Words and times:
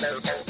Música 0.00 0.47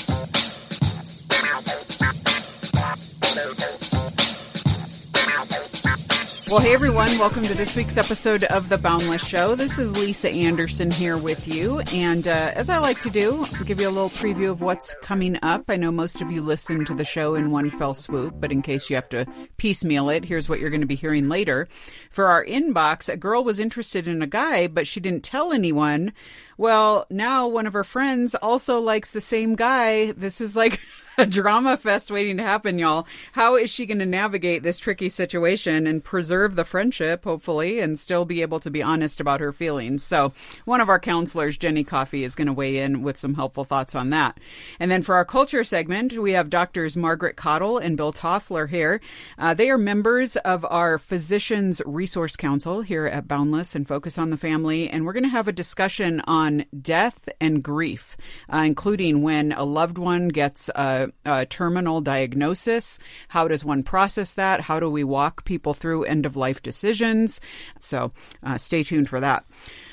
Well, 6.49 6.61
hey 6.61 6.73
everyone, 6.73 7.19
welcome 7.19 7.45
to 7.47 7.53
this 7.53 7.77
week's 7.77 7.99
episode 7.99 8.45
of 8.45 8.71
The 8.71 8.79
Boundless 8.79 9.23
Show. 9.23 9.55
This 9.55 9.79
is 9.79 9.93
Lisa 9.93 10.31
Anderson 10.31 10.91
here 10.91 11.19
with 11.19 11.47
you. 11.47 11.81
And 11.93 12.27
uh, 12.27 12.53
as 12.55 12.71
I 12.71 12.79
like 12.79 13.01
to 13.01 13.11
do, 13.11 13.45
I'll 13.53 13.65
give 13.65 13.79
you 13.79 13.87
a 13.87 13.91
little 13.91 14.09
preview 14.09 14.51
of 14.51 14.63
what's 14.63 14.95
coming 15.03 15.39
up. 15.43 15.65
I 15.69 15.77
know 15.77 15.93
most 15.93 16.23
of 16.23 16.33
you 16.33 16.41
listen 16.41 16.87
to 16.87 16.95
the 16.95 17.05
show 17.05 17.35
in 17.35 17.51
one 17.51 17.69
fell 17.69 17.93
swoop, 17.93 18.37
but 18.41 18.51
in 18.51 18.63
case 18.63 18.89
you 18.89 18.97
have 18.97 19.11
to 19.11 19.27
piecemeal 19.59 20.09
it, 20.09 20.25
here's 20.25 20.49
what 20.49 20.59
you're 20.59 20.71
going 20.71 20.81
to 20.81 20.87
be 20.87 20.95
hearing 20.95 21.29
later. 21.29 21.69
For 22.09 22.29
our 22.29 22.43
inbox, 22.47 23.13
a 23.13 23.19
girl 23.19 23.45
was 23.45 23.61
interested 23.61 24.09
in 24.09 24.23
a 24.23 24.27
guy, 24.27 24.69
but 24.69 24.87
she 24.87 25.01
didn't 25.01 25.25
tell 25.25 25.53
anyone. 25.53 26.15
Well, 26.57 27.07
now 27.11 27.47
one 27.47 27.67
of 27.67 27.75
her 27.75 27.85
friends 27.85 28.35
also 28.35 28.81
likes 28.81 29.13
the 29.13 29.21
same 29.21 29.55
guy. 29.55 30.13
This 30.13 30.41
is 30.41 30.57
like 30.57 30.81
a 31.19 31.27
drama 31.27 31.77
fest 31.77 32.11
waiting 32.11 32.37
to 32.37 32.43
happen, 32.45 32.79
y'all. 32.79 33.07
How 33.33 33.57
is 33.57 33.71
she 33.71 33.87
going 33.87 33.99
to 33.99 34.07
navigate 34.07 34.63
this 34.63 34.79
tricky 34.79 35.09
situation 35.09 35.87
and 35.87 36.03
preserve 36.03 36.55
the 36.55 36.65
friendship, 36.65 37.25
hopefully, 37.25 37.81
and 37.81 37.99
still 37.99 38.25
be 38.25 38.41
able 38.41 38.61
to 38.61 38.71
be 38.71 38.83
honest 38.83 39.21
about 39.21 39.41
her 39.41 39.53
feelings? 39.53 40.05
So, 40.05 40.33
one 40.65 40.81
of 40.81 40.89
our 40.89 41.01
counselors, 41.01 41.59
Jenny 41.59 41.83
Coffey, 41.83 42.23
is 42.23 42.37
going 42.37 42.47
to 42.47 42.53
weigh 42.53 42.79
in 42.79 43.03
with 43.03 43.19
some 43.19 43.35
helpful 43.35 43.65
thoughts 43.65 43.97
on 43.97 44.11
that. 44.11 44.39
And 44.79 44.91
then 44.91 45.03
for 45.03 45.17
our 45.17 45.25
culture 45.25 45.65
segment, 45.65 46.17
we 46.17 46.33
have 46.33 46.51
doctors 46.51 46.97
Margaret 46.97 47.37
Cottle 47.37 47.79
and 47.79 47.97
Bill 47.97 48.13
Toffler 48.13 48.69
here. 48.69 49.01
Uh, 49.37 49.55
they 49.55 49.71
are 49.71 49.79
members 49.79 50.37
of 50.37 50.65
our 50.71 50.99
Physicians 50.99 51.83
Resource 51.85 52.37
Council 52.37 52.83
here 52.83 53.07
at 53.07 53.27
Boundless 53.27 53.75
and 53.75 53.89
Focus 53.89 54.19
on 54.19 54.31
the 54.31 54.37
Family. 54.37 54.89
And 54.89 55.05
we're 55.05 55.13
going 55.13 55.25
to 55.25 55.29
have 55.31 55.49
a 55.49 55.53
discussion 55.53 56.21
on 56.27 56.65
death 56.81 57.29
and 57.41 57.63
grief, 57.63 58.17
uh, 58.53 58.59
including 58.59 59.23
when 59.23 59.51
a 59.51 59.65
loved 59.65 59.99
one 59.99 60.29
gets 60.29 60.69
a 60.77 61.08
a, 61.25 61.47
terminal 61.47 62.01
diagnosis. 62.01 62.99
How 63.29 63.49
does 63.49 63.65
one 63.65 63.83
process 63.83 64.35
that? 64.35 64.63
How 64.63 64.81
do 64.81 64.91
we 64.91 65.05
walk 65.05 65.45
people 65.45 65.75
through 65.75 66.05
end 66.05 66.27
of 66.27 66.37
life 66.37 66.63
decisions? 66.63 67.41
So 67.79 68.13
uh, 68.43 68.59
stay 68.59 68.83
tuned 68.83 69.09
for 69.09 69.21
that. 69.21 69.45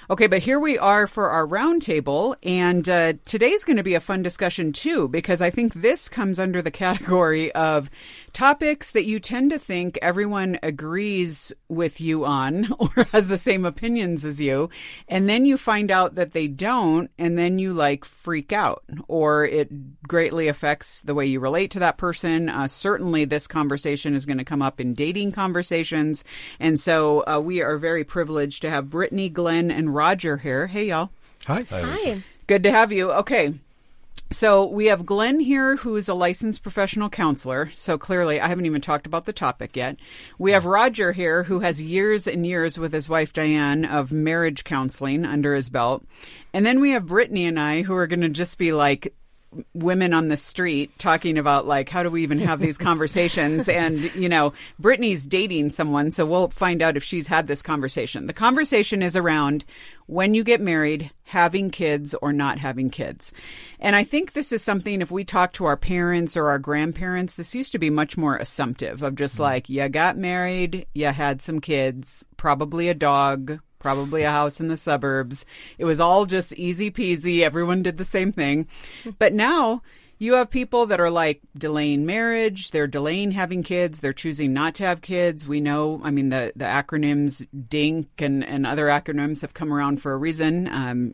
Okay, 0.08 0.28
but 0.28 0.44
here 0.44 0.60
we 0.60 0.78
are 0.78 1.08
for 1.08 1.30
our 1.30 1.48
roundtable, 1.48 2.36
and 2.44 2.88
uh, 2.88 3.14
today's 3.26 3.64
going 3.64 3.78
to 3.78 3.84
be 3.84 3.96
a 3.96 4.00
fun 4.00 4.22
discussion 4.22 4.72
too, 4.72 5.08
because 5.08 5.42
I 5.42 5.50
think 5.50 5.74
this 5.74 6.08
comes 6.08 6.38
under 6.38 6.62
the 6.62 6.70
category 6.70 7.52
of 7.54 7.90
topics 8.36 8.92
that 8.92 9.06
you 9.06 9.18
tend 9.18 9.50
to 9.50 9.58
think 9.58 9.98
everyone 10.02 10.60
agrees 10.62 11.54
with 11.70 12.02
you 12.02 12.26
on 12.26 12.68
or 12.80 12.90
has 13.12 13.30
the 13.30 13.38
same 13.38 13.66
opinions 13.66 14.26
as 14.26 14.42
you. 14.42 14.70
And 15.08 15.28
then 15.28 15.46
you 15.46 15.58
find 15.58 15.90
out 15.90 16.16
that 16.16 16.34
they 16.34 16.48
don't. 16.48 17.10
And 17.18 17.38
then 17.38 17.58
you 17.60 17.74
like 17.74 18.04
freak 18.04 18.52
out 18.52 18.84
or 19.08 19.46
it 19.46 20.04
greatly 20.06 20.50
affects 20.50 21.02
the 21.02 21.16
way 21.16 21.26
you 21.26 21.40
relate 21.40 21.72
to 21.72 21.80
that 21.80 21.98
person. 21.98 22.50
Uh, 22.50 22.68
certainly, 22.68 23.24
this 23.24 23.48
conversation 23.48 24.14
is 24.14 24.26
going 24.26 24.38
to 24.38 24.44
come 24.44 24.62
up 24.62 24.82
in 24.82 24.94
dating 24.94 25.32
conversations. 25.32 26.26
And 26.60 26.78
so 26.78 27.24
uh, 27.26 27.40
we 27.40 27.62
are 27.62 27.78
very 27.78 28.04
privileged 28.04 28.62
to 28.64 28.70
have 28.70 28.90
Brittany, 28.90 29.30
Glenn, 29.30 29.72
and 29.72 29.96
Roger 29.96 30.38
here. 30.38 30.68
Hey, 30.68 30.90
y'all. 30.90 31.10
Hi. 31.46 31.66
Hi. 31.70 32.22
Good 32.48 32.64
to 32.64 32.72
have 32.72 32.92
you. 32.92 33.12
Okay. 33.14 33.54
So 34.32 34.66
we 34.66 34.88
have 34.88 35.06
Glenn 35.06 35.40
here, 35.40 35.78
who 35.78 35.96
is 35.96 36.10
a 36.10 36.14
licensed 36.14 36.64
professional 36.64 37.10
counselor. 37.10 37.70
So 37.72 37.98
clearly, 37.98 38.42
I 38.42 38.48
haven't 38.48 38.66
even 38.66 38.82
talked 38.82 39.06
about 39.06 39.26
the 39.26 39.34
topic 39.34 39.76
yet. 39.76 39.98
We 40.40 40.52
have 40.52 40.66
Roger 40.66 41.12
here, 41.12 41.44
who 41.44 41.60
has 41.60 41.82
years 41.82 42.28
and 42.28 42.46
years 42.46 42.80
with 42.80 42.92
his 42.92 43.08
wife 43.08 43.34
Diane 43.34 43.86
of 43.86 44.12
marriage 44.12 44.64
counseling 44.64 45.26
under 45.26 45.54
his 45.54 45.70
belt. 45.70 46.04
And 46.54 46.66
then 46.66 46.82
we 46.82 46.92
have 46.92 47.06
Brittany 47.06 47.46
and 47.46 47.60
I, 47.60 47.84
who 47.84 47.96
are 47.96 48.08
going 48.08 48.22
to 48.22 48.30
just 48.30 48.58
be 48.58 48.74
like 48.74 49.14
women 49.74 50.14
on 50.14 50.28
the 50.28 50.38
street 50.38 50.98
talking 50.98 51.38
about 51.38 51.66
like 51.66 51.90
how 51.90 52.04
do 52.04 52.10
we 52.10 52.24
even 52.24 52.40
have 52.40 52.60
these 52.60 52.78
conversations? 52.78 53.70
And 53.76 54.16
you 54.16 54.30
know 54.30 54.54
brittany's 54.80 55.26
dating 55.26 55.72
someone 55.72 56.10
so 56.10 56.26
we'll 56.26 56.48
find 56.48 56.82
out 56.82 56.96
if 56.96 57.04
she's 57.04 57.28
had 57.28 57.48
this 57.48 57.62
conversation. 57.62 58.28
The 58.28 58.34
conversation 58.34 59.02
is 59.02 59.16
around 59.16 59.66
when 60.08 60.34
you 60.34 60.44
get 60.44 60.62
married 60.62 61.12
having 61.24 61.72
kids 61.72 62.14
or 62.22 62.32
not 62.32 62.58
having 62.60 62.90
kids. 62.90 63.34
And 63.80 63.96
i 63.96 64.04
think 64.04 64.34
this 64.34 64.52
is 64.52 64.62
something 64.62 65.02
if 65.02 65.12
we 65.12 65.26
talk 65.26 65.54
to 65.54 65.66
our 65.66 65.78
parents 65.78 66.38
or 66.38 66.50
our 66.50 66.60
grandparents 66.60 67.36
this 67.36 67.56
used 67.56 67.74
to 67.74 67.80
be 67.80 67.90
much 67.90 68.18
more 68.18 68.38
assumptive 68.38 69.02
of 69.02 69.16
just 69.16 69.36
mm-hmm. 69.36 69.44
like 69.44 69.70
you 69.70 69.88
got 69.90 70.18
married 70.18 70.86
you 70.94 71.08
had 71.08 71.42
some 71.42 71.60
kids 71.60 72.26
probably 72.38 72.90
a 72.90 72.94
dog 72.94 73.60
probably 73.86 74.24
a 74.24 74.32
house 74.32 74.60
in 74.60 74.68
the 74.68 74.78
suburbs. 74.78 75.46
It 75.78 75.86
was 75.86 76.02
all 76.02 76.26
just 76.26 76.54
easy 76.54 76.90
peasy. 76.90 77.42
Everyone 77.42 77.84
did 77.84 77.98
the 77.98 78.04
same 78.04 78.32
thing. 78.32 78.68
But 79.20 79.32
now 79.32 79.84
you 80.18 80.34
have 80.34 80.50
people 80.50 80.88
that 80.88 81.00
are 81.00 81.12
like 81.12 81.42
delaying 81.56 82.04
marriage, 82.04 82.72
they're 82.72 82.88
delaying 82.88 83.32
having 83.32 83.62
kids, 83.62 84.00
they're 84.00 84.12
choosing 84.12 84.54
not 84.54 84.74
to 84.76 84.86
have 84.86 85.02
kids. 85.02 85.48
We 85.48 85.62
know, 85.62 86.02
I 86.04 86.10
mean, 86.10 86.30
the, 86.30 86.52
the 86.56 86.66
acronyms 86.66 87.46
DINK 87.70 88.08
and, 88.18 88.44
and 88.44 88.66
other 88.66 88.88
acronyms 88.88 89.42
have 89.42 89.54
come 89.54 89.72
around 89.72 90.02
for 90.02 90.14
a 90.14 90.18
reason. 90.18 90.68
Um, 90.68 91.14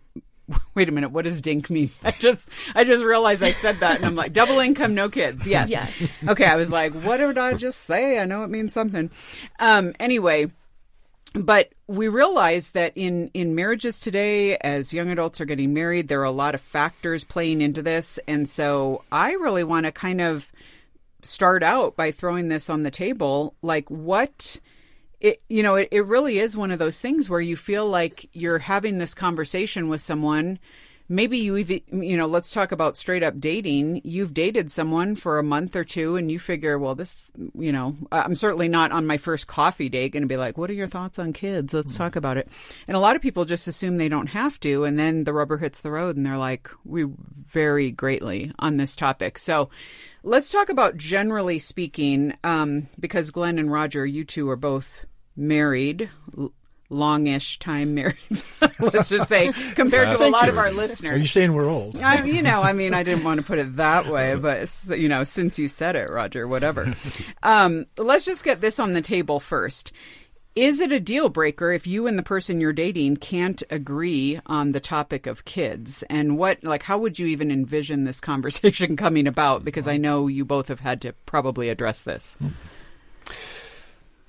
wait 0.76 0.88
a 0.88 0.92
minute 0.94 1.12
what 1.12 1.24
does 1.24 1.40
dink 1.40 1.70
mean 1.70 1.90
i 2.04 2.12
just 2.12 2.50
i 2.76 2.84
just 2.84 3.04
realized 3.06 3.42
i 3.42 3.52
said 3.52 3.78
that 3.80 3.96
and 3.98 4.06
i'm 4.06 4.16
like 4.16 4.34
double 4.34 4.60
income 4.60 4.94
no 4.94 5.08
kids 5.08 5.48
yes 5.48 5.70
Yes. 5.70 6.12
okay 6.28 6.44
i 6.44 6.58
was 6.58 6.70
like 6.70 6.92
what 6.94 7.18
did 7.18 7.38
i 7.38 7.54
just 7.54 7.82
say 7.86 8.20
i 8.20 8.26
know 8.26 8.44
it 8.44 8.50
means 8.50 8.74
something 8.74 9.10
um 9.60 9.94
anyway 9.98 10.52
but 11.36 11.72
we 11.92 12.08
realize 12.08 12.72
that 12.72 12.94
in 12.96 13.30
in 13.34 13.54
marriages 13.54 14.00
today 14.00 14.56
as 14.58 14.94
young 14.94 15.10
adults 15.10 15.42
are 15.42 15.46
getting 15.46 15.74
married 15.74 16.08
there 16.08 16.22
are 16.22 16.24
a 16.24 16.32
lot 16.32 16.56
of 16.56 16.62
factors 16.62 17.26
playing 17.26 17.62
into 17.62 17.82
this. 17.82 18.18
And 18.28 18.48
so 18.48 19.04
i 19.12 19.34
really 19.34 19.64
want 19.64 19.86
to 19.86 19.92
kind 19.92 20.22
of 20.22 20.50
start 21.22 21.64
out 21.64 21.96
by 21.96 22.12
throwing 22.12 22.48
this 22.48 22.70
on 22.70 22.82
the 22.82 22.92
table. 22.92 23.56
Like 23.62 23.90
what 23.90 24.60
it 25.20 25.42
you 25.50 25.64
know 25.64 25.76
it, 25.76 25.90
it 25.92 26.06
really 26.06 26.40
is 26.40 26.56
one 26.56 26.72
of 26.72 26.80
those 26.80 27.00
things 27.00 27.30
where 27.30 27.42
you 27.42 27.58
feel 27.58 27.88
like 27.90 28.30
you're 28.34 28.60
having 28.60 28.98
this 28.98 29.14
conversation 29.14 29.90
with 29.90 30.00
someone 30.02 30.60
maybe 31.12 31.38
you 31.38 31.58
even 31.58 31.82
you 31.92 32.16
know 32.16 32.26
let's 32.26 32.52
talk 32.52 32.72
about 32.72 32.98
straight 32.98 33.22
up 33.22 33.40
dating. 33.40 34.02
You've 34.04 34.34
dated 34.34 34.72
someone 34.72 35.16
for 35.16 35.38
a 35.38 35.44
month 35.44 35.76
or 35.76 35.84
two 35.84 36.16
and 36.16 36.32
you 36.32 36.40
figure 36.40 36.80
well 36.80 36.96
this 36.96 37.32
you 37.54 37.72
know 37.72 37.98
i'm 38.12 38.34
certainly 38.34 38.70
not 38.70 38.92
on 38.92 39.06
my 39.06 39.18
first 39.18 39.46
coffee 39.46 39.90
date 39.90 40.14
going 40.14 40.24
to 40.24 40.28
be 40.28 40.38
like 40.38 40.58
what 40.58 40.70
are 40.70 40.74
your 40.74 40.88
thoughts 40.88 41.20
on 41.20 41.34
kids? 41.34 41.74
Let's 41.74 41.98
talk 41.98 42.16
about 42.16 42.38
it. 42.38 42.48
And 42.88 42.96
a 42.96 43.00
lot 43.00 43.16
of 43.16 43.22
people 43.22 43.46
just 43.46 43.68
assume 43.68 43.98
they 43.98 44.10
don't 44.10 44.28
have 44.28 44.60
to 44.62 44.86
and 44.86 44.98
then 44.98 45.26
the 45.26 45.34
rubber 45.34 45.58
hits 45.58 45.82
the 45.82 45.92
road 45.92 46.16
and 46.16 46.26
they're 46.26 46.38
like 46.38 46.72
we 46.86 47.06
vary 47.50 47.92
greatly 47.92 48.54
on 48.58 48.78
this 48.78 48.96
topic. 48.96 49.38
So 49.38 49.70
let's 50.24 50.52
talk 50.52 50.70
about 50.70 50.96
generally 50.96 51.60
speaking 51.60 52.34
um, 52.44 52.88
because 53.00 53.32
glenn 53.32 53.60
and 53.60 53.72
roger 53.72 54.06
you 54.06 54.24
two 54.24 54.50
are 54.50 54.56
both 54.56 55.06
married 55.36 56.10
longish 56.92 57.58
time 57.60 57.94
married. 57.96 58.16
Let's 58.80 59.10
just 59.10 59.30
say, 59.30 59.52
compared 59.76 60.18
to 60.18 60.24
a 60.26 60.30
lot 60.30 60.46
you. 60.46 60.52
of 60.52 60.58
our 60.58 60.72
listeners. 60.72 61.14
Are 61.14 61.18
you 61.18 61.26
saying 61.26 61.54
we're 61.54 61.70
old? 61.70 62.00
I, 62.00 62.24
you 62.26 62.42
know, 62.42 62.62
I 62.62 62.74
mean, 62.74 62.94
I 62.94 63.04
didn't 63.04 63.24
want 63.24 63.40
to 63.40 63.46
put 63.46 63.58
it 63.58 63.78
that 63.78 64.08
way, 64.08 64.36
but 64.36 64.74
you 64.90 65.10
know, 65.10 65.24
since 65.24 65.58
you 65.58 65.68
said 65.68 65.96
it, 65.96 66.10
Roger, 66.10 66.48
whatever. 66.48 66.94
Um, 67.44 67.86
let's 67.98 68.26
just 68.26 68.44
get 68.44 68.62
this 68.62 68.80
on 68.80 68.94
the 68.94 69.02
table 69.02 69.40
first. 69.40 69.92
Is 70.56 70.80
it 70.82 70.92
a 70.92 71.00
deal 71.00 71.30
breaker 71.30 71.72
if 71.72 71.88
you 71.88 72.08
and 72.08 72.20
the 72.20 72.24
person 72.24 72.60
you're 72.60 72.74
dating 72.74 73.18
can't 73.18 73.64
agree 73.70 74.40
on 74.46 74.74
the 74.74 74.80
topic 74.82 75.28
of 75.28 75.46
kids? 75.46 76.04
And 76.04 76.38
what, 76.38 76.64
like, 76.64 76.84
how 76.84 76.98
would 76.98 77.18
you 77.18 77.28
even 77.28 77.52
envision 77.52 78.04
this 78.04 78.20
conversation 78.22 78.98
coming 78.98 79.28
about? 79.28 79.64
Because 79.64 79.88
I 79.88 79.98
know 79.98 80.28
you 80.28 80.44
both 80.44 80.68
have 80.68 80.82
had 80.82 81.02
to 81.04 81.14
probably 81.26 81.70
address 81.70 82.04
this. 82.04 82.38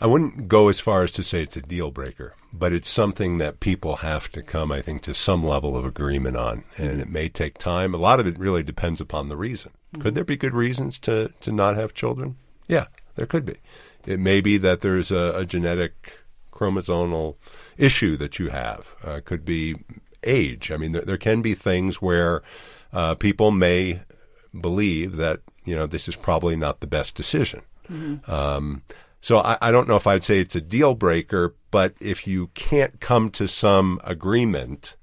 I 0.03 0.07
wouldn't 0.07 0.49
go 0.49 0.69
as 0.69 0.81
far 0.81 1.05
as 1.05 1.13
to 1.13 1.23
say 1.23 1.45
it's 1.45 1.57
a 1.57 1.63
deal 1.63 1.93
breaker, 1.93 2.35
but 2.53 2.73
it's 2.73 2.91
something 2.91 3.39
that 3.39 3.61
people 3.61 3.97
have 3.99 4.33
to 4.33 4.43
come, 4.43 4.73
I 4.73 4.83
think, 4.83 5.03
to 5.03 5.15
some 5.15 5.47
level 5.47 5.77
of 5.77 5.85
agreement 5.85 6.37
on. 6.37 6.65
And 6.77 7.01
it 7.01 7.09
may 7.09 7.29
take 7.29 7.57
time. 7.57 7.95
A 7.95 7.99
lot 7.99 8.19
of 8.19 8.27
it 8.27 8.37
really 8.37 8.65
depends 8.65 9.01
upon 9.01 9.29
the 9.29 9.37
reason. 9.37 9.71
Could 10.01 10.17
there 10.17 10.25
be 10.25 10.37
good 10.37 10.55
reasons 10.55 10.99
to, 11.01 11.33
to 11.43 11.53
not 11.53 11.77
have 11.77 11.95
children? 11.95 12.37
Yeah, 12.67 12.87
there 13.15 13.27
could 13.27 13.45
be. 13.45 13.59
It 14.05 14.19
may 14.19 14.41
be 14.41 14.57
that 14.59 14.81
there's 14.81 15.13
a, 15.13 15.35
a 15.37 15.47
genetic 15.47 16.15
chromosomal 16.53 17.37
issue 17.79 18.17
that 18.17 18.41
you 18.41 18.49
have. 18.49 18.97
Uh, 19.05 19.21
could 19.25 19.45
be 19.45 19.77
age. 20.25 20.73
I 20.73 20.79
mean, 20.79 20.91
there, 20.91 21.03
there 21.03 21.17
can 21.17 21.43
be 21.43 21.55
things 21.55 22.03
where 22.03 22.43
uh, 22.93 23.15
people 23.15 23.53
may 23.53 24.03
believe 24.61 25.15
that, 25.19 25.43
you 25.65 25.77
know, 25.77 25.87
this 25.87 26.09
is 26.09 26.17
probably 26.17 26.57
not 26.57 26.81
the 26.81 26.89
best 26.89 27.15
decision. 27.15 27.63
Um, 28.27 28.83
so 29.23 29.39
I, 29.39 29.57
I 29.63 29.71
don't 29.71 29.89
know 29.89 29.97
if 29.97 30.07
I'd 30.07 30.25
say 30.25 30.41
it's 30.41 30.57
a 30.57 30.61
deal 30.61 30.95
breaker, 30.95 31.55
but 31.71 31.95
if 32.01 32.27
you 32.27 32.49
can't 32.49 33.01
come 33.01 33.31
to 33.31 33.47
some 33.49 33.99
agreement, 34.05 34.97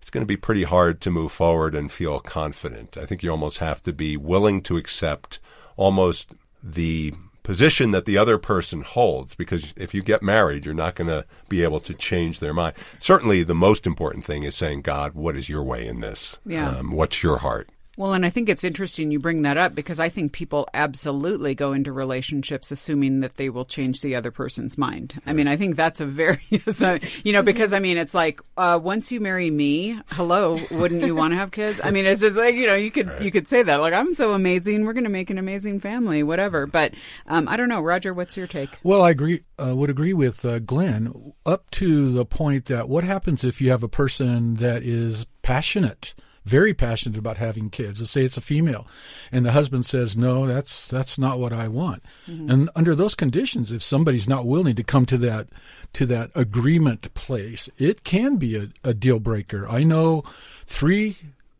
it's 0.00 0.10
going 0.10 0.22
to 0.22 0.26
be 0.26 0.36
pretty 0.36 0.64
hard 0.64 1.00
to 1.00 1.10
move 1.10 1.32
forward 1.32 1.74
and 1.74 1.90
feel 1.90 2.20
confident. 2.20 2.96
I 2.96 3.06
think 3.06 3.22
you 3.22 3.30
almost 3.30 3.58
have 3.58 3.82
to 3.82 3.92
be 3.92 4.16
willing 4.16 4.62
to 4.62 4.76
accept 4.76 5.40
almost 5.76 6.32
the 6.62 7.14
position 7.42 7.90
that 7.92 8.04
the 8.04 8.18
other 8.18 8.38
person 8.38 8.80
holds 8.82 9.34
because 9.34 9.72
if 9.76 9.94
you 9.94 10.02
get 10.02 10.22
married, 10.22 10.64
you're 10.64 10.74
not 10.74 10.94
going 10.94 11.08
to 11.08 11.24
be 11.48 11.62
able 11.62 11.78
to 11.80 11.94
change 11.94 12.40
their 12.40 12.54
mind. 12.54 12.74
Certainly, 12.98 13.44
the 13.44 13.54
most 13.54 13.86
important 13.86 14.24
thing 14.24 14.42
is 14.44 14.54
saying, 14.54 14.82
God, 14.82 15.14
what 15.14 15.36
is 15.36 15.48
your 15.48 15.62
way 15.62 15.86
in 15.86 16.00
this? 16.00 16.38
Yeah. 16.44 16.70
Um, 16.70 16.90
what's 16.92 17.22
your 17.22 17.38
heart? 17.38 17.68
Well, 17.96 18.12
and 18.12 18.26
I 18.26 18.30
think 18.30 18.48
it's 18.48 18.64
interesting 18.64 19.10
you 19.10 19.20
bring 19.20 19.42
that 19.42 19.56
up 19.56 19.74
because 19.74 20.00
I 20.00 20.08
think 20.08 20.32
people 20.32 20.66
absolutely 20.74 21.54
go 21.54 21.72
into 21.72 21.92
relationships 21.92 22.72
assuming 22.72 23.20
that 23.20 23.36
they 23.36 23.48
will 23.48 23.64
change 23.64 24.00
the 24.00 24.16
other 24.16 24.30
person's 24.30 24.76
mind. 24.76 25.20
I 25.26 25.32
mean, 25.32 25.46
I 25.46 25.56
think 25.56 25.76
that's 25.76 26.00
a 26.00 26.06
very, 26.06 26.40
you 26.50 27.32
know, 27.32 27.42
because 27.42 27.72
I 27.72 27.78
mean, 27.78 27.96
it's 27.96 28.14
like 28.14 28.40
uh, 28.56 28.80
once 28.82 29.12
you 29.12 29.20
marry 29.20 29.50
me, 29.50 29.98
hello, 30.08 30.58
wouldn't 30.70 31.04
you 31.04 31.14
want 31.14 31.32
to 31.32 31.36
have 31.36 31.52
kids? 31.52 31.80
I 31.82 31.90
mean, 31.90 32.04
it's 32.04 32.20
just 32.20 32.36
like 32.36 32.54
you 32.54 32.66
know, 32.66 32.74
you 32.74 32.90
could 32.90 33.06
right. 33.06 33.22
you 33.22 33.30
could 33.30 33.46
say 33.46 33.62
that 33.62 33.80
like 33.80 33.92
I'm 33.92 34.14
so 34.14 34.32
amazing, 34.32 34.84
we're 34.84 34.92
going 34.92 35.04
to 35.04 35.10
make 35.10 35.30
an 35.30 35.38
amazing 35.38 35.80
family, 35.80 36.22
whatever. 36.22 36.66
But 36.66 36.94
um, 37.26 37.48
I 37.48 37.56
don't 37.56 37.68
know, 37.68 37.80
Roger, 37.80 38.12
what's 38.12 38.36
your 38.36 38.46
take? 38.46 38.70
Well, 38.82 39.02
I 39.02 39.10
agree. 39.10 39.42
Uh, 39.56 39.74
would 39.76 39.90
agree 39.90 40.12
with 40.12 40.44
uh, 40.44 40.58
Glenn 40.58 41.32
up 41.46 41.70
to 41.72 42.10
the 42.10 42.24
point 42.24 42.64
that 42.66 42.88
what 42.88 43.04
happens 43.04 43.44
if 43.44 43.60
you 43.60 43.70
have 43.70 43.84
a 43.84 43.88
person 43.88 44.54
that 44.56 44.82
is 44.82 45.26
passionate 45.42 46.14
very 46.44 46.74
passionate 46.74 47.18
about 47.18 47.38
having 47.38 47.70
kids. 47.70 48.00
Let's 48.00 48.10
say 48.10 48.24
it's 48.24 48.36
a 48.36 48.42
female, 48.42 48.86
and 49.32 49.44
the 49.44 49.52
husband 49.52 49.86
says, 49.86 50.16
"No, 50.16 50.46
that's 50.46 50.88
that's 50.88 51.18
not 51.18 51.38
what 51.38 51.52
I 51.52 51.68
want." 51.68 52.02
Mm-hmm. 52.28 52.50
And 52.50 52.70
under 52.76 52.94
those 52.94 53.14
conditions, 53.14 53.72
if 53.72 53.82
somebody's 53.82 54.28
not 54.28 54.46
willing 54.46 54.76
to 54.76 54.84
come 54.84 55.06
to 55.06 55.18
that 55.18 55.48
to 55.94 56.06
that 56.06 56.30
agreement 56.34 57.12
place, 57.14 57.68
it 57.78 58.04
can 58.04 58.36
be 58.36 58.56
a, 58.56 58.68
a 58.82 58.94
deal 58.94 59.20
breaker. 59.20 59.68
I 59.68 59.84
know 59.84 60.22
three 60.66 61.16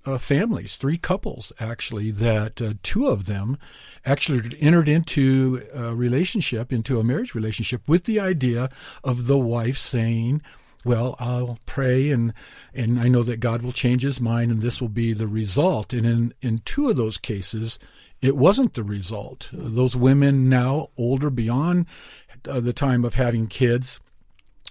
uh, 0.07 0.19
families, 0.19 0.77
three 0.77 0.99
couples 0.99 1.53
actually, 1.59 2.11
that 2.11 2.61
uh, 2.61 2.75
two 2.83 3.09
of 3.09 3.27
them 3.27 3.57
actually 4.05 4.57
entered 4.61 4.89
into 4.89 5.63
a 5.73 5.95
relationship, 5.95 6.73
into 6.73 7.01
a 7.01 7.05
marriage 7.05 7.35
relationship, 7.35 7.89
with 7.89 8.05
the 8.05 8.21
idea 8.21 8.69
of 9.03 9.27
the 9.27 9.39
wife 9.39 9.79
saying 9.79 10.43
well, 10.85 11.17
I'll 11.19 11.59
pray 11.67 12.11
and 12.11 12.33
and 12.75 13.01
I 13.01 13.09
know 13.09 13.23
that 13.23 13.41
God 13.41 13.63
will 13.63 13.73
change 13.73 14.03
his 14.03 14.21
mind 14.21 14.51
and 14.51 14.63
this 14.63 14.81
will 14.81 14.89
be 14.89 15.13
the 15.13 15.27
result. 15.27 15.93
And 15.93 16.07
in, 16.07 16.35
in 16.43 16.59
two 16.65 16.91
of 16.91 16.97
those 16.97 17.19
cases, 17.19 17.79
it 18.21 18.37
wasn't 18.37 18.75
the 18.75 18.83
result. 18.83 19.49
Those 19.53 19.97
women 19.97 20.49
now 20.49 20.91
older 20.97 21.31
beyond 21.31 21.87
uh, 22.49 22.61
the 22.61 22.73
time 22.73 23.05
of 23.05 23.15
having 23.15 23.47
kids 23.47 24.01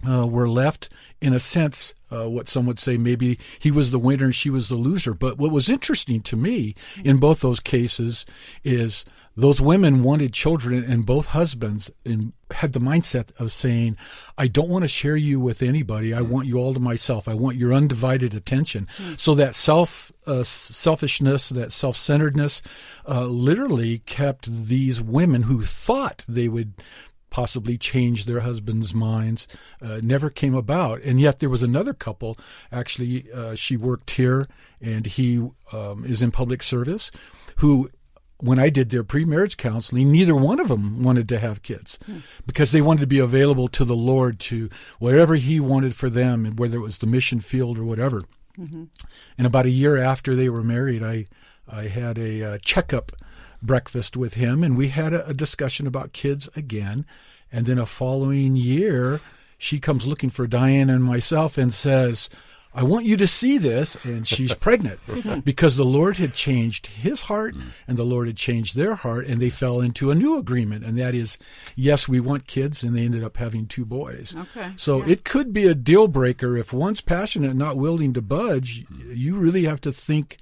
uh, 0.08 0.28
were 0.28 0.50
left 0.50 0.90
in 1.22 1.34
a 1.34 1.40
sense 1.40 1.94
uh, 2.12 2.30
what 2.30 2.50
some 2.50 2.66
would 2.66 2.80
say 2.80 2.98
maybe 2.98 3.40
he 3.60 3.72
was 3.72 3.92
the 3.92 4.00
winner 4.00 4.26
and 4.26 4.36
she 4.36 4.50
was 4.50 4.70
the 4.70 4.76
loser. 4.76 5.14
But 5.14 5.38
what 5.38 5.52
was 5.52 5.70
interesting 5.70 6.22
to 6.22 6.36
me 6.36 6.76
in 7.04 7.18
both 7.18 7.40
those 7.40 7.60
cases 7.60 8.26
is 8.64 9.06
those 9.36 9.60
women 9.60 10.04
wanted 10.04 10.34
children 10.34 10.84
and 10.84 11.06
both 11.06 11.28
husbands 11.28 11.90
in, 12.06 12.34
had 12.52 12.74
the 12.74 12.80
mindset 12.80 13.30
of 13.40 13.52
saying 13.52 13.98
i 14.38 14.48
don't 14.48 14.70
want 14.70 14.84
to 14.84 14.88
share 14.88 15.16
you 15.16 15.40
with 15.40 15.62
anybody 15.62 16.14
i 16.14 16.22
want 16.22 16.48
you 16.48 16.58
all 16.58 16.74
to 16.74 16.80
myself 16.80 17.28
i 17.28 17.34
want 17.34 17.58
your 17.58 17.74
undivided 17.74 18.34
attention 18.34 18.88
mm. 18.98 19.20
so 19.20 19.34
that 19.34 19.56
self 19.56 20.12
uh, 20.26 20.44
selfishness 20.44 21.50
that 21.50 21.74
self-centeredness 21.74 22.62
uh, 23.08 23.26
literally 23.26 24.00
kept 24.00 24.68
these 24.68 25.02
women 25.02 25.44
who 25.44 25.62
thought 25.64 26.24
they 26.28 26.48
would 26.48 26.74
possibly 27.34 27.80
change 27.80 28.26
their 28.26 28.42
husbands' 28.42 28.94
minds 28.94 29.48
uh, 29.82 30.00
never 30.04 30.30
came 30.30 30.54
about. 30.54 31.02
And 31.02 31.20
yet 31.20 31.40
there 31.40 31.50
was 31.50 31.64
another 31.64 31.92
couple, 31.92 32.38
actually, 32.72 33.26
uh, 33.34 33.56
she 33.56 33.76
worked 33.76 34.12
here 34.12 34.48
and 34.80 35.08
he 35.08 35.50
um, 35.72 36.06
is 36.06 36.22
in 36.22 36.30
public 36.30 36.62
service, 36.62 37.10
who 37.58 37.90
when 38.44 38.60
I 38.60 38.70
did 38.70 38.90
their 38.90 39.04
pre-marriage 39.04 39.58
counseling, 39.58 40.12
neither 40.12 40.36
one 40.36 40.60
of 40.60 40.68
them 40.68 41.02
wanted 41.02 41.30
to 41.30 41.40
have 41.40 41.64
kids 41.64 41.98
hmm. 42.06 42.20
because 42.46 42.72
they 42.72 42.82
wanted 42.82 43.02
to 43.02 43.08
be 43.08 43.20
available 43.20 43.68
to 43.70 43.86
the 43.86 43.96
Lord 43.96 44.40
to 44.42 44.70
whatever 45.00 45.36
He 45.36 45.60
wanted 45.60 45.96
for 45.96 46.10
them, 46.10 46.56
whether 46.56 46.78
it 46.78 46.82
was 46.82 46.98
the 46.98 47.08
mission 47.08 47.40
field 47.40 47.78
or 47.78 47.86
whatever. 47.86 48.24
Mm-hmm. 48.58 48.84
And 49.38 49.48
about 49.48 49.66
a 49.66 49.72
year 49.72 49.98
after 49.98 50.36
they 50.36 50.50
were 50.50 50.64
married, 50.64 51.04
I 51.04 51.26
I 51.68 51.88
had 51.88 52.18
a 52.18 52.44
uh, 52.44 52.58
checkup 52.62 53.14
breakfast 53.62 54.18
with 54.18 54.34
him, 54.34 54.64
and 54.64 54.78
we 54.78 54.90
had 54.90 55.14
a, 55.14 55.28
a 55.28 55.34
discussion 55.34 55.88
about 55.88 56.14
kids 56.14 56.50
again. 56.56 57.06
And 57.52 57.66
then 57.66 57.78
a 57.78 57.86
following 57.86 58.56
year, 58.56 59.22
she 59.58 59.80
comes 59.80 60.06
looking 60.06 60.30
for 60.30 60.48
Diane 60.48 60.90
and 60.90 61.04
myself 61.04 61.58
and 61.58 61.74
says, 61.74 62.30
I 62.76 62.84
want 62.84 63.06
you 63.06 63.18
to 63.18 63.28
see 63.28 63.58
this. 63.58 64.04
And 64.06 64.26
she's 64.26 64.54
pregnant 64.54 65.00
because 65.46 65.76
the 65.76 65.86
Lord 65.86 66.18
had 66.18 66.34
changed 66.34 66.88
his 66.88 67.22
heart 67.22 67.56
and 67.88 67.98
the 67.98 68.04
Lord 68.04 68.28
had 68.28 68.38
changed 68.38 68.76
their 68.76 68.96
heart 68.96 69.28
and 69.28 69.42
they 69.42 69.50
fell 69.50 69.82
into 69.82 70.12
a 70.12 70.16
new 70.16 70.38
agreement. 70.38 70.84
And 70.84 70.98
that 70.98 71.16
is, 71.16 71.38
yes, 71.76 72.08
we 72.08 72.20
want 72.20 72.48
kids. 72.48 72.84
And 72.84 72.96
they 72.96 73.06
ended 73.06 73.24
up 73.24 73.38
having 73.38 73.68
two 73.68 73.86
boys. 73.86 74.36
Okay. 74.36 74.72
So 74.76 75.00
yeah. 75.00 75.14
it 75.14 75.24
could 75.24 75.54
be 75.54 75.68
a 75.68 75.76
deal 75.76 76.08
breaker. 76.08 76.58
If 76.58 76.74
one's 76.74 77.02
passionate, 77.02 77.52
and 77.52 77.60
not 77.60 77.78
willing 77.78 78.14
to 78.14 78.22
budge, 78.22 78.86
you 79.08 79.36
really 79.36 79.66
have 79.66 79.82
to 79.82 79.92
think 79.92 80.38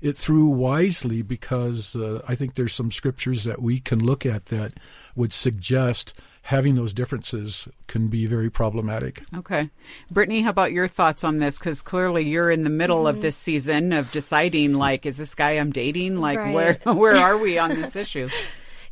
it 0.00 0.16
through 0.16 0.48
wisely 0.48 1.22
because 1.22 1.94
uh, 1.94 2.22
I 2.26 2.34
think 2.34 2.54
there's 2.54 2.74
some 2.74 2.90
scriptures 2.90 3.44
that 3.44 3.62
we 3.62 3.78
can 3.78 4.04
look 4.04 4.26
at 4.26 4.46
that 4.46 4.74
would 5.14 5.32
suggest 5.32 6.12
having 6.42 6.74
those 6.74 6.92
differences 6.92 7.68
can 7.86 8.08
be 8.08 8.26
very 8.26 8.50
problematic. 8.50 9.22
Okay. 9.36 9.70
Brittany, 10.10 10.42
how 10.42 10.50
about 10.50 10.72
your 10.72 10.88
thoughts 10.88 11.24
on 11.24 11.38
this? 11.38 11.58
Because 11.58 11.82
clearly 11.82 12.28
you're 12.28 12.50
in 12.50 12.64
the 12.64 12.70
middle 12.70 13.04
mm-hmm. 13.04 13.16
of 13.16 13.22
this 13.22 13.36
season 13.36 13.92
of 13.92 14.10
deciding, 14.10 14.74
like, 14.74 15.06
is 15.06 15.16
this 15.16 15.34
guy 15.34 15.52
I'm 15.52 15.70
dating? 15.70 16.20
Like, 16.20 16.38
right. 16.38 16.54
where, 16.54 16.74
where 16.94 17.16
are 17.16 17.38
we 17.38 17.58
on 17.58 17.70
this 17.70 17.96
issue? 17.96 18.28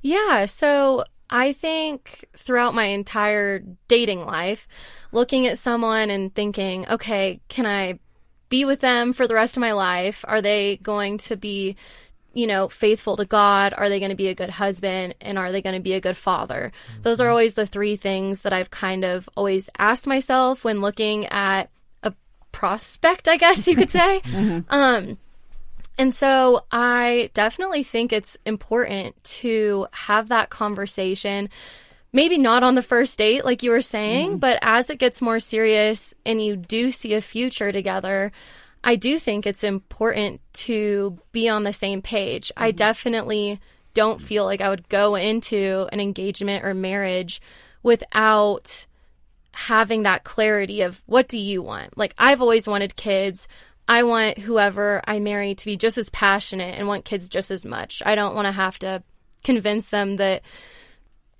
Yeah. 0.02 0.46
So 0.46 1.04
I 1.28 1.52
think 1.52 2.24
throughout 2.34 2.72
my 2.72 2.84
entire 2.84 3.62
dating 3.86 4.24
life, 4.24 4.66
looking 5.12 5.46
at 5.46 5.58
someone 5.58 6.08
and 6.08 6.34
thinking, 6.34 6.88
okay, 6.88 7.42
can 7.48 7.66
I 7.66 7.98
be 8.48 8.64
with 8.64 8.80
them 8.80 9.12
for 9.12 9.26
the 9.26 9.34
rest 9.34 9.58
of 9.58 9.60
my 9.60 9.72
life? 9.72 10.24
Are 10.26 10.40
they 10.40 10.78
going 10.78 11.18
to 11.18 11.36
be 11.36 11.76
you 12.32 12.46
know, 12.46 12.68
faithful 12.68 13.16
to 13.16 13.24
God? 13.24 13.74
Are 13.76 13.88
they 13.88 13.98
going 13.98 14.10
to 14.10 14.16
be 14.16 14.28
a 14.28 14.34
good 14.34 14.50
husband? 14.50 15.14
And 15.20 15.38
are 15.38 15.52
they 15.52 15.62
going 15.62 15.74
to 15.74 15.82
be 15.82 15.94
a 15.94 16.00
good 16.00 16.16
father? 16.16 16.72
Mm-hmm. 16.92 17.02
Those 17.02 17.20
are 17.20 17.28
always 17.28 17.54
the 17.54 17.66
three 17.66 17.96
things 17.96 18.40
that 18.40 18.52
I've 18.52 18.70
kind 18.70 19.04
of 19.04 19.28
always 19.36 19.68
asked 19.78 20.06
myself 20.06 20.64
when 20.64 20.80
looking 20.80 21.26
at 21.26 21.70
a 22.02 22.12
prospect, 22.52 23.28
I 23.28 23.36
guess 23.36 23.66
you 23.66 23.76
could 23.76 23.90
say. 23.90 24.20
mm-hmm. 24.24 24.60
um, 24.68 25.18
and 25.98 26.14
so 26.14 26.64
I 26.72 27.30
definitely 27.34 27.82
think 27.82 28.12
it's 28.12 28.38
important 28.46 29.22
to 29.24 29.86
have 29.92 30.28
that 30.28 30.48
conversation. 30.48 31.50
Maybe 32.10 32.38
not 32.38 32.62
on 32.62 32.74
the 32.74 32.82
first 32.82 33.18
date, 33.18 33.44
like 33.44 33.62
you 33.62 33.70
were 33.70 33.82
saying, 33.82 34.30
mm-hmm. 34.30 34.38
but 34.38 34.58
as 34.62 34.88
it 34.88 34.98
gets 34.98 35.20
more 35.20 35.40
serious 35.40 36.14
and 36.24 36.42
you 36.42 36.56
do 36.56 36.90
see 36.90 37.12
a 37.12 37.20
future 37.20 37.70
together, 37.70 38.32
I 38.82 38.96
do 38.96 39.18
think 39.18 39.46
it's 39.46 39.64
important 39.64 40.40
to 40.52 41.18
be 41.32 41.48
on 41.48 41.64
the 41.64 41.72
same 41.72 42.02
page. 42.02 42.48
Mm-hmm. 42.48 42.62
I 42.62 42.70
definitely 42.70 43.60
don't 43.94 44.20
feel 44.20 44.44
like 44.44 44.60
I 44.60 44.68
would 44.68 44.88
go 44.88 45.16
into 45.16 45.88
an 45.92 46.00
engagement 46.00 46.64
or 46.64 46.74
marriage 46.74 47.40
without 47.82 48.86
having 49.52 50.04
that 50.04 50.24
clarity 50.24 50.82
of 50.82 51.02
what 51.06 51.28
do 51.28 51.38
you 51.38 51.62
want? 51.62 51.96
Like 51.98 52.14
I've 52.18 52.40
always 52.40 52.66
wanted 52.66 52.96
kids. 52.96 53.48
I 53.88 54.04
want 54.04 54.38
whoever 54.38 55.02
I 55.04 55.18
marry 55.18 55.54
to 55.54 55.64
be 55.64 55.76
just 55.76 55.98
as 55.98 56.08
passionate 56.08 56.78
and 56.78 56.86
want 56.86 57.04
kids 57.04 57.28
just 57.28 57.50
as 57.50 57.64
much. 57.64 58.02
I 58.06 58.14
don't 58.14 58.34
want 58.34 58.46
to 58.46 58.52
have 58.52 58.78
to 58.80 59.02
convince 59.42 59.88
them 59.88 60.16
that 60.16 60.42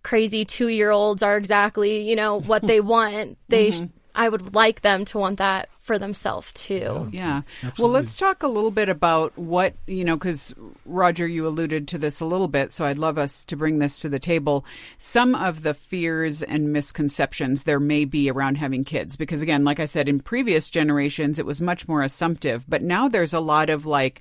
crazy 0.03 0.45
2-year-olds 0.45 1.23
are 1.23 1.37
exactly, 1.37 2.09
you 2.09 2.17
know, 2.17 2.41
what 2.41 2.63
they 2.63 2.81
want. 2.81 3.39
They 3.49 3.71
mm-hmm. 3.71 3.87
I 4.21 4.29
would 4.29 4.55
like 4.55 4.83
them 4.83 5.07
to 5.07 5.19
want 5.19 5.39
that 5.39 5.71
for 5.81 5.99
themselves 5.99 6.53
too. 6.53 7.09
Yeah. 7.11 7.41
yeah. 7.63 7.71
Well, 7.79 7.89
let's 7.89 8.19
talk 8.19 8.43
a 8.43 8.49
little 8.49 8.71
bit 8.71 8.91
about 8.91 9.39
what, 9.39 9.73
you 9.87 10.05
know, 10.05 10.15
because 10.15 10.55
Roger, 10.85 11.27
you 11.27 11.47
alluded 11.47 11.89
to 11.89 11.97
this 11.97 12.21
a 12.21 12.27
little 12.27 12.47
bit, 12.47 12.71
so 12.71 12.85
I'd 12.85 12.99
love 12.99 13.17
us 13.17 13.47
to 13.47 13.57
bring 13.57 13.79
this 13.79 14.01
to 14.01 14.11
the 14.11 14.19
table. 14.19 14.67
Some 14.99 15.35
of 15.35 15.63
the 15.63 15.73
fears 15.73 16.43
and 16.43 16.71
misconceptions 16.71 17.63
there 17.63 17.81
may 17.81 18.05
be 18.05 18.31
around 18.31 18.59
having 18.59 18.85
kids, 18.85 19.17
because 19.17 19.41
again, 19.41 19.65
like 19.65 19.81
I 19.81 19.87
said, 19.87 20.07
in 20.07 20.21
previous 20.21 20.69
generations, 20.69 21.39
it 21.39 21.47
was 21.47 21.63
much 21.63 21.89
more 21.89 22.03
assumptive, 22.03 22.67
but 22.69 22.83
now 22.83 23.09
there's 23.09 23.33
a 23.33 23.41
lot 23.41 23.71
of 23.71 23.87
like, 23.87 24.21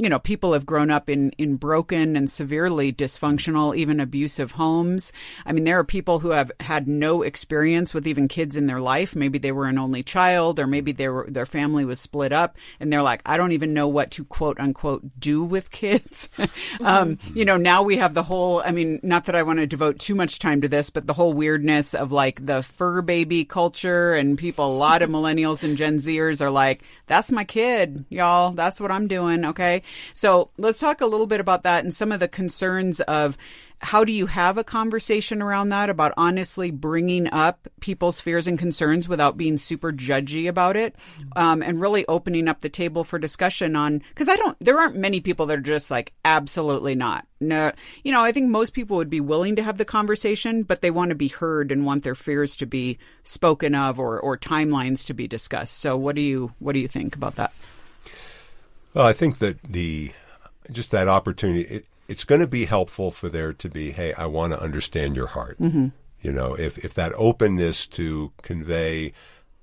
you 0.00 0.08
know, 0.08 0.18
people 0.18 0.54
have 0.54 0.64
grown 0.64 0.90
up 0.90 1.10
in, 1.10 1.30
in 1.32 1.56
broken 1.56 2.16
and 2.16 2.30
severely 2.30 2.90
dysfunctional, 2.90 3.76
even 3.76 4.00
abusive 4.00 4.52
homes. 4.52 5.12
I 5.44 5.52
mean, 5.52 5.64
there 5.64 5.78
are 5.78 5.84
people 5.84 6.20
who 6.20 6.30
have 6.30 6.50
had 6.58 6.88
no 6.88 7.20
experience 7.20 7.92
with 7.92 8.06
even 8.06 8.26
kids 8.26 8.56
in 8.56 8.66
their 8.66 8.80
life. 8.80 9.14
Maybe 9.14 9.38
they 9.38 9.52
were 9.52 9.66
an 9.66 9.78
only 9.78 10.02
child, 10.02 10.58
or 10.58 10.66
maybe 10.66 10.92
they 10.92 11.10
were, 11.10 11.26
their 11.28 11.44
family 11.44 11.84
was 11.84 12.00
split 12.00 12.32
up, 12.32 12.56
and 12.80 12.90
they're 12.90 13.02
like, 13.02 13.20
I 13.26 13.36
don't 13.36 13.52
even 13.52 13.74
know 13.74 13.88
what 13.88 14.12
to 14.12 14.24
quote 14.24 14.58
unquote 14.58 15.02
do 15.20 15.44
with 15.44 15.70
kids. 15.70 16.30
um, 16.80 17.18
you 17.34 17.44
know, 17.44 17.58
now 17.58 17.82
we 17.82 17.98
have 17.98 18.14
the 18.14 18.22
whole, 18.22 18.62
I 18.64 18.70
mean, 18.70 19.00
not 19.02 19.26
that 19.26 19.34
I 19.34 19.42
want 19.42 19.58
to 19.58 19.66
devote 19.66 19.98
too 19.98 20.14
much 20.14 20.38
time 20.38 20.62
to 20.62 20.68
this, 20.68 20.88
but 20.88 21.06
the 21.06 21.12
whole 21.12 21.34
weirdness 21.34 21.92
of 21.92 22.10
like 22.10 22.44
the 22.46 22.62
fur 22.62 23.02
baby 23.02 23.44
culture, 23.44 24.14
and 24.14 24.38
people, 24.38 24.64
a 24.64 24.78
lot 24.78 25.02
of 25.02 25.10
millennials 25.10 25.62
and 25.62 25.76
Gen 25.76 25.98
Zers 25.98 26.40
are 26.40 26.50
like, 26.50 26.82
that's 27.06 27.30
my 27.30 27.44
kid, 27.44 28.06
y'all. 28.08 28.52
That's 28.52 28.80
what 28.80 28.90
I'm 28.90 29.06
doing. 29.06 29.44
Okay. 29.44 29.82
So 30.14 30.50
let's 30.58 30.80
talk 30.80 31.00
a 31.00 31.06
little 31.06 31.26
bit 31.26 31.40
about 31.40 31.62
that 31.64 31.84
and 31.84 31.94
some 31.94 32.12
of 32.12 32.20
the 32.20 32.28
concerns 32.28 33.00
of 33.00 33.36
how 33.82 34.04
do 34.04 34.12
you 34.12 34.26
have 34.26 34.58
a 34.58 34.64
conversation 34.64 35.40
around 35.40 35.70
that 35.70 35.88
about 35.88 36.12
honestly 36.16 36.70
bringing 36.70 37.26
up 37.32 37.66
people's 37.80 38.20
fears 38.20 38.46
and 38.46 38.58
concerns 38.58 39.08
without 39.08 39.36
being 39.36 39.56
super 39.56 39.90
judgy 39.90 40.48
about 40.48 40.76
it 40.76 40.94
um, 41.34 41.62
and 41.62 41.80
really 41.80 42.06
opening 42.06 42.46
up 42.46 42.60
the 42.60 42.68
table 42.68 43.04
for 43.04 43.18
discussion 43.18 43.74
on 43.74 44.02
because 44.10 44.28
i 44.28 44.36
don't 44.36 44.56
there 44.60 44.78
aren't 44.78 44.96
many 44.96 45.20
people 45.20 45.46
that 45.46 45.58
are 45.58 45.62
just 45.62 45.90
like 45.90 46.12
absolutely 46.24 46.94
not. 46.94 47.26
No 47.40 47.72
you 48.04 48.12
know 48.12 48.22
i 48.22 48.32
think 48.32 48.50
most 48.50 48.74
people 48.74 48.98
would 48.98 49.10
be 49.10 49.20
willing 49.20 49.56
to 49.56 49.62
have 49.62 49.78
the 49.78 49.84
conversation 49.84 50.62
but 50.62 50.82
they 50.82 50.90
want 50.90 51.08
to 51.08 51.14
be 51.14 51.28
heard 51.28 51.72
and 51.72 51.86
want 51.86 52.02
their 52.02 52.14
fears 52.14 52.56
to 52.56 52.66
be 52.66 52.98
spoken 53.22 53.74
of 53.74 53.98
or, 53.98 54.20
or 54.20 54.36
timelines 54.36 55.06
to 55.06 55.14
be 55.14 55.26
discussed. 55.26 55.78
So 55.78 55.96
what 55.96 56.16
do 56.16 56.22
you 56.22 56.52
what 56.58 56.72
do 56.72 56.80
you 56.80 56.88
think 56.88 57.16
about 57.16 57.36
that 57.36 57.52
well 58.94 59.06
i 59.06 59.12
think 59.12 59.38
that 59.38 59.60
the 59.62 60.12
just 60.70 60.90
that 60.90 61.08
opportunity 61.08 61.62
it, 61.62 61.86
it's 62.10 62.24
going 62.24 62.40
to 62.40 62.46
be 62.48 62.64
helpful 62.64 63.12
for 63.12 63.28
there 63.28 63.52
to 63.52 63.68
be, 63.68 63.92
hey, 63.92 64.12
I 64.14 64.26
want 64.26 64.52
to 64.52 64.60
understand 64.60 65.14
your 65.14 65.28
heart. 65.28 65.60
Mm-hmm. 65.60 65.88
You 66.20 66.32
know, 66.32 66.54
if 66.54 66.76
if 66.84 66.92
that 66.94 67.12
openness 67.14 67.86
to 67.88 68.32
convey, 68.42 69.12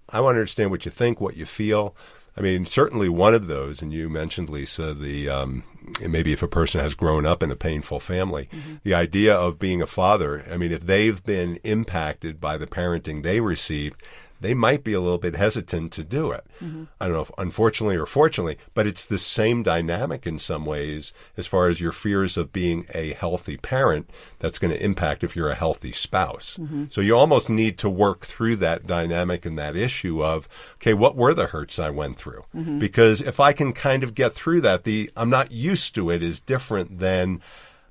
I 0.09 0.21
want 0.21 0.35
to 0.35 0.39
understand 0.39 0.71
what 0.71 0.85
you 0.85 0.91
think, 0.91 1.19
what 1.19 1.35
you 1.35 1.45
feel. 1.45 1.93
I 2.37 2.41
mean, 2.41 2.65
certainly 2.65 3.09
one 3.09 3.33
of 3.33 3.47
those, 3.47 3.81
and 3.81 3.91
you 3.91 4.09
mentioned 4.09 4.49
Lisa, 4.49 4.93
the 4.93 5.27
um, 5.27 5.63
maybe 6.07 6.31
if 6.31 6.41
a 6.41 6.47
person 6.47 6.79
has 6.79 6.95
grown 6.95 7.25
up 7.25 7.43
in 7.43 7.51
a 7.51 7.55
painful 7.55 7.99
family, 7.99 8.47
mm-hmm. 8.51 8.75
the 8.83 8.93
idea 8.93 9.35
of 9.35 9.59
being 9.59 9.81
a 9.81 9.87
father. 9.87 10.45
I 10.49 10.55
mean, 10.55 10.71
if 10.71 10.85
they've 10.85 11.21
been 11.21 11.57
impacted 11.65 12.39
by 12.39 12.57
the 12.57 12.67
parenting 12.67 13.23
they 13.23 13.41
received, 13.41 14.01
they 14.39 14.53
might 14.53 14.83
be 14.83 14.93
a 14.93 15.01
little 15.01 15.17
bit 15.17 15.35
hesitant 15.35 15.91
to 15.93 16.03
do 16.03 16.31
it. 16.31 16.45
Mm-hmm. 16.61 16.85
I 16.99 17.05
don't 17.05 17.15
know 17.15 17.21
if 17.21 17.31
unfortunately 17.37 17.95
or 17.95 18.05
fortunately, 18.05 18.57
but 18.73 18.87
it's 18.87 19.05
the 19.05 19.17
same 19.17 19.63
dynamic 19.63 20.27
in 20.27 20.39
some 20.39 20.65
ways 20.65 21.13
as 21.35 21.47
far 21.47 21.67
as 21.67 21.81
your 21.81 21.91
fears 21.91 22.37
of 22.37 22.53
being 22.53 22.85
a 22.93 23.13
healthy 23.13 23.57
parent 23.57 24.09
that's 24.39 24.59
going 24.59 24.73
to 24.73 24.83
impact 24.83 25.23
if 25.23 25.35
you're 25.35 25.49
a 25.49 25.55
healthy 25.55 25.91
spouse. 25.91 26.57
Mm-hmm. 26.59 26.85
So 26.89 27.01
you 27.01 27.15
almost 27.15 27.49
need 27.49 27.77
to 27.79 27.89
work 27.89 28.25
through 28.25 28.57
that 28.57 28.85
dynamic 28.85 29.45
and 29.45 29.57
that 29.57 29.75
issue 29.75 30.23
of, 30.23 30.47
okay, 30.75 30.93
what 30.93 31.15
were 31.15 31.33
the 31.33 31.47
hurts 31.47 31.79
I 31.79 31.89
went 31.89 32.17
through? 32.17 32.43
Mm-hmm. 32.55 32.79
Because 32.79 33.21
if 33.21 33.39
I 33.39 33.53
can 33.53 33.73
kind 33.73 34.03
of 34.03 34.15
get 34.15 34.33
through 34.33 34.61
that, 34.61 34.83
the 34.83 35.09
I'm 35.15 35.29
not 35.29 35.51
used 35.51 35.95
to 35.95 36.09
it 36.09 36.21
is 36.21 36.39
different 36.39 36.99
than 36.99 37.41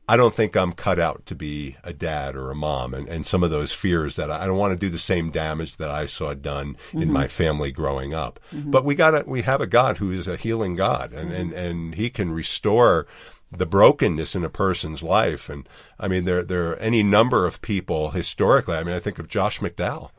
I 0.09 0.17
don't 0.17 0.33
think 0.33 0.57
I'm 0.57 0.73
cut 0.73 1.01
out 1.01 1.27
to 1.27 1.35
be 1.35 1.77
a 1.83 1.93
dad 1.93 2.37
or 2.37 2.51
a 2.51 2.55
mom, 2.55 2.95
and, 2.95 3.09
and 3.09 3.27
some 3.27 3.43
of 3.43 3.51
those 3.51 3.73
fears 3.73 4.17
that 4.17 4.31
I, 4.31 4.45
I 4.45 4.47
don't 4.47 4.57
want 4.57 4.73
to 4.73 4.87
do 4.87 4.89
the 4.89 4.99
same 4.99 5.31
damage 5.31 5.79
that 5.79 5.91
I 5.91 6.07
saw 6.07 6.33
done 6.35 6.75
mm-hmm. 6.75 7.03
in 7.03 7.13
my 7.13 7.27
family 7.27 7.73
growing 7.73 8.15
up. 8.15 8.39
Mm-hmm. 8.55 8.71
But 8.71 8.85
we 8.85 8.95
got 8.95 9.27
we 9.27 9.43
have 9.43 9.61
a 9.61 9.67
God 9.67 9.97
who 9.97 10.13
is 10.13 10.29
a 10.29 10.37
healing 10.37 10.77
God, 10.77 11.13
and, 11.13 11.31
mm-hmm. 11.31 11.41
and, 11.41 11.53
and 11.53 11.95
He 11.97 12.09
can 12.11 12.31
restore 12.31 13.07
the 13.51 13.67
brokenness 13.67 14.35
in 14.35 14.45
a 14.45 14.49
person's 14.51 15.03
life. 15.03 15.49
And 15.49 15.69
I 15.99 16.09
mean, 16.09 16.25
there 16.25 16.45
there 16.45 16.71
are 16.71 16.77
any 16.77 17.03
number 17.03 17.47
of 17.47 17.61
people 17.61 18.11
historically. 18.11 18.77
I 18.77 18.85
mean, 18.85 18.95
I 18.95 19.01
think 19.01 19.19
of 19.19 19.29
Josh 19.29 19.59
McDowell 19.61 20.11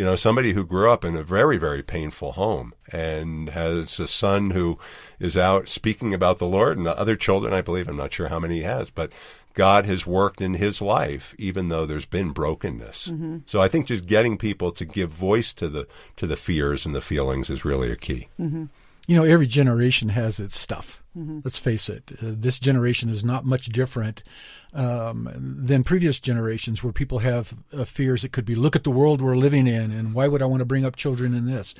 you 0.00 0.06
know, 0.06 0.16
somebody 0.16 0.54
who 0.54 0.64
grew 0.64 0.90
up 0.90 1.04
in 1.04 1.14
a 1.14 1.22
very, 1.22 1.58
very 1.58 1.82
painful 1.82 2.32
home 2.32 2.72
and 2.90 3.50
has 3.50 4.00
a 4.00 4.08
son 4.08 4.48
who 4.48 4.78
is 5.18 5.36
out 5.36 5.68
speaking 5.68 6.14
about 6.14 6.38
the 6.38 6.46
Lord 6.46 6.78
and 6.78 6.86
the 6.86 6.98
other 6.98 7.16
children, 7.16 7.52
I 7.52 7.60
believe. 7.60 7.86
I'm 7.86 7.98
not 7.98 8.10
sure 8.10 8.28
how 8.28 8.38
many 8.38 8.54
he 8.54 8.62
has, 8.62 8.88
but 8.88 9.12
God 9.52 9.84
has 9.84 10.06
worked 10.06 10.40
in 10.40 10.54
his 10.54 10.80
life, 10.80 11.34
even 11.36 11.68
though 11.68 11.84
there's 11.84 12.06
been 12.06 12.30
brokenness. 12.30 13.08
Mm-hmm. 13.08 13.40
So 13.44 13.60
I 13.60 13.68
think 13.68 13.88
just 13.88 14.06
getting 14.06 14.38
people 14.38 14.72
to 14.72 14.86
give 14.86 15.10
voice 15.10 15.52
to 15.52 15.68
the 15.68 15.86
to 16.16 16.26
the 16.26 16.34
fears 16.34 16.86
and 16.86 16.94
the 16.94 17.02
feelings 17.02 17.50
is 17.50 17.66
really 17.66 17.92
a 17.92 17.96
key. 17.96 18.28
Mm-hmm. 18.40 18.64
You 19.06 19.16
know, 19.16 19.24
every 19.24 19.46
generation 19.46 20.08
has 20.08 20.40
its 20.40 20.58
stuff. 20.58 20.99
Mm-hmm. 21.16 21.40
Let's 21.42 21.58
face 21.58 21.88
it. 21.88 22.12
Uh, 22.12 22.32
this 22.36 22.60
generation 22.60 23.08
is 23.08 23.24
not 23.24 23.44
much 23.44 23.66
different 23.66 24.22
um, 24.72 25.28
than 25.36 25.82
previous 25.82 26.20
generations, 26.20 26.84
where 26.84 26.92
people 26.92 27.18
have 27.18 27.54
uh, 27.72 27.84
fears. 27.84 28.22
It 28.22 28.30
could 28.30 28.44
be, 28.44 28.54
look 28.54 28.76
at 28.76 28.84
the 28.84 28.90
world 28.90 29.20
we're 29.20 29.36
living 29.36 29.66
in, 29.66 29.90
and 29.90 30.14
why 30.14 30.28
would 30.28 30.40
I 30.40 30.46
want 30.46 30.60
to 30.60 30.66
bring 30.66 30.84
up 30.84 30.94
children 30.94 31.34
in 31.34 31.46
this? 31.46 31.74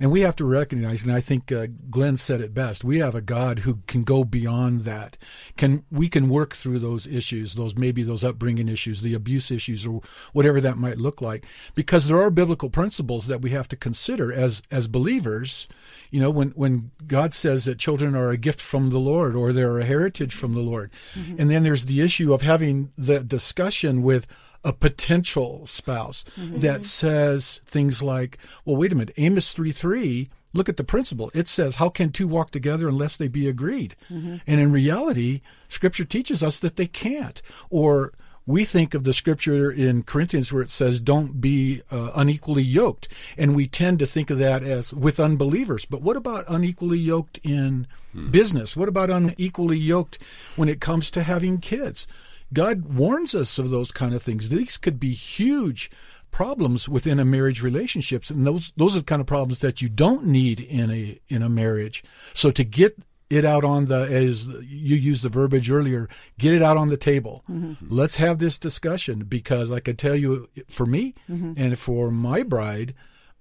And 0.00 0.10
we 0.10 0.22
have 0.22 0.36
to 0.36 0.44
recognize, 0.44 1.04
and 1.04 1.12
I 1.12 1.20
think 1.20 1.52
uh, 1.52 1.66
Glenn 1.90 2.16
said 2.16 2.40
it 2.40 2.54
best. 2.54 2.82
We 2.82 2.98
have 2.98 3.14
a 3.14 3.20
God 3.20 3.60
who 3.60 3.80
can 3.86 4.02
go 4.02 4.24
beyond 4.24 4.80
that. 4.80 5.16
Can 5.56 5.84
we 5.92 6.08
can 6.08 6.28
work 6.28 6.54
through 6.54 6.78
those 6.78 7.06
issues, 7.06 7.54
those 7.54 7.76
maybe 7.76 8.02
those 8.02 8.24
upbringing 8.24 8.68
issues, 8.68 9.02
the 9.02 9.14
abuse 9.14 9.50
issues, 9.50 9.86
or 9.86 10.00
whatever 10.32 10.60
that 10.60 10.78
might 10.78 10.98
look 10.98 11.20
like, 11.20 11.46
because 11.74 12.08
there 12.08 12.20
are 12.20 12.30
biblical 12.30 12.70
principles 12.70 13.26
that 13.26 13.42
we 13.42 13.50
have 13.50 13.68
to 13.68 13.76
consider 13.76 14.32
as 14.32 14.62
as 14.70 14.88
believers. 14.88 15.68
You 16.12 16.20
know, 16.20 16.30
when 16.30 16.50
when 16.50 16.92
God 17.06 17.34
says 17.34 17.64
that 17.64 17.78
children 17.78 18.14
are 18.14 18.30
a 18.30 18.36
gift 18.36 18.60
from 18.60 18.90
the 18.90 19.00
Lord 19.00 19.34
or 19.34 19.52
they're 19.52 19.78
a 19.78 19.84
heritage 19.84 20.34
from 20.34 20.54
the 20.54 20.60
Lord, 20.60 20.92
mm-hmm. 21.14 21.36
and 21.40 21.50
then 21.50 21.64
there's 21.64 21.86
the 21.86 22.02
issue 22.02 22.32
of 22.32 22.42
having 22.42 22.92
the 22.96 23.20
discussion 23.20 24.02
with 24.02 24.28
a 24.62 24.72
potential 24.72 25.66
spouse 25.66 26.24
mm-hmm. 26.38 26.60
that 26.60 26.84
says 26.84 27.60
things 27.66 28.02
like, 28.02 28.38
well, 28.64 28.76
wait 28.76 28.92
a 28.92 28.94
minute, 28.94 29.14
Amos 29.16 29.52
3 29.52 29.72
3, 29.72 30.28
look 30.52 30.68
at 30.68 30.76
the 30.76 30.84
principle. 30.84 31.30
It 31.34 31.48
says, 31.48 31.76
how 31.76 31.88
can 31.88 32.12
two 32.12 32.28
walk 32.28 32.50
together 32.50 32.88
unless 32.88 33.16
they 33.16 33.28
be 33.28 33.48
agreed? 33.48 33.96
Mm-hmm. 34.10 34.36
And 34.46 34.60
in 34.60 34.70
reality, 34.70 35.40
Scripture 35.68 36.04
teaches 36.04 36.42
us 36.42 36.58
that 36.60 36.76
they 36.76 36.86
can't. 36.86 37.40
Or 37.70 38.12
we 38.46 38.64
think 38.64 38.94
of 38.94 39.04
the 39.04 39.12
scripture 39.12 39.70
in 39.70 40.02
Corinthians 40.02 40.52
where 40.52 40.62
it 40.62 40.70
says, 40.70 41.00
don't 41.00 41.40
be 41.40 41.82
uh, 41.90 42.10
unequally 42.16 42.62
yoked. 42.62 43.08
And 43.38 43.54
we 43.54 43.68
tend 43.68 43.98
to 44.00 44.06
think 44.06 44.30
of 44.30 44.38
that 44.38 44.62
as 44.62 44.92
with 44.92 45.20
unbelievers. 45.20 45.84
But 45.84 46.02
what 46.02 46.16
about 46.16 46.44
unequally 46.48 46.98
yoked 46.98 47.38
in 47.42 47.86
hmm. 48.12 48.30
business? 48.30 48.76
What 48.76 48.88
about 48.88 49.10
unequally 49.10 49.78
yoked 49.78 50.18
when 50.56 50.68
it 50.68 50.80
comes 50.80 51.10
to 51.12 51.22
having 51.22 51.58
kids? 51.58 52.06
God 52.52 52.94
warns 52.94 53.34
us 53.34 53.58
of 53.58 53.70
those 53.70 53.92
kind 53.92 54.14
of 54.14 54.22
things. 54.22 54.48
These 54.48 54.76
could 54.76 55.00
be 55.00 55.14
huge 55.14 55.90
problems 56.32 56.88
within 56.88 57.20
a 57.20 57.24
marriage 57.24 57.62
relationships 57.62 58.30
and 58.30 58.46
those 58.46 58.72
those 58.78 58.96
are 58.96 59.00
the 59.00 59.04
kind 59.04 59.20
of 59.20 59.26
problems 59.26 59.60
that 59.60 59.82
you 59.82 59.88
don't 59.90 60.24
need 60.24 60.58
in 60.58 60.90
a 60.90 61.20
in 61.28 61.42
a 61.42 61.48
marriage 61.48 62.02
so 62.32 62.50
to 62.50 62.64
get 62.64 62.96
it 63.32 63.44
out 63.44 63.64
on 63.64 63.86
the 63.86 64.02
as 64.02 64.46
you 64.46 64.96
used 64.96 65.22
the 65.22 65.28
verbiage 65.28 65.70
earlier 65.70 66.08
get 66.38 66.52
it 66.52 66.62
out 66.62 66.76
on 66.76 66.88
the 66.88 66.96
table 66.96 67.44
mm-hmm. 67.50 67.74
let's 67.88 68.16
have 68.16 68.38
this 68.38 68.58
discussion 68.58 69.20
because 69.20 69.70
i 69.70 69.80
can 69.80 69.96
tell 69.96 70.14
you 70.14 70.48
for 70.68 70.86
me 70.86 71.14
mm-hmm. 71.28 71.54
and 71.56 71.78
for 71.78 72.10
my 72.10 72.42
bride 72.42 72.94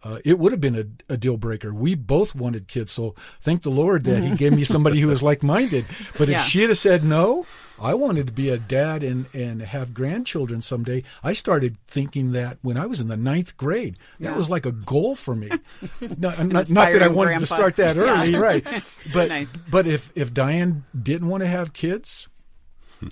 uh, 0.03 0.17
it 0.25 0.39
would 0.39 0.51
have 0.51 0.61
been 0.61 0.75
a, 0.75 1.13
a, 1.13 1.15
deal 1.17 1.37
breaker. 1.37 1.71
We 1.71 1.93
both 1.93 2.33
wanted 2.33 2.67
kids, 2.67 2.91
so 2.91 3.13
thank 3.39 3.61
the 3.61 3.69
Lord 3.69 4.03
that 4.05 4.23
He 4.23 4.35
gave 4.35 4.51
me 4.51 4.63
somebody 4.63 4.99
who 4.99 5.07
was 5.07 5.21
like 5.31 5.43
minded. 5.43 5.85
But 6.17 6.23
if 6.23 6.29
yeah. 6.29 6.41
she 6.41 6.63
had 6.63 6.75
said 6.75 7.03
no, 7.03 7.45
I 7.81 7.95
wanted 7.95 8.27
to 8.27 8.33
be 8.33 8.49
a 8.49 8.57
dad 8.57 9.03
and, 9.03 9.25
and 9.33 9.61
have 9.61 9.93
grandchildren 9.93 10.61
someday. 10.61 11.03
I 11.23 11.33
started 11.33 11.77
thinking 11.87 12.31
that 12.33 12.59
when 12.61 12.77
I 12.77 12.85
was 12.85 12.99
in 12.99 13.07
the 13.07 13.17
ninth 13.17 13.57
grade. 13.57 13.97
That 14.19 14.31
yeah. 14.31 14.37
was 14.37 14.49
like 14.49 14.65
a 14.65 14.71
goal 14.71 15.15
for 15.15 15.35
me. 15.35 15.49
no, 16.17 16.29
not, 16.43 16.69
not, 16.69 16.91
that 16.91 17.01
I 17.01 17.07
wanted 17.07 17.29
grandpa. 17.29 17.39
to 17.39 17.45
start 17.45 17.75
that 17.77 17.97
early, 17.97 18.31
yeah. 18.31 18.39
right? 18.39 18.65
But 19.13 19.29
nice. 19.29 19.51
but 19.69 19.87
if 19.87 20.11
if 20.15 20.33
Diane 20.33 20.85
didn't 20.99 21.27
want 21.27 21.41
to 21.41 21.47
have 21.47 21.73
kids, 21.73 22.29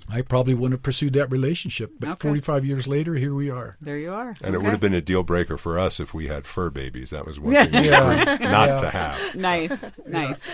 I 0.08 0.22
probably 0.22 0.54
wouldn't 0.54 0.78
have 0.78 0.82
pursued 0.82 1.14
that 1.14 1.30
relationship. 1.30 1.92
But 1.98 2.10
okay. 2.10 2.28
45 2.28 2.64
years 2.64 2.86
later, 2.86 3.14
here 3.14 3.34
we 3.34 3.50
are. 3.50 3.76
There 3.80 3.98
you 3.98 4.12
are. 4.12 4.34
And 4.42 4.54
okay. 4.54 4.54
it 4.54 4.62
would 4.62 4.70
have 4.70 4.80
been 4.80 4.94
a 4.94 5.00
deal 5.00 5.22
breaker 5.22 5.58
for 5.58 5.78
us 5.78 6.00
if 6.00 6.14
we 6.14 6.28
had 6.28 6.46
fur 6.46 6.70
babies. 6.70 7.10
That 7.10 7.26
was 7.26 7.40
one 7.40 7.54
thing 7.54 7.84
yeah. 7.84 8.36
not 8.40 8.68
yeah. 8.68 8.80
to 8.80 8.90
have. 8.90 9.34
Nice, 9.34 9.92
nice. 10.06 10.46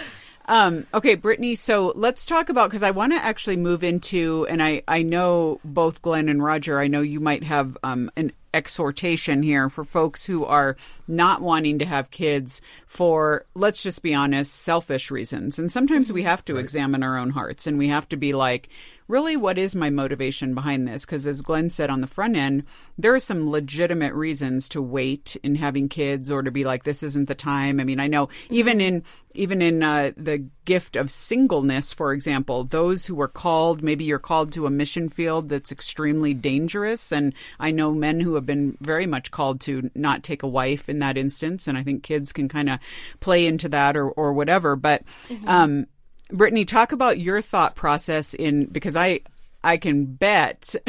Um, 0.48 0.86
okay, 0.94 1.16
Brittany. 1.16 1.56
So 1.56 1.92
let's 1.96 2.24
talk 2.24 2.48
about 2.48 2.70
because 2.70 2.82
I 2.82 2.92
want 2.92 3.12
to 3.12 3.18
actually 3.18 3.56
move 3.56 3.82
into, 3.82 4.46
and 4.48 4.62
I 4.62 4.82
I 4.86 5.02
know 5.02 5.60
both 5.64 6.02
Glenn 6.02 6.28
and 6.28 6.42
Roger. 6.42 6.78
I 6.78 6.86
know 6.86 7.00
you 7.00 7.20
might 7.20 7.42
have 7.42 7.76
um, 7.82 8.10
an 8.16 8.32
exhortation 8.54 9.42
here 9.42 9.68
for 9.68 9.84
folks 9.84 10.24
who 10.24 10.44
are 10.44 10.76
not 11.06 11.42
wanting 11.42 11.78
to 11.80 11.84
have 11.84 12.10
kids 12.10 12.62
for 12.86 13.44
let's 13.54 13.82
just 13.82 14.02
be 14.02 14.14
honest, 14.14 14.54
selfish 14.54 15.10
reasons. 15.10 15.58
And 15.58 15.70
sometimes 15.70 16.12
we 16.12 16.22
have 16.22 16.44
to 16.46 16.54
right. 16.54 16.62
examine 16.62 17.02
our 17.02 17.18
own 17.18 17.30
hearts, 17.30 17.66
and 17.66 17.76
we 17.76 17.88
have 17.88 18.08
to 18.10 18.16
be 18.16 18.32
like 18.32 18.68
really 19.08 19.36
what 19.36 19.58
is 19.58 19.74
my 19.74 19.90
motivation 19.90 20.54
behind 20.54 20.86
this? 20.86 21.04
Because 21.04 21.26
as 21.26 21.42
Glenn 21.42 21.70
said 21.70 21.90
on 21.90 22.00
the 22.00 22.06
front 22.06 22.36
end, 22.36 22.64
there 22.98 23.14
are 23.14 23.20
some 23.20 23.50
legitimate 23.50 24.14
reasons 24.14 24.68
to 24.70 24.82
wait 24.82 25.36
in 25.42 25.54
having 25.54 25.88
kids 25.88 26.30
or 26.30 26.42
to 26.42 26.50
be 26.50 26.64
like, 26.64 26.84
this 26.84 27.02
isn't 27.02 27.28
the 27.28 27.34
time. 27.34 27.80
I 27.80 27.84
mean, 27.84 28.00
I 28.00 28.06
know 28.06 28.28
even 28.50 28.80
in 28.80 29.04
even 29.36 29.60
in 29.62 29.82
uh, 29.82 30.12
the 30.16 30.46
gift 30.64 30.96
of 30.96 31.10
singleness, 31.10 31.92
for 31.92 32.12
example, 32.12 32.64
those 32.64 33.06
who 33.06 33.20
are 33.20 33.28
called, 33.28 33.82
maybe 33.82 34.04
you're 34.04 34.18
called 34.18 34.50
to 34.52 34.66
a 34.66 34.70
mission 34.70 35.08
field 35.08 35.48
that's 35.48 35.70
extremely 35.70 36.34
dangerous. 36.34 37.12
And 37.12 37.34
I 37.60 37.70
know 37.70 37.92
men 37.92 38.20
who 38.20 38.34
have 38.34 38.46
been 38.46 38.76
very 38.80 39.06
much 39.06 39.30
called 39.30 39.60
to 39.62 39.90
not 39.94 40.22
take 40.22 40.42
a 40.42 40.48
wife 40.48 40.88
in 40.88 41.00
that 41.00 41.18
instance. 41.18 41.68
And 41.68 41.76
I 41.76 41.82
think 41.82 42.02
kids 42.02 42.32
can 42.32 42.48
kind 42.48 42.70
of 42.70 42.80
play 43.20 43.46
into 43.46 43.68
that 43.68 43.96
or, 43.96 44.08
or 44.10 44.32
whatever. 44.32 44.74
But, 44.74 45.04
mm-hmm. 45.28 45.48
um, 45.48 45.86
Brittany, 46.30 46.64
talk 46.64 46.92
about 46.92 47.18
your 47.18 47.40
thought 47.40 47.74
process 47.74 48.34
in 48.34 48.66
because 48.66 48.96
I 48.96 49.20
I 49.66 49.78
can 49.78 50.04
bet 50.04 50.76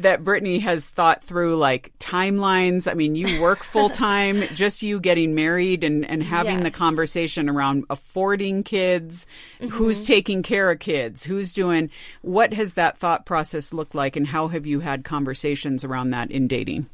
that 0.00 0.20
Brittany 0.22 0.58
has 0.58 0.86
thought 0.86 1.24
through 1.24 1.56
like 1.56 1.92
timelines. 1.98 2.90
I 2.90 2.92
mean, 2.92 3.14
you 3.14 3.40
work 3.40 3.58
full 3.62 3.88
time, 3.88 4.42
just 4.54 4.82
you 4.82 5.00
getting 5.00 5.34
married 5.34 5.82
and, 5.82 6.04
and 6.04 6.22
having 6.22 6.62
the 6.62 6.70
conversation 6.70 7.48
around 7.48 7.84
affording 7.88 8.64
kids, 8.64 9.26
mm-hmm. 9.58 9.74
who's 9.74 10.04
taking 10.04 10.42
care 10.42 10.70
of 10.70 10.78
kids, 10.78 11.24
who's 11.24 11.54
doing, 11.54 11.88
what 12.20 12.52
has 12.52 12.74
that 12.74 12.98
thought 12.98 13.24
process 13.24 13.72
looked 13.72 13.94
like 13.94 14.14
and 14.14 14.26
how 14.26 14.48
have 14.48 14.66
you 14.66 14.80
had 14.80 15.02
conversations 15.02 15.82
around 15.82 16.10
that 16.10 16.30
in 16.30 16.48
dating? 16.48 16.86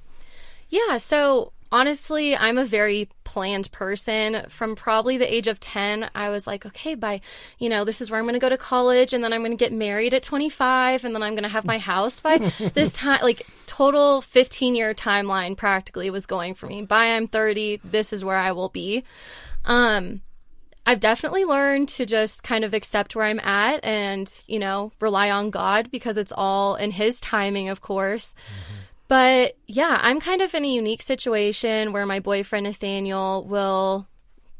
Yeah, 0.69 0.99
so 0.99 1.53
honestly, 1.71 2.37
I'm 2.37 2.59
a 2.59 2.65
very 2.65 3.09
planned 3.25 3.71
person. 3.73 4.45
From 4.49 4.77
probably 4.77 5.19
the 5.19 5.33
age 5.33 5.47
of 5.47 5.61
10, 5.61 6.11
I 6.15 6.31
was 6.31 6.47
like, 6.47 6.67
okay, 6.67 6.95
by, 6.95 7.21
you 7.59 7.69
know, 7.69 7.85
this 7.85 8.01
is 8.01 8.11
where 8.11 8.19
I'm 8.19 8.25
going 8.25 8.35
to 8.35 8.41
go 8.41 8.49
to 8.49 8.57
college 8.57 9.13
and 9.13 9.23
then 9.23 9.33
I'm 9.33 9.41
going 9.41 9.57
to 9.57 9.57
get 9.57 9.73
married 9.73 10.15
at 10.15 10.23
25 10.23 11.05
and 11.05 11.15
then 11.15 11.23
I'm 11.23 11.35
going 11.35 11.45
to 11.45 11.49
have 11.49 11.65
my 11.65 11.79
house 11.79 12.21
by 12.21 12.39
this 12.75 12.93
time. 12.93 13.21
Like, 13.23 13.47
total 13.67 14.23
15 14.23 14.75
year 14.75 14.95
timeline 14.95 15.57
practically 15.57 16.09
was 16.11 16.25
going 16.27 16.55
for 16.55 16.67
me. 16.67 16.83
By 16.83 17.15
I'm 17.17 17.29
30, 17.29 17.81
this 17.85 18.13
is 18.13 18.25
where 18.25 18.37
I 18.37 18.53
will 18.53 18.71
be. 18.71 19.05
Um, 19.65 20.23
I've 20.87 21.01
definitely 21.01 21.45
learned 21.45 21.89
to 21.91 22.07
just 22.07 22.45
kind 22.45 22.65
of 22.65 22.73
accept 22.73 23.17
where 23.17 23.25
I'm 23.25 23.41
at 23.41 23.85
and, 23.85 24.31
you 24.47 24.61
know, 24.61 24.93
rely 25.01 25.31
on 25.31 25.51
God 25.51 25.91
because 25.91 26.17
it's 26.17 26.33
all 26.35 26.77
in 26.77 26.93
His 26.93 27.21
timing, 27.21 27.69
of 27.69 27.81
course. 27.81 28.37
But 29.09 29.57
yeah, 29.67 29.99
I'm 30.03 30.21
kind 30.21 30.43
of 30.43 30.55
in 30.55 30.65
a 30.65 30.69
unique 30.69 31.03
situation 31.03 31.93
where 31.93 32.07
my 32.07 32.21
boyfriend 32.21 32.65
Nathaniel 32.65 33.45
will 33.45 34.09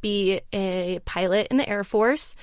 be 0.01 0.41
a 0.53 1.01
pilot 1.05 1.49
in 1.51 1.57
the 1.57 1.69
Air 1.69 1.85
Force. 1.85 2.37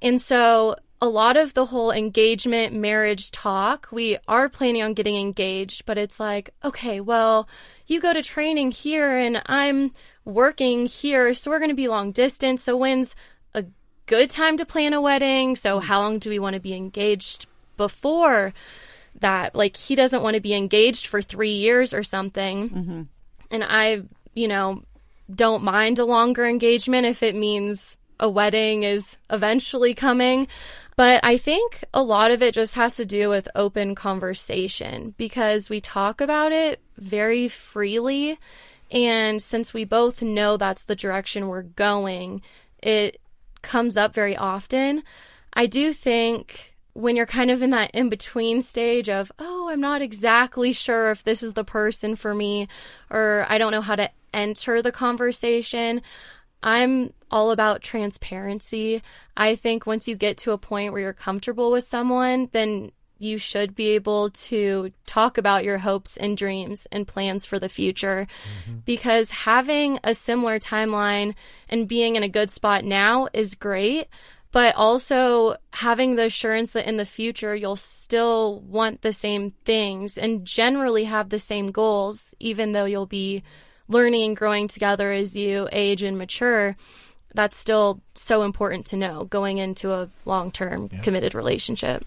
And 0.00 0.20
so 0.20 0.76
a 1.02 1.08
lot 1.08 1.36
of 1.36 1.52
the 1.54 1.66
whole 1.66 1.90
engagement 1.90 2.72
marriage 2.72 3.32
talk, 3.32 3.88
we 3.90 4.16
are 4.28 4.48
planning 4.48 4.82
on 4.82 4.94
getting 4.94 5.16
engaged, 5.16 5.84
but 5.84 5.98
it's 5.98 6.20
like, 6.20 6.50
okay, 6.64 7.00
well, 7.00 7.48
you 7.86 8.00
go 8.00 8.12
to 8.12 8.22
training 8.22 8.70
here 8.70 9.18
and 9.18 9.42
I'm 9.46 9.92
working 10.24 10.86
here, 10.86 11.34
so 11.34 11.50
we're 11.50 11.58
going 11.58 11.70
to 11.70 11.74
be 11.74 11.88
long 11.88 12.12
distance. 12.12 12.62
So 12.62 12.76
when's 12.76 13.16
a 13.52 13.64
good 14.06 14.30
time 14.30 14.56
to 14.58 14.64
plan 14.64 14.94
a 14.94 15.00
wedding? 15.00 15.56
So 15.56 15.80
how 15.80 16.00
long 16.00 16.20
do 16.20 16.30
we 16.30 16.38
want 16.38 16.54
to 16.54 16.60
be 16.60 16.74
engaged 16.74 17.46
before? 17.76 18.54
That 19.22 19.54
like 19.54 19.76
he 19.76 19.94
doesn't 19.94 20.22
want 20.22 20.34
to 20.34 20.40
be 20.40 20.54
engaged 20.54 21.06
for 21.06 21.22
three 21.22 21.54
years 21.54 21.94
or 21.94 22.02
something. 22.02 22.70
Mm-hmm. 22.70 23.02
And 23.50 23.64
i 23.64 24.02
you 24.34 24.48
know 24.48 24.82
don't 25.32 25.62
mind 25.62 25.98
a 25.98 26.04
longer 26.04 26.44
engagement 26.44 27.06
if 27.06 27.22
it 27.22 27.34
means 27.34 27.96
a 28.20 28.28
wedding 28.28 28.82
is 28.82 29.16
eventually 29.30 29.94
coming. 29.94 30.46
But 30.96 31.20
i 31.24 31.38
think 31.38 31.84
a 31.94 32.02
lot 32.02 32.30
of 32.30 32.42
it 32.42 32.54
just 32.54 32.74
has 32.74 32.96
to 32.96 33.06
do 33.06 33.28
with 33.28 33.48
open 33.54 33.94
conversation 33.94 35.14
because 35.16 35.70
we 35.70 35.80
talk 35.80 36.20
about 36.20 36.52
it 36.52 36.80
very 36.98 37.48
freely. 37.48 38.38
And 38.90 39.40
since 39.40 39.72
we 39.72 39.84
both 39.84 40.20
know 40.20 40.58
that's 40.58 40.84
the 40.84 40.96
direction 40.96 41.48
we're 41.48 41.62
going 41.62 42.42
it 42.82 43.20
comes 43.62 43.96
up 43.96 44.12
very 44.12 44.36
often. 44.36 45.02
I 45.54 45.66
do 45.66 45.92
think 45.92 46.71
when 46.94 47.16
you're 47.16 47.26
kind 47.26 47.50
of 47.50 47.62
in 47.62 47.70
that 47.70 47.90
in 47.92 48.08
between 48.08 48.60
stage 48.60 49.08
of, 49.08 49.32
oh, 49.38 49.68
I'm 49.68 49.80
not 49.80 50.02
exactly 50.02 50.72
sure 50.72 51.10
if 51.10 51.24
this 51.24 51.42
is 51.42 51.54
the 51.54 51.64
person 51.64 52.16
for 52.16 52.34
me, 52.34 52.68
or 53.10 53.46
I 53.48 53.58
don't 53.58 53.72
know 53.72 53.80
how 53.80 53.96
to 53.96 54.10
enter 54.34 54.82
the 54.82 54.92
conversation, 54.92 56.02
I'm 56.62 57.12
all 57.30 57.50
about 57.50 57.82
transparency. 57.82 59.02
I 59.36 59.56
think 59.56 59.86
once 59.86 60.06
you 60.06 60.16
get 60.16 60.36
to 60.38 60.52
a 60.52 60.58
point 60.58 60.92
where 60.92 61.02
you're 61.02 61.12
comfortable 61.12 61.70
with 61.72 61.84
someone, 61.84 62.48
then 62.52 62.92
you 63.18 63.38
should 63.38 63.74
be 63.74 63.90
able 63.90 64.30
to 64.30 64.92
talk 65.06 65.38
about 65.38 65.64
your 65.64 65.78
hopes 65.78 66.16
and 66.16 66.36
dreams 66.36 66.86
and 66.90 67.06
plans 67.06 67.46
for 67.46 67.58
the 67.58 67.68
future 67.68 68.26
mm-hmm. 68.66 68.78
because 68.84 69.30
having 69.30 69.98
a 70.02 70.12
similar 70.12 70.58
timeline 70.58 71.34
and 71.68 71.86
being 71.86 72.16
in 72.16 72.24
a 72.24 72.28
good 72.28 72.50
spot 72.50 72.84
now 72.84 73.28
is 73.32 73.54
great 73.54 74.08
but 74.52 74.76
also 74.76 75.56
having 75.72 76.14
the 76.14 76.26
assurance 76.26 76.70
that 76.70 76.86
in 76.86 76.98
the 76.98 77.06
future 77.06 77.56
you'll 77.56 77.74
still 77.74 78.60
want 78.60 79.00
the 79.00 79.12
same 79.12 79.50
things 79.64 80.18
and 80.18 80.44
generally 80.44 81.04
have 81.04 81.30
the 81.30 81.38
same 81.38 81.70
goals, 81.70 82.34
even 82.38 82.72
though 82.72 82.84
you'll 82.84 83.06
be 83.06 83.42
learning 83.88 84.22
and 84.22 84.36
growing 84.36 84.68
together 84.68 85.10
as 85.10 85.34
you 85.34 85.68
age 85.72 86.02
and 86.02 86.18
mature. 86.18 86.76
That's 87.34 87.56
still 87.56 88.02
so 88.14 88.42
important 88.42 88.86
to 88.86 88.96
know 88.96 89.24
going 89.24 89.56
into 89.56 89.92
a 89.92 90.10
long 90.26 90.52
term 90.52 90.88
committed 90.88 91.34
relationship. 91.34 92.04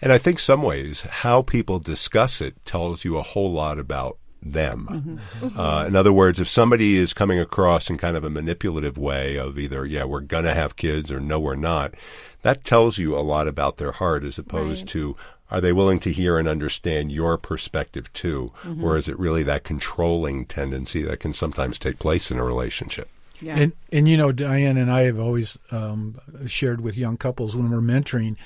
And 0.00 0.12
I 0.12 0.18
think 0.18 0.38
some 0.38 0.62
ways 0.62 1.02
how 1.02 1.42
people 1.42 1.78
discuss 1.78 2.40
it 2.40 2.64
tells 2.64 3.04
you 3.04 3.18
a 3.18 3.22
whole 3.22 3.52
lot 3.52 3.78
about 3.78 4.18
them. 4.42 5.20
Uh, 5.56 5.84
in 5.86 5.96
other 5.96 6.12
words, 6.12 6.40
if 6.40 6.48
somebody 6.48 6.96
is 6.96 7.12
coming 7.12 7.38
across 7.38 7.88
in 7.88 7.96
kind 7.98 8.16
of 8.16 8.24
a 8.24 8.30
manipulative 8.30 8.98
way 8.98 9.36
of 9.36 9.58
either, 9.58 9.86
yeah, 9.86 10.04
we're 10.04 10.20
going 10.20 10.44
to 10.44 10.54
have 10.54 10.76
kids 10.76 11.10
or 11.12 11.20
no, 11.20 11.38
we're 11.40 11.54
not, 11.54 11.94
that 12.42 12.64
tells 12.64 12.98
you 12.98 13.16
a 13.16 13.20
lot 13.20 13.46
about 13.48 13.76
their 13.76 13.92
heart 13.92 14.24
as 14.24 14.38
opposed 14.38 14.82
Right. 14.82 14.88
to 14.90 15.16
are 15.50 15.60
they 15.60 15.72
willing 15.72 16.00
to 16.00 16.10
hear 16.12 16.38
and 16.38 16.48
understand 16.48 17.12
your 17.12 17.36
perspective 17.36 18.10
too? 18.14 18.52
Or 18.82 18.96
is 18.96 19.06
it 19.06 19.18
really 19.18 19.42
that 19.42 19.64
controlling 19.64 20.46
tendency 20.46 21.02
that 21.02 21.20
can 21.20 21.34
sometimes 21.34 21.78
take 21.78 21.98
place 21.98 22.30
in 22.30 22.38
a 22.38 22.44
relationship? 22.44 23.10
Yeah. 23.38 23.58
And 23.58 23.72
and 23.92 24.08
you 24.08 24.16
know, 24.16 24.32
Diane 24.32 24.78
and 24.78 24.90
I 24.90 25.02
have 25.02 25.18
always 25.18 25.58
um, 25.70 26.18
shared 26.46 26.80
with 26.80 26.96
young 26.96 27.18
couples 27.18 27.54
when 27.54 27.70
we're 27.70 27.82
mentoring. 27.82 28.36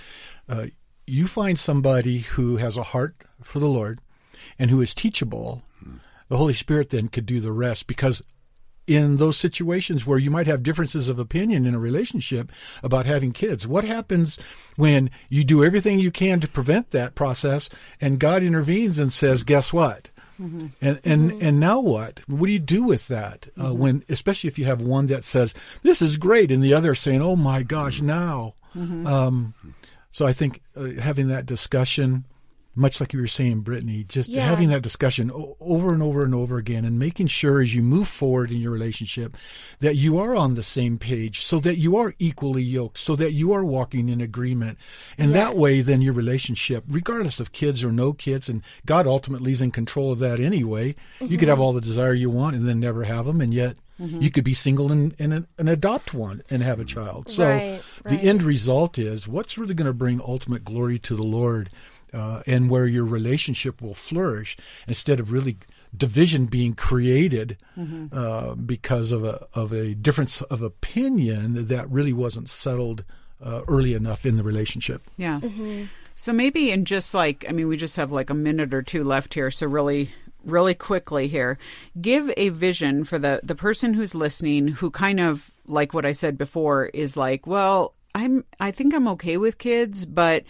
Uh, 0.49 0.67
you 1.07 1.29
find 1.29 1.57
somebody 1.57 2.19
who 2.21 2.57
has 2.57 2.77
a 2.77 2.83
heart 2.83 3.15
for 3.41 3.61
the 3.61 3.69
Lord 3.69 4.01
and 4.59 4.71
who 4.71 4.81
is 4.81 4.93
teachable. 4.93 5.63
The 6.29 6.37
Holy 6.37 6.55
Spirit 6.55 6.91
then 6.91 7.09
could 7.09 7.27
do 7.27 7.41
the 7.41 7.53
rest 7.53 7.87
because 7.87 8.23
in 8.87 9.17
those 9.17 9.37
situations 9.37 10.07
where 10.07 10.19
you 10.19 10.31
might 10.31 10.47
have 10.47 10.63
differences 10.63 11.09
of 11.09 11.19
opinion 11.19 11.67
in 11.67 11.75
a 11.75 11.79
relationship 11.79 12.53
about 12.83 13.07
having 13.07 13.33
kids, 13.33 13.67
what 13.67 13.85
happens 13.85 14.39
when 14.77 15.11
you 15.29 15.43
do 15.43 15.65
everything 15.65 15.99
you 15.99 16.13
can 16.13 16.41
to 16.41 16.49
prevent 16.49 16.91
that 16.91 17.15
process 17.17 17.69
and 18.01 18.21
God 18.21 18.43
intervenes 18.43 18.99
and 18.99 19.13
says, 19.13 19.43
guess 19.43 19.73
what? 19.73 20.11
And 20.83 21.01
and 21.03 21.43
and 21.43 21.59
now 21.59 21.81
what? 21.81 22.21
What 22.27 22.47
do 22.47 22.53
you 22.53 22.59
do 22.59 22.83
with 22.83 23.09
that? 23.09 23.49
Uh, 23.59 23.73
when, 23.73 24.05
especially 24.11 24.49
if 24.49 24.59
you 24.59 24.67
have 24.67 24.83
one 24.83 25.07
that 25.07 25.25
says 25.25 25.55
this 25.83 26.03
is 26.03 26.19
great, 26.19 26.53
and 26.53 26.63
the 26.63 26.75
other 26.75 26.95
saying, 26.95 27.23
"Oh 27.23 27.37
my 27.37 27.63
gosh, 27.63 28.03
now." 28.03 28.53
Um, 29.07 29.55
so 30.11 30.27
I 30.27 30.35
think 30.35 30.61
uh, 30.77 31.01
having 31.01 31.29
that 31.29 31.47
discussion, 31.47 32.27
much 32.77 33.01
like 33.01 33.13
you 33.13 33.21
were 33.21 33.27
saying, 33.27 33.61
Brittany, 33.61 34.05
just 34.07 34.29
Yeah. 34.29 34.47
having 34.47 34.69
that 34.69 34.83
discussion 34.83 35.33
over 35.59 35.93
and 35.93 36.03
over 36.03 36.23
and 36.25 36.35
over 36.35 36.59
again, 36.59 36.85
and 36.85 36.99
making 36.99 37.27
sure 37.29 37.61
as 37.61 37.75
you 37.75 37.83
move 37.83 38.07
forward 38.07 38.53
in 38.53 38.61
your 38.61 38.71
relationship 38.71 39.37
that 39.81 39.97
you 39.97 40.19
are 40.19 40.37
on 40.37 40.55
the 40.55 40.63
same 40.63 40.99
page, 40.99 41.41
so 41.41 41.59
that 41.61 41.79
you 41.79 41.97
are 41.97 42.15
equally 42.19 42.63
yoked, 42.63 42.99
so 42.99 43.17
that 43.17 43.33
you 43.33 43.53
are 43.53 43.65
walking 43.65 44.09
in 44.09 44.21
agreement, 44.21 44.79
and 45.17 45.35
that 45.35 45.57
way, 45.57 45.81
then 45.81 46.03
your 46.03 46.13
relationship, 46.13 46.85
regardless 46.87 47.41
of 47.41 47.53
kids 47.53 47.83
or 47.83 47.91
no 47.91 48.13
kids, 48.13 48.49
and 48.49 48.63
God 48.85 49.07
ultimately 49.07 49.53
is 49.53 49.63
in 49.63 49.71
control 49.71 50.13
of 50.13 50.19
that 50.19 50.39
anyway. 50.39 50.89
You 51.21 51.29
could 51.29 51.41
mm-hmm. 51.41 51.49
have 51.49 51.61
all 51.61 51.73
the 51.73 51.81
desire 51.81 52.15
you 52.15 52.31
want 52.31 52.57
and 52.57 52.69
then 52.69 52.79
never 52.79 53.05
have 53.05 53.25
them, 53.25 53.41
and 53.41 53.53
yet. 53.53 53.77
Mm-hmm. 53.99 54.21
You 54.21 54.31
could 54.31 54.45
be 54.45 54.53
single 54.53 54.93
and, 54.93 55.15
and, 55.19 55.47
and 55.57 55.69
adopt 55.71 56.13
one 56.13 56.43
and 56.51 56.63
have 56.63 56.79
a 56.79 56.85
child. 56.85 57.31
So 57.31 57.49
Right, 57.49 57.81
the 58.05 58.17
end 58.17 58.43
result 58.43 58.99
is 58.99 59.27
what's 59.27 59.57
really 59.57 59.73
going 59.73 59.87
to 59.87 59.95
bring 59.95 60.21
ultimate 60.21 60.65
glory 60.65 60.99
to 60.99 61.17
the 61.17 61.23
Lord 61.23 61.71
uh, 62.13 62.43
and 62.47 62.71
where 62.71 62.87
your 62.87 63.05
relationship 63.05 63.81
will 63.83 63.95
flourish 63.95 64.57
instead 64.87 65.21
of 65.21 65.33
really 65.33 65.57
division 65.97 66.47
being 66.47 66.75
created 66.75 67.57
uh, 68.13 68.55
because 68.55 69.13
of 69.13 69.25
a, 69.25 69.47
of 69.55 69.73
a 69.73 69.95
difference 69.95 70.43
of 70.43 70.63
opinion 70.63 71.69
that 71.69 71.89
really 71.91 72.13
wasn't 72.13 72.51
settled 72.51 73.05
uh, 73.43 73.63
early 73.69 73.95
enough 73.95 74.27
in 74.27 74.37
the 74.37 74.43
relationship. 74.43 75.03
Yeah. 75.17 75.41
So 76.15 76.33
maybe 76.33 76.71
in 76.71 76.85
just 76.85 77.15
like, 77.15 77.45
I 77.49 77.53
mean, 77.53 77.69
we 77.69 77.77
just 77.77 77.97
have 77.97 78.11
like 78.13 78.31
a 78.31 78.35
minute 78.35 78.73
or 78.73 78.83
two 78.83 79.05
left 79.05 79.35
here. 79.35 79.51
So 79.51 79.67
really, 79.67 80.11
really 80.45 80.75
quickly 80.75 81.29
here, 81.29 81.59
give 82.01 82.33
a 82.37 82.49
vision 82.51 83.05
for 83.05 83.19
the 83.19 83.41
the 83.43 83.55
person 83.55 83.93
who's 83.93 84.15
listening, 84.15 84.69
who 84.69 84.91
kind 84.91 85.21
of 85.21 85.51
like 85.67 85.93
what 85.93 86.07
I 86.07 86.13
said 86.13 86.39
before 86.39 86.87
is 86.87 87.17
like, 87.17 87.47
well, 87.47 87.95
I'm, 88.15 88.45
I 88.59 88.71
think 88.71 88.95
I'm 88.95 89.09
okay 89.09 89.37
with 89.37 89.59
kids, 89.59 90.07
but 90.07 90.45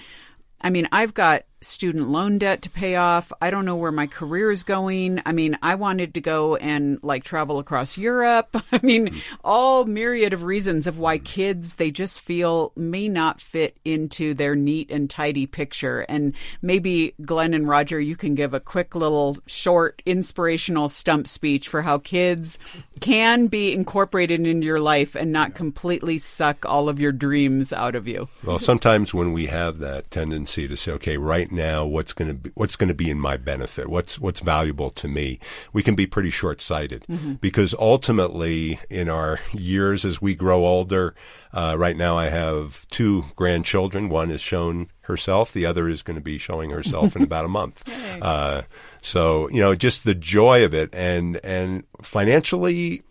I 0.60 0.70
mean, 0.70 0.88
I've 0.92 1.14
got 1.14 1.44
student 1.66 2.08
loan 2.08 2.38
debt 2.38 2.62
to 2.62 2.70
pay 2.70 2.96
off. 2.96 3.32
I 3.40 3.50
don't 3.50 3.64
know 3.64 3.76
where 3.76 3.92
my 3.92 4.06
career 4.06 4.50
is 4.50 4.62
going. 4.62 5.20
I 5.26 5.32
mean, 5.32 5.58
I 5.62 5.74
wanted 5.74 6.14
to 6.14 6.20
go 6.20 6.56
and 6.56 6.98
like 7.02 7.24
travel 7.24 7.58
across 7.58 7.98
Europe. 7.98 8.56
I 8.72 8.80
mean, 8.82 9.14
all 9.44 9.84
myriad 9.84 10.32
of 10.32 10.44
reasons 10.44 10.86
of 10.86 10.98
why 10.98 11.18
kids 11.18 11.74
they 11.74 11.90
just 11.90 12.20
feel 12.20 12.72
may 12.76 13.08
not 13.08 13.40
fit 13.40 13.76
into 13.84 14.34
their 14.34 14.54
neat 14.54 14.90
and 14.90 15.10
tidy 15.10 15.46
picture. 15.46 16.00
And 16.08 16.34
maybe 16.62 17.14
Glenn 17.22 17.54
and 17.54 17.68
Roger, 17.68 18.00
you 18.00 18.16
can 18.16 18.34
give 18.34 18.54
a 18.54 18.60
quick 18.60 18.94
little 18.94 19.38
short 19.46 20.02
inspirational 20.06 20.88
stump 20.88 21.26
speech 21.26 21.68
for 21.68 21.82
how 21.82 21.98
kids 21.98 22.58
can 23.00 23.48
be 23.48 23.72
incorporated 23.72 24.46
into 24.46 24.66
your 24.66 24.80
life 24.80 25.14
and 25.14 25.32
not 25.32 25.54
completely 25.54 26.18
suck 26.18 26.64
all 26.64 26.88
of 26.88 27.00
your 27.00 27.12
dreams 27.12 27.72
out 27.72 27.94
of 27.94 28.06
you. 28.06 28.28
Well, 28.44 28.58
sometimes 28.58 29.12
when 29.12 29.32
we 29.32 29.46
have 29.46 29.78
that 29.78 30.10
tendency 30.10 30.68
to 30.68 30.76
say, 30.76 30.92
okay, 30.92 31.16
right 31.16 31.50
now 31.56 31.84
what's 31.84 32.12
going 32.12 32.28
to 32.28 32.34
be 32.34 32.50
what's 32.54 32.76
going 32.76 32.88
to 32.88 32.94
be 32.94 33.10
in 33.10 33.18
my 33.18 33.36
benefit, 33.36 33.88
what's 33.88 34.18
what's 34.20 34.40
valuable 34.40 34.90
to 34.90 35.08
me. 35.08 35.40
We 35.72 35.82
can 35.82 35.94
be 35.94 36.06
pretty 36.06 36.30
short 36.30 36.60
sighted 36.60 37.04
mm-hmm. 37.08 37.34
because 37.34 37.74
ultimately, 37.74 38.78
in 38.88 39.08
our 39.08 39.40
years 39.52 40.04
as 40.04 40.22
we 40.22 40.34
grow 40.34 40.64
older, 40.64 41.14
uh, 41.52 41.74
right 41.78 41.96
now 41.96 42.16
I 42.16 42.26
have 42.26 42.86
two 42.88 43.24
grandchildren. 43.34 44.08
One 44.08 44.30
is 44.30 44.40
shown 44.40 44.90
herself, 45.02 45.52
the 45.52 45.66
other 45.66 45.88
is 45.88 46.02
going 46.02 46.16
to 46.16 46.22
be 46.22 46.38
showing 46.38 46.70
herself 46.70 47.16
in 47.16 47.22
about 47.22 47.44
a 47.44 47.48
month. 47.48 47.82
Uh, 48.16 48.62
so 49.02 49.48
you 49.50 49.60
know, 49.60 49.74
just 49.74 50.04
the 50.04 50.14
joy 50.14 50.64
of 50.64 50.72
it, 50.72 50.94
and 50.94 51.38
and 51.44 51.84
financially, 52.02 53.02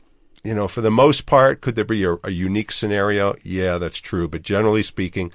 you 0.44 0.54
know, 0.54 0.68
for 0.68 0.82
the 0.82 0.92
most 0.92 1.26
part, 1.26 1.62
could 1.62 1.76
there 1.76 1.86
be 1.86 2.04
a, 2.04 2.16
a 2.24 2.32
unique 2.32 2.72
scenario? 2.72 3.36
Yeah, 3.44 3.78
that's 3.78 3.98
true. 3.98 4.28
But 4.28 4.42
generally 4.42 4.84
speaking, 4.84 5.32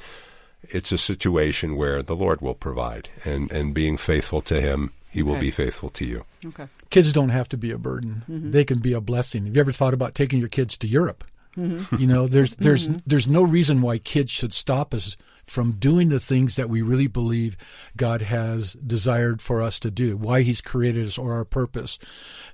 it's 0.73 0.93
a 0.93 0.99
situation 0.99 1.77
where 1.77 2.03
the 2.03 2.17
Lord 2.17 2.41
will 2.41 2.55
provide, 2.55 3.09
and 3.25 3.51
and 3.53 3.75
being 3.75 3.97
faithful 3.97 4.41
to 4.43 4.61
Him, 4.61 4.93
He 5.11 5.23
will 5.23 5.33
okay. 5.33 5.41
be 5.41 5.51
faithful 5.51 5.89
to 5.91 6.05
you. 6.05 6.25
Okay. 6.47 6.67
Kids 6.91 7.13
don't 7.13 7.29
have 7.31 7.49
to 7.51 7.57
be 7.57 7.71
a 7.71 7.79
burden; 7.79 8.23
mm-hmm. 8.31 8.51
they 8.51 8.65
can 8.65 8.79
be 8.79 8.93
a 8.93 9.01
blessing. 9.01 9.47
Have 9.47 9.55
you 9.55 9.61
ever 9.61 9.73
thought 9.73 9.95
about 9.95 10.15
taking 10.15 10.39
your 10.39 10.49
kids 10.49 10.77
to 10.79 10.87
Europe? 10.87 11.25
Mm-hmm. 11.57 11.97
You 11.97 12.07
know, 12.07 12.27
there's 12.27 12.57
there's 12.57 12.89
mm-hmm. 12.89 12.99
there's 13.07 13.29
no 13.29 13.43
reason 13.43 13.81
why 13.83 13.99
kids 13.99 14.31
should 14.31 14.55
stop 14.55 14.95
us 14.95 15.17
from 15.51 15.73
doing 15.73 16.11
the 16.11 16.21
things 16.21 16.55
that 16.55 16.71
we 16.71 16.81
really 16.81 17.09
believe 17.09 17.57
God 17.97 18.23
has 18.23 18.75
desired 18.75 19.43
for 19.43 19.61
us 19.61 19.81
to 19.81 19.91
do, 19.91 20.17
why 20.17 20.43
He's 20.43 20.61
created 20.61 21.05
us 21.09 21.19
or 21.19 21.33
our 21.33 21.45
purpose. 21.45 21.99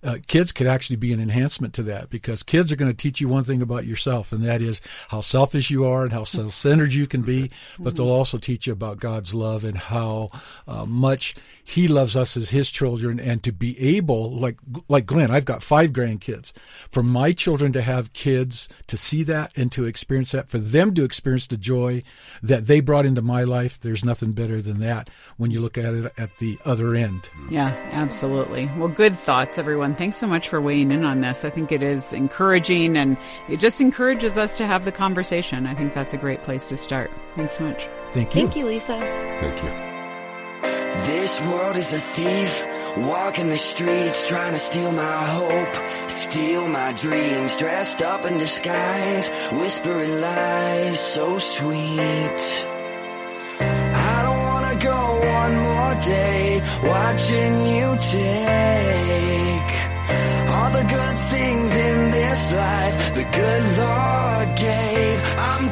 Uh, 0.02 0.16
kids 0.26 0.50
could 0.50 0.66
actually 0.66 0.96
be 0.96 1.12
an 1.12 1.20
enhancement 1.20 1.74
to 1.74 1.82
that 1.82 2.09
because 2.09 2.42
kids 2.42 2.72
are 2.72 2.76
going 2.76 2.90
to 2.90 2.96
teach 2.96 3.20
you 3.20 3.28
one 3.28 3.44
thing 3.44 3.61
about 3.61 3.85
yourself, 3.85 4.32
and 4.32 4.42
that 4.44 4.62
is 4.62 4.80
how 5.09 5.20
selfish 5.20 5.70
you 5.70 5.85
are 5.85 6.04
and 6.04 6.12
how 6.14 6.24
self 6.24 6.54
centered 6.54 6.94
you 6.94 7.06
can 7.06 7.20
be, 7.20 7.50
but 7.78 7.96
they'll 7.96 8.09
also 8.09 8.38
teach 8.38 8.66
you 8.66 8.72
about 8.72 8.98
God's 8.98 9.35
love 9.35 9.62
and 9.62 9.76
how 9.76 10.30
uh, 10.66 10.87
much 10.87 11.35
He 11.62 11.88
loves 11.88 12.16
us 12.16 12.35
as 12.35 12.48
His 12.48 12.70
children, 12.70 13.20
and 13.20 13.42
to 13.42 13.52
be 13.52 13.78
able, 13.78 14.35
like 14.35 14.56
like 14.88 15.04
Glenn, 15.04 15.30
I've 15.30 15.44
got 15.44 15.62
five 15.62 15.90
grandkids. 15.90 16.54
For 16.88 17.02
my 17.02 17.32
children 17.32 17.74
to 17.74 17.82
have 17.82 18.14
kids, 18.14 18.70
to 18.87 18.96
see 18.96 19.22
that 19.24 19.52
and 19.54 19.70
to 19.72 19.85
experience 19.85 20.32
that, 20.32 20.48
for 20.48 20.59
them 20.59 20.94
to 20.94 21.04
experience 21.04 21.46
the 21.46 21.59
joy 21.59 22.02
that 22.42 22.66
they 22.66 22.80
brought 22.87 23.05
into 23.05 23.20
my 23.20 23.44
life, 23.44 23.79
there's 23.81 24.05
nothing 24.05 24.33
better 24.33 24.62
than 24.62 24.81
that 24.81 25.11
when 25.37 25.51
you 25.51 25.61
look 25.61 25.77
at 25.77 25.92
it 25.92 26.12
at 26.16 26.38
the 26.38 26.59
other 26.64 26.94
end. 26.94 27.29
Yeah, 27.51 27.68
absolutely. 27.92 28.70
Well, 28.79 28.88
good 28.88 29.18
thoughts, 29.18 29.59
everyone. 29.59 29.94
Thanks 29.94 30.16
so 30.16 30.27
much 30.27 30.49
for 30.49 30.59
weighing 30.61 30.90
in 30.90 31.05
on 31.05 31.20
this. 31.20 31.44
I 31.44 31.51
think 31.51 31.70
it 31.70 31.83
is 31.83 32.14
encouraging 32.14 32.96
and 32.96 33.18
it 33.49 33.61
just 33.61 33.83
encourages 33.83 34.38
us 34.38 34.57
to 34.57 34.66
have 34.66 34.87
the 34.87 34.92
conversation. 34.92 35.66
I 35.66 35.75
think 35.75 35.92
that's 35.92 36.14
a 36.14 36.18
great 36.18 36.42
place 36.42 36.70
to 36.70 36.79
start. 36.79 37.11
Thanks 37.35 37.59
so 37.59 37.64
much. 37.64 37.88
Thank 38.12 38.35
you. 38.35 38.40
Thank 38.40 38.57
you, 38.57 38.64
Lisa. 38.64 38.99
Thank 39.40 39.62
you. 39.62 39.87
This 41.12 41.42
world 41.42 41.77
is 41.77 41.92
a 41.92 42.01
thief. 42.01 42.66
Walking 42.96 43.51
the 43.51 43.59
streets, 43.59 44.27
trying 44.27 44.55
to 44.55 44.59
steal 44.59 44.90
my 44.90 45.22
hope, 45.25 46.11
steal 46.11 46.66
my 46.66 46.94
dreams, 46.94 47.55
dressed 47.57 48.01
up 48.01 48.25
in 48.25 48.38
disguise, 48.38 49.29
whispering 49.53 50.18
lies 50.22 50.99
so 50.99 51.38
sweet 51.38 52.76
go 54.87 55.01
one 55.40 55.55
more 55.68 55.94
day 56.16 56.62
watching 56.92 57.53
you 57.75 57.88
take 58.18 59.72
all 60.55 60.70
the 60.79 60.85
good 60.94 61.18
things 61.33 61.70
in 61.88 61.99
this 62.18 62.42
life 62.62 62.96
the 63.18 63.27
good 63.40 63.64
Lord 63.83 64.49
gave. 64.66 65.18
I'm 65.51 65.64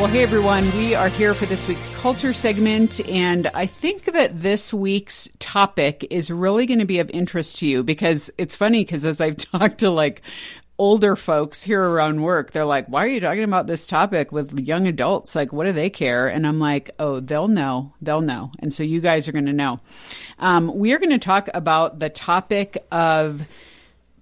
Well, 0.00 0.08
hey 0.08 0.22
everyone, 0.22 0.64
we 0.78 0.94
are 0.94 1.10
here 1.10 1.34
for 1.34 1.44
this 1.44 1.68
week's 1.68 1.90
culture 1.90 2.32
segment, 2.32 3.06
and 3.06 3.48
I 3.48 3.66
think 3.66 4.04
that 4.04 4.40
this 4.40 4.72
week's 4.72 5.28
topic 5.38 6.06
is 6.08 6.30
really 6.30 6.64
going 6.64 6.78
to 6.78 6.86
be 6.86 7.00
of 7.00 7.10
interest 7.10 7.58
to 7.58 7.66
you 7.66 7.82
because 7.82 8.30
it's 8.38 8.54
funny 8.54 8.82
because 8.82 9.04
as 9.04 9.20
I've 9.20 9.36
talked 9.52 9.80
to 9.80 9.90
like 9.90 10.22
older 10.78 11.16
folks 11.16 11.62
here 11.62 11.82
around 11.82 12.22
work, 12.22 12.52
they're 12.52 12.64
like, 12.64 12.86
why 12.86 13.04
are 13.04 13.08
you 13.08 13.20
talking 13.20 13.44
about 13.44 13.66
this 13.66 13.86
topic 13.86 14.32
with 14.32 14.58
young 14.58 14.86
adults? 14.86 15.34
Like, 15.34 15.52
what 15.52 15.66
do 15.66 15.72
they 15.72 15.90
care? 15.90 16.28
And 16.28 16.46
I'm 16.46 16.58
like, 16.58 16.92
oh, 16.98 17.20
they'll 17.20 17.48
know. 17.48 17.92
They'll 18.00 18.22
know. 18.22 18.52
And 18.58 18.72
so 18.72 18.82
you 18.82 19.02
guys 19.02 19.28
are 19.28 19.32
going 19.32 19.46
to 19.46 19.52
know. 19.52 19.80
Um, 20.38 20.74
we 20.74 20.94
are 20.94 20.98
going 20.98 21.10
to 21.10 21.18
talk 21.18 21.50
about 21.52 21.98
the 21.98 22.08
topic 22.08 22.86
of 22.90 23.42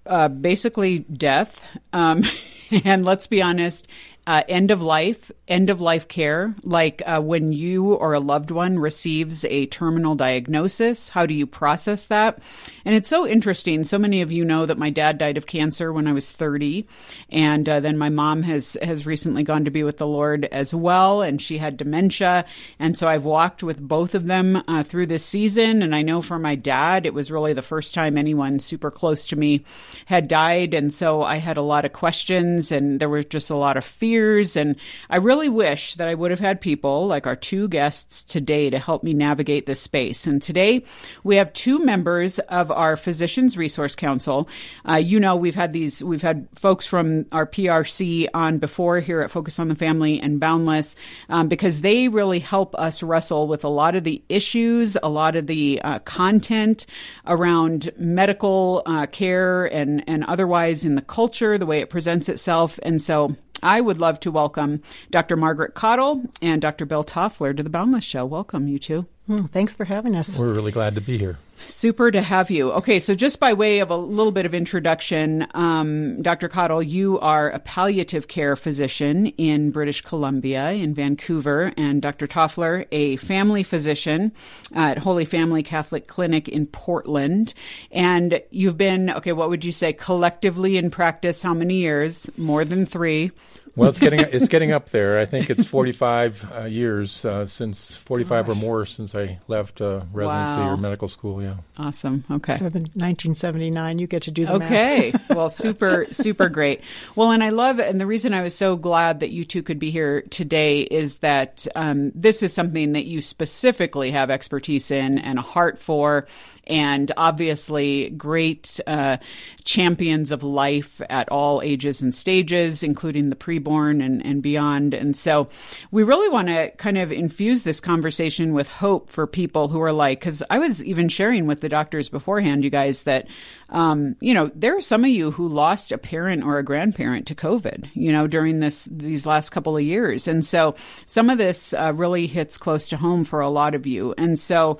uh, 0.07 0.27
basically 0.27 0.99
death. 0.99 1.65
Um, 1.93 2.25
and 2.85 3.05
let's 3.05 3.27
be 3.29 3.43
honest, 3.43 3.87
uh, 4.29 4.43
end 4.47 4.71
of 4.71 4.83
life, 4.83 5.33
end 5.49 5.71
of 5.71 5.81
life 5.81 6.07
care, 6.07 6.55
like 6.63 7.03
uh, 7.07 7.19
when 7.19 7.51
you 7.51 7.95
or 7.95 8.13
a 8.13 8.21
loved 8.21 8.51
one 8.51 8.79
receives 8.79 9.43
a 9.47 9.65
terminal 9.65 10.15
diagnosis. 10.15 11.09
How 11.09 11.25
do 11.25 11.33
you 11.33 11.47
process 11.47 12.09
that? 12.09 12.39
And 12.85 12.95
it's 12.95 13.09
so 13.09 13.27
interesting. 13.27 13.85
So 13.85 13.99
many 13.99 14.21
of 14.21 14.31
you 14.31 14.45
know 14.45 14.67
that 14.67 14.77
my 14.77 14.91
dad 14.91 15.17
died 15.17 15.39
of 15.39 15.47
cancer 15.47 15.95
when 15.95 16.07
I 16.07 16.13
was 16.13 16.31
30, 16.31 16.87
and 17.31 17.67
uh, 17.67 17.81
then 17.81 17.97
my 17.97 18.11
mom 18.11 18.43
has 18.43 18.77
has 18.83 19.07
recently 19.07 19.45
gone 19.45 19.65
to 19.65 19.71
be 19.71 19.83
with 19.83 19.97
the 19.97 20.07
Lord 20.07 20.45
as 20.45 20.75
well, 20.75 21.23
and 21.23 21.41
she 21.41 21.57
had 21.57 21.79
dementia. 21.79 22.45
And 22.79 22.99
so 22.99 23.09
I've 23.09 23.25
walked 23.25 23.63
with 23.63 23.81
both 23.81 24.15
of 24.15 24.27
them 24.27 24.63
uh, 24.69 24.83
through 24.83 25.07
this 25.07 25.25
season. 25.25 25.81
And 25.81 25.95
I 25.95 26.03
know 26.03 26.21
for 26.21 26.39
my 26.39 26.55
dad, 26.55 27.07
it 27.07 27.15
was 27.15 27.31
really 27.31 27.55
the 27.55 27.63
first 27.63 27.95
time 27.95 28.19
anyone 28.19 28.59
super 28.59 28.91
close 28.91 29.29
to 29.29 29.37
me 29.37 29.65
had 30.05 30.29
died, 30.29 30.75
and 30.75 30.93
so 30.93 31.23
I 31.23 31.37
had 31.37 31.57
a 31.57 31.63
lot 31.63 31.87
of 31.87 31.95
questions, 31.95 32.71
and 32.71 33.01
there 33.01 33.09
was 33.09 33.25
just 33.25 33.49
a 33.49 33.57
lot 33.57 33.79
of 33.79 33.85
fear 33.85 34.18
years. 34.19 34.57
And 34.57 34.77
I 35.09 35.17
really 35.17 35.49
wish 35.49 35.95
that 35.95 36.09
I 36.09 36.15
would 36.15 36.33
have 36.33 36.41
had 36.41 36.61
people 36.61 37.07
like 37.07 37.27
our 37.27 37.37
two 37.37 37.69
guests 37.69 38.25
today 38.25 38.69
to 38.71 38.79
help 38.79 39.05
me 39.05 39.15
navigate 39.15 39.65
this 39.65 39.81
space. 39.81 40.27
And 40.27 40.43
today 40.43 40.85
we 41.23 41.37
have 41.37 41.53
two 41.53 41.85
members 41.85 42.41
of 42.41 42.73
our 42.73 42.97
Physicians 42.97 43.57
Resource 43.57 43.95
Council. 43.95 44.49
Uh, 44.89 44.97
you 44.97 45.21
know, 45.21 45.37
we've 45.37 45.55
had 45.55 45.73
these, 45.73 46.03
we've 46.03 46.23
had 46.23 46.49
folks 46.57 46.85
from 46.85 47.27
our 47.31 47.47
PRC 47.47 48.27
on 48.35 48.59
before 48.59 48.99
here 48.99 49.21
at 49.21 49.31
Focus 49.31 49.61
on 49.61 49.69
the 49.69 49.77
Family 49.77 50.21
and 50.21 50.41
Boundless 50.41 50.97
um, 51.29 51.47
because 51.49 51.81
they 51.81 52.09
really 52.09 52.41
help 52.41 52.75
us 52.75 53.03
wrestle 53.03 53.47
with 53.47 53.65
a 53.65 53.69
lot 53.69 53.95
of 53.95 54.03
the 54.03 54.21
issues, 54.29 54.97
a 55.01 55.09
lot 55.09 55.37
of 55.37 55.47
the 55.47 55.81
uh, 55.83 56.01
content 56.01 56.87
around 57.27 57.91
medical 57.97 58.83
uh, 58.85 59.07
care 59.07 59.67
and, 59.67 60.03
and 60.09 60.25
otherwise 60.25 60.85
in 60.85 60.97
the 60.97 61.03
culture, 61.03 61.57
the 61.57 61.67
way 61.67 61.79
it 61.79 61.89
presents 61.89 62.29
itself. 62.29 62.81
And 62.83 63.01
so 63.01 63.37
I 63.63 63.81
would 63.81 63.99
love 63.99 64.21
to 64.21 64.31
welcome 64.31 64.83
Dr. 65.11 65.37
Margaret 65.37 65.75
Cottle 65.75 66.23
and 66.41 66.63
Dr. 66.63 66.87
Bill 66.87 67.05
Toffler 67.05 67.57
to 67.57 67.63
the 67.63 67.71
Boundless 67.71 68.05
Show. 68.05 68.25
Welcome, 68.25 68.69
you 68.69 68.79
two. 68.79 69.07
Mm, 69.29 69.51
thanks 69.51 69.75
for 69.75 69.85
having 69.85 70.17
us. 70.17 70.37
We're 70.37 70.55
really 70.55 70.73
glad 70.73 70.95
to 70.95 71.01
be 71.01 71.19
here. 71.19 71.39
Super 71.67 72.11
to 72.11 72.23
have 72.23 72.51
you. 72.51 72.73
Okay, 72.73 72.99
so 72.99 73.15
just 73.15 73.41
by 73.41 73.53
way 73.53 73.81
of 73.81 73.91
a 73.91 73.97
little 73.97 74.33
bit 74.33 74.47
of 74.47 74.55
introduction, 74.55 75.47
um, 75.55 76.23
Dr. 76.23 76.49
Cottle, 76.49 76.83
you 76.83 77.19
are 77.19 77.51
a 77.51 77.59
palliative 77.59 78.29
care 78.29 78.57
physician 78.57 79.27
in 79.27 79.71
British 79.71 80.01
Columbia, 80.01 80.71
in 80.71 80.95
Vancouver, 80.95 81.73
and 81.77 82.01
Dr. 82.01 82.27
Toffler, 82.27 82.87
a 82.93 83.17
family 83.17 83.65
physician 83.65 84.33
at 84.73 84.99
Holy 84.99 85.25
Family 85.25 85.63
Catholic 85.63 86.07
Clinic 86.07 86.49
in 86.49 86.67
Portland. 86.67 87.53
And 87.91 88.41
you've 88.51 88.79
been, 88.79 89.11
okay, 89.11 89.33
what 89.33 89.51
would 89.51 89.65
you 89.65 89.73
say, 89.73 89.93
collectively 89.93 90.79
in 90.79 90.91
practice, 90.91 91.43
how 91.43 91.55
many 91.55 91.75
years? 91.75 92.31
More 92.39 92.65
than 92.65 92.87
three. 92.87 93.33
Well, 93.79 93.91
it's 93.91 94.01
getting 94.01 94.21
it's 94.33 94.49
getting 94.49 94.73
up 94.73 94.91
there. 94.91 95.21
I 95.21 95.25
think 95.25 95.51
it's 95.51 95.65
45 95.65 96.53
uh, 96.53 96.65
years 96.65 97.25
uh, 97.25 97.47
since 97.47 97.95
45 97.95 98.47
Gosh. 98.47 98.57
or 98.57 98.59
more 98.59 98.87
since 98.87 99.15
I 99.15 99.39
left 99.47 99.81
uh, 99.81 100.03
residency 100.13 100.61
wow. 100.61 100.71
or 100.71 100.77
medical 100.77 101.07
school. 101.07 101.41
Yeah. 101.41 101.55
Awesome. 101.77 102.25
Okay. 102.29 102.55
Seven, 102.55 102.83
1979. 102.95 103.99
You 104.01 104.07
get 104.09 104.23
to 104.25 104.33
do 104.33 104.47
the 104.47 104.55
okay. 104.55 105.13
well, 105.31 105.49
super 105.49 106.07
super 106.11 106.49
great. 106.49 106.83
Well, 107.15 107.31
and 107.31 107.43
I 107.45 107.51
love 107.51 107.79
and 107.79 108.01
the 108.01 108.07
reason 108.07 108.35
I 108.35 108.43
was 108.43 108.55
so 108.55 108.75
glad 108.75 109.21
that 109.21 109.31
you 109.31 109.45
two 109.45 109.63
could 109.63 109.79
be 109.79 109.93
here 109.93 110.23
today 110.23 110.81
is 110.81 111.19
that 111.19 111.67
um, 111.77 112.11
this 112.17 112.43
is 112.43 112.53
something 112.53 112.95
that 112.95 113.07
you 113.07 113.21
specifically 113.21 114.11
have 114.11 114.29
expertise 114.29 114.91
in 114.91 115.19
and 115.19 115.39
a 115.39 115.43
heart 115.43 115.79
for 115.79 116.27
and 116.69 117.13
obviously 117.17 118.11
great 118.11 118.81
uh, 118.87 119.17
champions 119.65 120.31
of 120.31 120.43
life 120.43 121.01
at 121.09 121.29
all 121.31 121.63
ages 121.63 122.01
and 122.03 122.15
stages, 122.15 122.83
including 122.83 123.31
the 123.31 123.37
preborn 123.37 124.05
and, 124.05 124.25
and 124.25 124.43
beyond. 124.43 124.95
And 124.95 125.17
so 125.17 125.49
we 125.91 126.03
really 126.03 126.29
want 126.29 126.49
to 126.49 126.71
kind 126.79 126.99
of 126.99 127.13
infuse 127.13 127.63
this 127.63 127.81
conversation 127.81 128.53
with 128.53 128.69
hope 128.69 129.11
for 129.11 129.27
people 129.27 129.69
who 129.69 129.81
are 129.83 129.93
like, 129.93 130.21
because 130.21 130.43
I 130.51 130.59
was 130.59 130.85
even 130.85 131.09
sharing 131.09 131.47
with 131.47 131.61
the 131.61 131.69
doctors 131.69 132.09
beforehand, 132.09 132.65
you 132.65 132.71
guys, 132.71 133.03
that 133.05 133.27
um, 133.71 134.17
you 134.21 134.33
know, 134.33 134.51
there 134.55 134.77
are 134.77 134.81
some 134.81 135.05
of 135.05 135.11
you 135.11 135.31
who 135.31 135.47
lost 135.47 135.93
a 135.93 135.99
parent 135.99 136.43
or 136.43 136.59
a 136.59 136.65
grandparent 136.65 137.27
to 137.27 137.35
COVID, 137.35 137.91
you 137.93 138.13
know, 138.13 138.27
during 138.27 138.61
this 138.61 138.89
these 138.91 139.27
last 139.27 139.51
couple 139.51 139.77
of 139.77 139.83
years, 139.83 140.27
and 140.27 140.45
so 140.45 140.75
some 141.05 141.29
of 141.29 141.37
this 141.37 141.75
uh, 141.75 141.93
really 141.95 142.27
hits 142.27 142.57
close 142.57 142.89
to 142.89 142.97
home 142.97 143.25
for 143.25 143.41
a 143.41 143.51
lot 143.51 143.75
of 143.75 143.87
you. 143.87 144.15
And 144.17 144.39
so, 144.39 144.79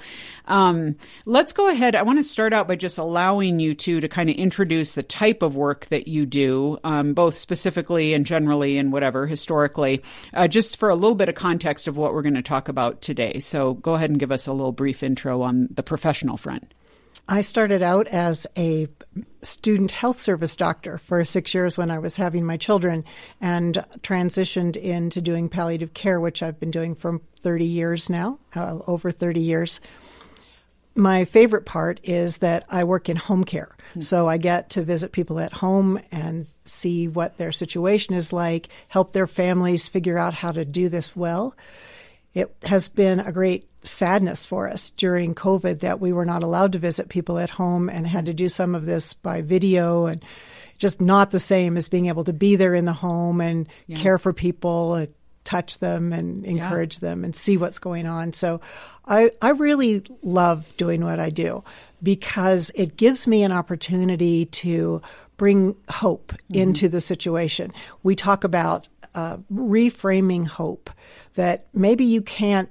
um, 0.49 0.97
let's 1.25 1.53
go 1.53 1.69
ahead. 1.69 1.95
I 1.95 2.03
want 2.03 2.19
to 2.19 2.23
start 2.23 2.53
out 2.53 2.67
by 2.67 2.77
just 2.77 2.99
allowing 2.99 3.61
you 3.61 3.75
two 3.75 4.01
to 4.01 4.09
kind 4.09 4.29
of 4.29 4.37
introduce 4.37 4.95
the 4.95 5.03
type 5.03 5.43
of 5.43 5.55
work 5.55 5.87
that 5.87 6.09
you 6.09 6.27
do, 6.27 6.79
um, 6.85 7.15
both 7.15 7.37
specifically 7.37 8.15
and 8.15 8.27
generally, 8.27 8.79
and 8.79 8.93
whatever 8.93 9.27
historically, 9.27 10.03
uh, 10.35 10.49
just 10.49 10.77
for 10.79 10.89
a 10.89 10.97
little 10.97 11.15
bit 11.15 11.29
of 11.29 11.35
context 11.35 11.87
of 11.87 11.97
what 11.97 12.13
we're 12.13 12.23
going 12.23 12.35
to 12.35 12.43
talk 12.43 12.69
about 12.69 13.01
today. 13.03 13.39
So, 13.41 13.75
go 13.75 13.95
ahead 13.95 14.11
and 14.11 14.19
give 14.19 14.33
us 14.33 14.47
a 14.47 14.53
little 14.53 14.73
brief 14.73 15.03
intro 15.03 15.43
on 15.43 15.69
the 15.71 15.83
professional 15.83 16.37
front. 16.37 16.73
I 17.31 17.43
started 17.43 17.83
out 17.83 18.07
as 18.09 18.47
a 18.57 18.89
student 19.43 19.91
health 19.91 20.19
service 20.19 20.57
doctor 20.57 20.97
for 20.97 21.23
six 21.27 21.53
years 21.53 21.77
when 21.77 21.91
I 21.91 21.99
was 21.99 22.17
having 22.17 22.47
my 22.47 22.57
children 22.57 23.05
and 23.39 23.85
transitioned 24.01 24.77
into 24.77 25.21
doing 25.21 25.51
palliative 25.51 25.93
care, 25.93 26.21
which 26.21 26.43
I've 26.43 26.59
been 26.59 26.71
doing 26.71 26.95
for 26.95 27.21
30 27.41 27.67
years 27.67 28.09
now, 28.09 28.39
uh, 28.55 28.79
over 28.87 29.11
30 29.11 29.41
years. 29.41 29.81
My 30.99 31.27
favorite 31.27 31.65
part 31.65 32.01
is 32.03 32.39
that 32.39 32.65
I 32.69 32.83
work 32.83 33.09
in 33.09 33.15
home 33.15 33.45
care. 33.45 33.77
Mm-hmm. 33.91 34.01
So 34.01 34.29
I 34.29 34.37
get 34.37 34.71
to 34.71 34.83
visit 34.83 35.13
people 35.13 35.39
at 35.39 35.53
home 35.53 36.01
and 36.11 36.49
see 36.65 37.07
what 37.07 37.39
their 37.39 37.53
situation 37.53 38.15
is 38.15 38.33
like, 38.33 38.69
help 38.89 39.13
their 39.13 39.29
families 39.29 39.87
figure 39.87 40.19
out 40.19 40.35
how 40.35 40.51
to 40.51 40.65
do 40.65 40.89
this 40.89 41.15
well. 41.15 41.55
It 42.35 42.53
has 42.65 42.89
been 42.89 43.21
a 43.21 43.31
great 43.31 43.69
sadness 43.85 44.45
for 44.45 44.69
us 44.69 44.91
during 44.91 45.37
COVID 45.37 45.81
that 45.81 46.01
we 46.01 46.13
were 46.13 46.25
not 46.25 46.43
allowed 46.43 46.73
to 46.73 46.81
visit 46.81 47.09
people 47.09 47.39
at 47.39 47.49
home 47.49 47.89
and 47.89 48.05
had 48.05 48.27
to 48.27 48.35
do 48.35 48.49
some 48.49 48.75
of 48.75 48.85
this 48.85 49.13
by 49.13 49.41
video 49.41 50.07
and 50.07 50.25
just 50.79 51.01
not 51.01 51.31
the 51.31 51.41
same 51.41 51.77
as 51.77 51.89
being 51.89 52.07
able 52.07 52.25
to 52.25 52.33
be 52.33 52.57
there 52.57 52.75
in 52.75 52.87
the 52.87 52.93
home 52.93 53.41
and 53.41 53.69
yeah. 53.87 53.97
care 53.97 54.19
for 54.19 54.33
people, 54.33 54.95
and 54.95 55.15
touch 55.49 55.79
them 55.79 56.13
and 56.13 56.45
encourage 56.45 56.97
yeah. 56.97 57.09
them 57.09 57.25
and 57.25 57.35
see 57.35 57.57
what's 57.57 57.79
going 57.79 58.07
on. 58.07 58.35
So 58.35 58.61
I, 59.07 59.31
I 59.41 59.51
really 59.51 60.05
love 60.23 60.71
doing 60.77 61.03
what 61.03 61.19
I 61.19 61.31
do 61.31 61.65
because 62.03 62.71
it 62.75 62.99
gives 62.99 63.27
me 63.27 63.43
an 63.45 63.53
opportunity 63.53 64.45
to 64.45 65.01
bring 65.39 65.75
hope 65.89 66.35
mm-hmm. 66.35 66.61
into 66.61 66.91
the 66.91 67.01
situation. 67.01 67.73
We 68.03 68.15
talk 68.15 68.45
about 68.45 68.89
uh, 69.15 69.39
reframing 69.51 70.47
hope 70.47 70.91
that 71.33 71.69
maybe 71.73 72.05
you 72.05 72.21
can't 72.21 72.69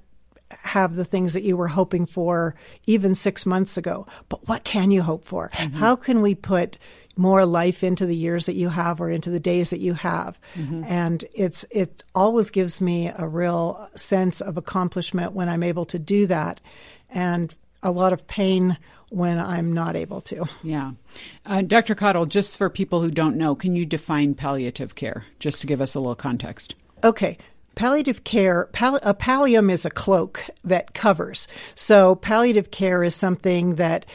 have 0.52 0.96
the 0.96 1.06
things 1.06 1.34
that 1.34 1.44
you 1.44 1.58
were 1.58 1.68
hoping 1.68 2.06
for 2.06 2.54
even 2.86 3.16
six 3.16 3.44
months 3.44 3.76
ago. 3.76 4.06
But 4.30 4.48
what 4.48 4.64
can 4.64 4.92
you 4.92 5.02
hope 5.02 5.26
for? 5.26 5.50
Mm-hmm. 5.50 5.78
How 5.78 5.96
can 5.96 6.22
we 6.22 6.36
put 6.36 6.78
more 7.18 7.46
life 7.46 7.84
into 7.84 8.06
the 8.06 8.16
years 8.16 8.46
that 8.46 8.56
you 8.56 8.70
have 8.70 9.02
or 9.02 9.10
into 9.10 9.30
the 9.30 9.40
days 9.40 9.70
that 9.70 9.80
you 9.80 9.94
have? 9.94 10.40
Mm-hmm. 10.56 10.84
And 10.86 11.26
it's 11.34 11.66
it 11.70 12.04
always 12.16 12.50
gives 12.50 12.82
me 12.82 13.12
a 13.16 13.28
real 13.28 13.90
sense 13.96 14.42
of 14.42 14.58
accomplishment 14.58 15.34
when 15.34 15.50
I'm 15.50 15.64
able 15.64 15.86
to 15.86 16.00
do 16.00 16.28
that, 16.28 16.62
and 17.10 17.54
a 17.84 17.92
lot 17.92 18.14
of 18.14 18.28
pain 18.28 18.78
when 19.10 19.40
I'm 19.40 19.72
not 19.72 19.96
able 19.96 20.20
to. 20.22 20.46
Yeah. 20.64 20.92
Uh, 21.46 21.62
Dr. 21.62 21.96
Cottle, 21.96 22.26
just 22.26 22.58
for 22.58 22.70
people 22.70 23.02
who 23.02 23.10
don't 23.10 23.38
know, 23.38 23.56
can 23.56 23.76
you 23.76 23.86
define 23.86 24.34
palliative 24.34 24.96
care 24.96 25.26
just 25.40 25.62
to 25.62 25.68
give 25.68 25.80
us 25.80 25.96
a 25.96 26.00
little 26.00 26.16
context? 26.16 26.76
Okay 27.04 27.38
palliative 27.78 28.24
care, 28.24 28.66
pal- 28.74 29.00
a 29.04 29.14
pallium 29.14 29.72
is 29.72 29.86
a 29.86 29.92
cloak 29.92 30.44
that 30.64 30.96
covers. 30.96 31.48
So 31.76 32.16
palliative 32.16 32.72
care 32.72 33.04
is 33.04 33.16
something 33.16 33.76
that 33.76 34.06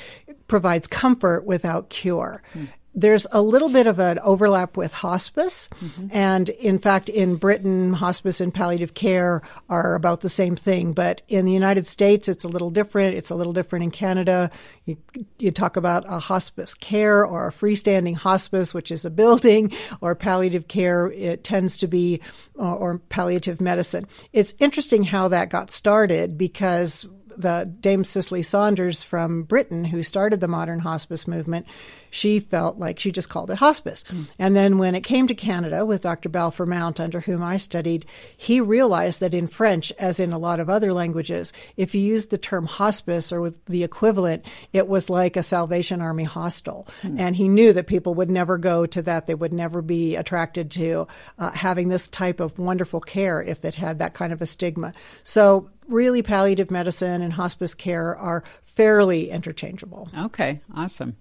provides 0.49 0.89
comfort 0.89 1.47
without 1.47 1.89
cure. 1.89 2.43
Mm 2.53 2.69
there's 2.95 3.27
a 3.33 3.41
little 3.41 3.71
bit 3.71 3.87
of 3.87 3.99
an 3.99 4.19
overlap 4.19 4.77
with 4.77 4.93
hospice. 4.93 5.69
Mm-hmm. 5.81 6.09
And 6.11 6.49
in 6.51 6.79
fact, 6.79 7.09
in 7.09 7.37
Britain, 7.37 7.95
hospice 7.95 8.41
and 8.41 8.53
palliative 8.53 8.95
care 8.95 9.43
are 9.69 9.95
about 9.95 10.21
the 10.21 10.29
same 10.29 10.57
thing. 10.57 10.93
But 10.93 11.23
in 11.29 11.47
the 11.47 11.53
United 11.53 11.87
States, 11.87 12.29
it's 12.29 12.45
a 12.45 12.49
little 12.49 12.71
different. 12.71 13.17
It's 13.17 13.31
a 13.31 13.35
little 13.35 13.55
different 13.55 13.85
in 13.85 13.91
Canada. 13.93 14.51
You, 14.85 14.99
you 15.39 15.51
talk 15.51 15.77
about 15.77 16.05
a 16.07 16.19
hospice 16.19 16.75
care 16.75 17.25
or 17.25 17.49
a 17.49 17.53
freestanding 17.53 18.15
hospice, 18.15 18.75
which 18.75 18.91
is 18.91 19.05
a 19.05 19.11
building, 19.11 19.73
or 20.01 20.15
palliative 20.15 20.69
care, 20.69 21.11
it 21.13 21.45
tends 21.45 21.79
to 21.79 21.87
be, 21.87 22.21
or, 22.55 22.75
or 22.75 22.99
palliative 22.99 23.61
medicine. 23.61 24.07
It's 24.33 24.55
interesting 24.59 25.03
how 25.03 25.29
that 25.29 25.49
got 25.49 25.71
started 25.71 26.37
because 26.37 27.07
the 27.37 27.73
Dame 27.81 28.05
Cicely 28.05 28.43
Saunders 28.43 29.03
from 29.03 29.45
Britain, 29.45 29.85
who 29.85 30.03
started 30.03 30.41
the 30.41 30.49
modern 30.49 30.79
hospice 30.79 31.27
movement, 31.27 31.67
she 32.13 32.41
felt 32.41 32.79
like 32.79 32.99
she 32.99 33.11
just 33.11 33.31
called 33.31 33.51
it 33.51 33.57
hospice. 33.57 34.05
Mm. 34.05 34.27
And 34.39 34.55
then 34.55 34.77
when 34.77 34.95
it 34.95 35.01
came 35.01 35.27
to 35.27 35.35
Canada 35.35 35.87
with 35.87 36.03
Dr. 36.03 36.29
Balfour 36.29 36.67
Mount, 36.67 37.01
under 37.01 37.21
whom 37.21 37.43
I 37.43 37.57
studied, 37.57 38.05
he 38.37 38.61
realized 38.61 39.21
that 39.21 39.33
in 39.33 39.49
French, 39.49 39.91
as 39.99 40.21
in 40.21 40.31
a 40.31 40.39
lot 40.39 40.61
of 40.61 40.69
other 40.69 40.93
languages, 40.93 41.55
if 41.79 41.95
you 41.95 42.03
used 42.03 42.29
the 42.29 42.37
term 42.37 42.67
hospice 42.67 43.33
or 43.33 43.41
with 43.41 43.65
the 43.65 43.83
equivalent, 43.83 44.45
it 44.75 44.89
was 44.89 45.09
like 45.09 45.39
a 45.39 45.43
Salvation 45.43 46.03
Army 46.03 46.25
hostel. 46.25 46.87
Mm. 47.03 47.19
And 47.19 47.37
he 47.37 47.49
knew 47.49 47.73
that 47.73 47.87
people 47.87 48.13
would 48.15 48.31
never 48.31 48.59
go 48.59 48.85
to 48.85 49.01
that. 49.03 49.27
They 49.27 49.35
would 49.35 49.55
never 49.55 49.81
be 49.81 50.15
attracted 50.15 50.71
to 50.73 51.09
uh, 51.39 51.51
having 51.53 51.89
this 51.89 52.09
type 52.09 52.41
of 52.41 52.59
wonderful 52.59 53.01
care 53.01 53.43
if 53.43 53.65
it 53.65 53.75
had 53.75 54.01
that 54.01 54.13
kind 54.13 54.35
of 54.35 54.43
a 54.43 54.47
stigma. 54.47 54.93
So 55.25 55.71
really 55.89 56.23
palliative 56.23 56.71
medicine 56.71 57.23
and 57.23 57.33
hospice 57.33 57.75
care 57.75 58.17
are 58.17 58.45
fairly 58.75 59.31
interchangeable. 59.31 60.09
Okay, 60.17 60.61
awesome. 60.75 61.17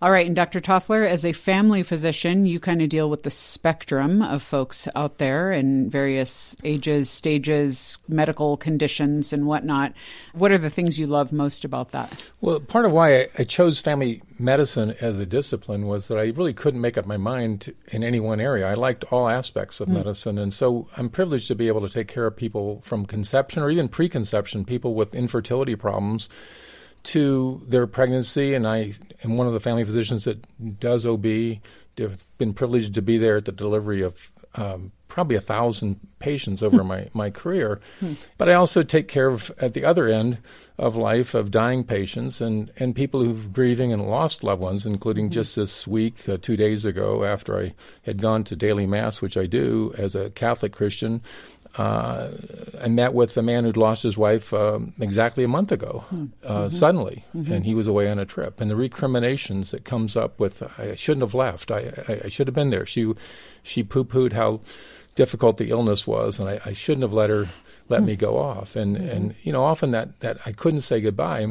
All 0.00 0.10
right, 0.10 0.26
and 0.26 0.36
Dr. 0.36 0.60
Toffler, 0.60 1.06
as 1.06 1.24
a 1.24 1.32
family 1.32 1.82
physician, 1.82 2.44
you 2.44 2.60
kind 2.60 2.82
of 2.82 2.88
deal 2.88 3.10
with 3.10 3.22
the 3.22 3.30
spectrum 3.30 4.22
of 4.22 4.42
folks 4.42 4.88
out 4.94 5.18
there 5.18 5.52
in 5.52 5.90
various 5.90 6.56
ages, 6.64 7.10
stages, 7.10 7.98
medical 8.08 8.56
conditions, 8.56 9.32
and 9.32 9.46
whatnot. 9.46 9.94
What 10.32 10.52
are 10.52 10.58
the 10.58 10.70
things 10.70 10.98
you 10.98 11.06
love 11.06 11.32
most 11.32 11.64
about 11.64 11.92
that? 11.92 12.30
Well, 12.40 12.60
part 12.60 12.84
of 12.84 12.92
why 12.92 13.28
I, 13.38 13.44
chose 13.44 13.80
family 13.80 14.22
medicine 14.38 14.94
as 15.00 15.18
a 15.18 15.26
discipline 15.26 15.86
was 15.86 16.08
that 16.08 16.18
I 16.18 16.26
really 16.26 16.54
couldn't 16.54 16.80
make 16.80 16.96
up 16.96 17.06
my 17.06 17.16
mind 17.16 17.74
in 17.88 18.02
any 18.02 18.18
one 18.18 18.40
area. 18.40 18.66
I 18.66 18.74
liked 18.74 19.04
all 19.12 19.28
aspects 19.28 19.80
of 19.80 19.88
mm. 19.88 19.94
medicine, 19.94 20.38
and 20.38 20.54
so 20.54 20.88
I'm 20.96 21.10
privileged 21.10 21.48
to 21.48 21.54
be 21.54 21.68
able 21.68 21.82
to 21.82 21.88
take 21.88 22.08
care 22.08 22.26
of 22.26 22.36
people 22.36 22.80
from 22.82 23.06
conception 23.06 23.62
or 23.62 23.70
even 23.70 23.88
preconception, 23.88 24.64
people 24.64 24.94
with 24.94 25.14
infertility 25.14 25.76
problems 25.76 26.28
to 27.04 27.62
their 27.66 27.86
pregnancy, 27.86 28.54
and 28.54 28.66
I 28.66 28.92
am 29.24 29.36
one 29.36 29.46
of 29.46 29.52
the 29.52 29.60
family 29.60 29.84
physicians 29.84 30.24
that 30.24 30.44
does 30.80 31.04
OB. 31.06 31.26
I've 31.98 32.24
been 32.38 32.54
privileged 32.54 32.94
to 32.94 33.02
be 33.02 33.18
there 33.18 33.36
at 33.36 33.44
the 33.44 33.52
delivery 33.52 34.02
of 34.02 34.30
um, 34.54 34.92
probably 35.08 35.36
a 35.36 35.40
thousand 35.40 36.00
patients 36.20 36.62
over 36.62 36.82
my, 36.92 37.08
my 37.12 37.30
career. 37.30 37.80
Hmm. 38.00 38.14
But 38.38 38.48
I 38.48 38.54
also 38.54 38.82
take 38.82 39.08
care 39.08 39.28
of, 39.28 39.52
at 39.58 39.74
the 39.74 39.84
other 39.84 40.08
end 40.08 40.38
of 40.78 40.96
life, 40.96 41.34
of 41.34 41.50
dying 41.50 41.84
patients 41.84 42.40
and, 42.40 42.70
and 42.78 42.94
people 42.94 43.22
who've 43.22 43.52
grieving 43.52 43.92
and 43.92 44.08
lost 44.08 44.42
loved 44.42 44.62
ones, 44.62 44.86
including 44.86 45.26
hmm. 45.26 45.32
just 45.32 45.56
this 45.56 45.86
week, 45.86 46.28
uh, 46.28 46.38
two 46.40 46.56
days 46.56 46.84
ago, 46.84 47.24
after 47.24 47.58
I 47.58 47.74
had 48.02 48.22
gone 48.22 48.44
to 48.44 48.56
daily 48.56 48.86
mass, 48.86 49.20
which 49.20 49.36
I 49.36 49.46
do 49.46 49.94
as 49.98 50.14
a 50.14 50.30
Catholic 50.30 50.72
Christian 50.72 51.22
uh, 51.76 52.30
I 52.80 52.88
met 52.88 53.14
with 53.14 53.36
a 53.36 53.42
man 53.42 53.64
who'd 53.64 53.76
lost 53.76 54.02
his 54.02 54.16
wife 54.16 54.52
um, 54.52 54.92
exactly 55.00 55.42
a 55.42 55.48
month 55.48 55.72
ago, 55.72 56.04
hmm. 56.08 56.26
uh, 56.44 56.52
mm-hmm. 56.52 56.68
suddenly, 56.68 57.24
mm-hmm. 57.34 57.52
and 57.52 57.64
he 57.64 57.74
was 57.74 57.86
away 57.86 58.10
on 58.10 58.18
a 58.18 58.26
trip. 58.26 58.60
And 58.60 58.70
the 58.70 58.76
recriminations 58.76 59.70
that 59.70 59.84
comes 59.84 60.16
up 60.16 60.38
with, 60.38 60.62
I 60.78 60.94
shouldn't 60.96 61.22
have 61.22 61.34
left. 61.34 61.70
I, 61.70 61.92
I, 62.08 62.20
I 62.24 62.28
should 62.28 62.46
have 62.46 62.54
been 62.54 62.70
there. 62.70 62.84
She, 62.84 63.12
she 63.62 63.82
poo-pooed 63.82 64.34
how 64.34 64.60
difficult 65.14 65.56
the 65.56 65.70
illness 65.70 66.06
was, 66.06 66.38
and 66.38 66.48
I, 66.48 66.60
I 66.64 66.72
shouldn't 66.74 67.02
have 67.02 67.12
let 67.12 67.30
her 67.30 67.48
let 67.88 68.00
hmm. 68.00 68.06
me 68.06 68.16
go 68.16 68.38
off. 68.38 68.76
And 68.76 68.96
mm-hmm. 68.96 69.08
and 69.08 69.34
you 69.42 69.52
know, 69.52 69.64
often 69.64 69.92
that 69.92 70.20
that 70.20 70.38
I 70.44 70.52
couldn't 70.52 70.82
say 70.82 71.00
goodbye. 71.00 71.46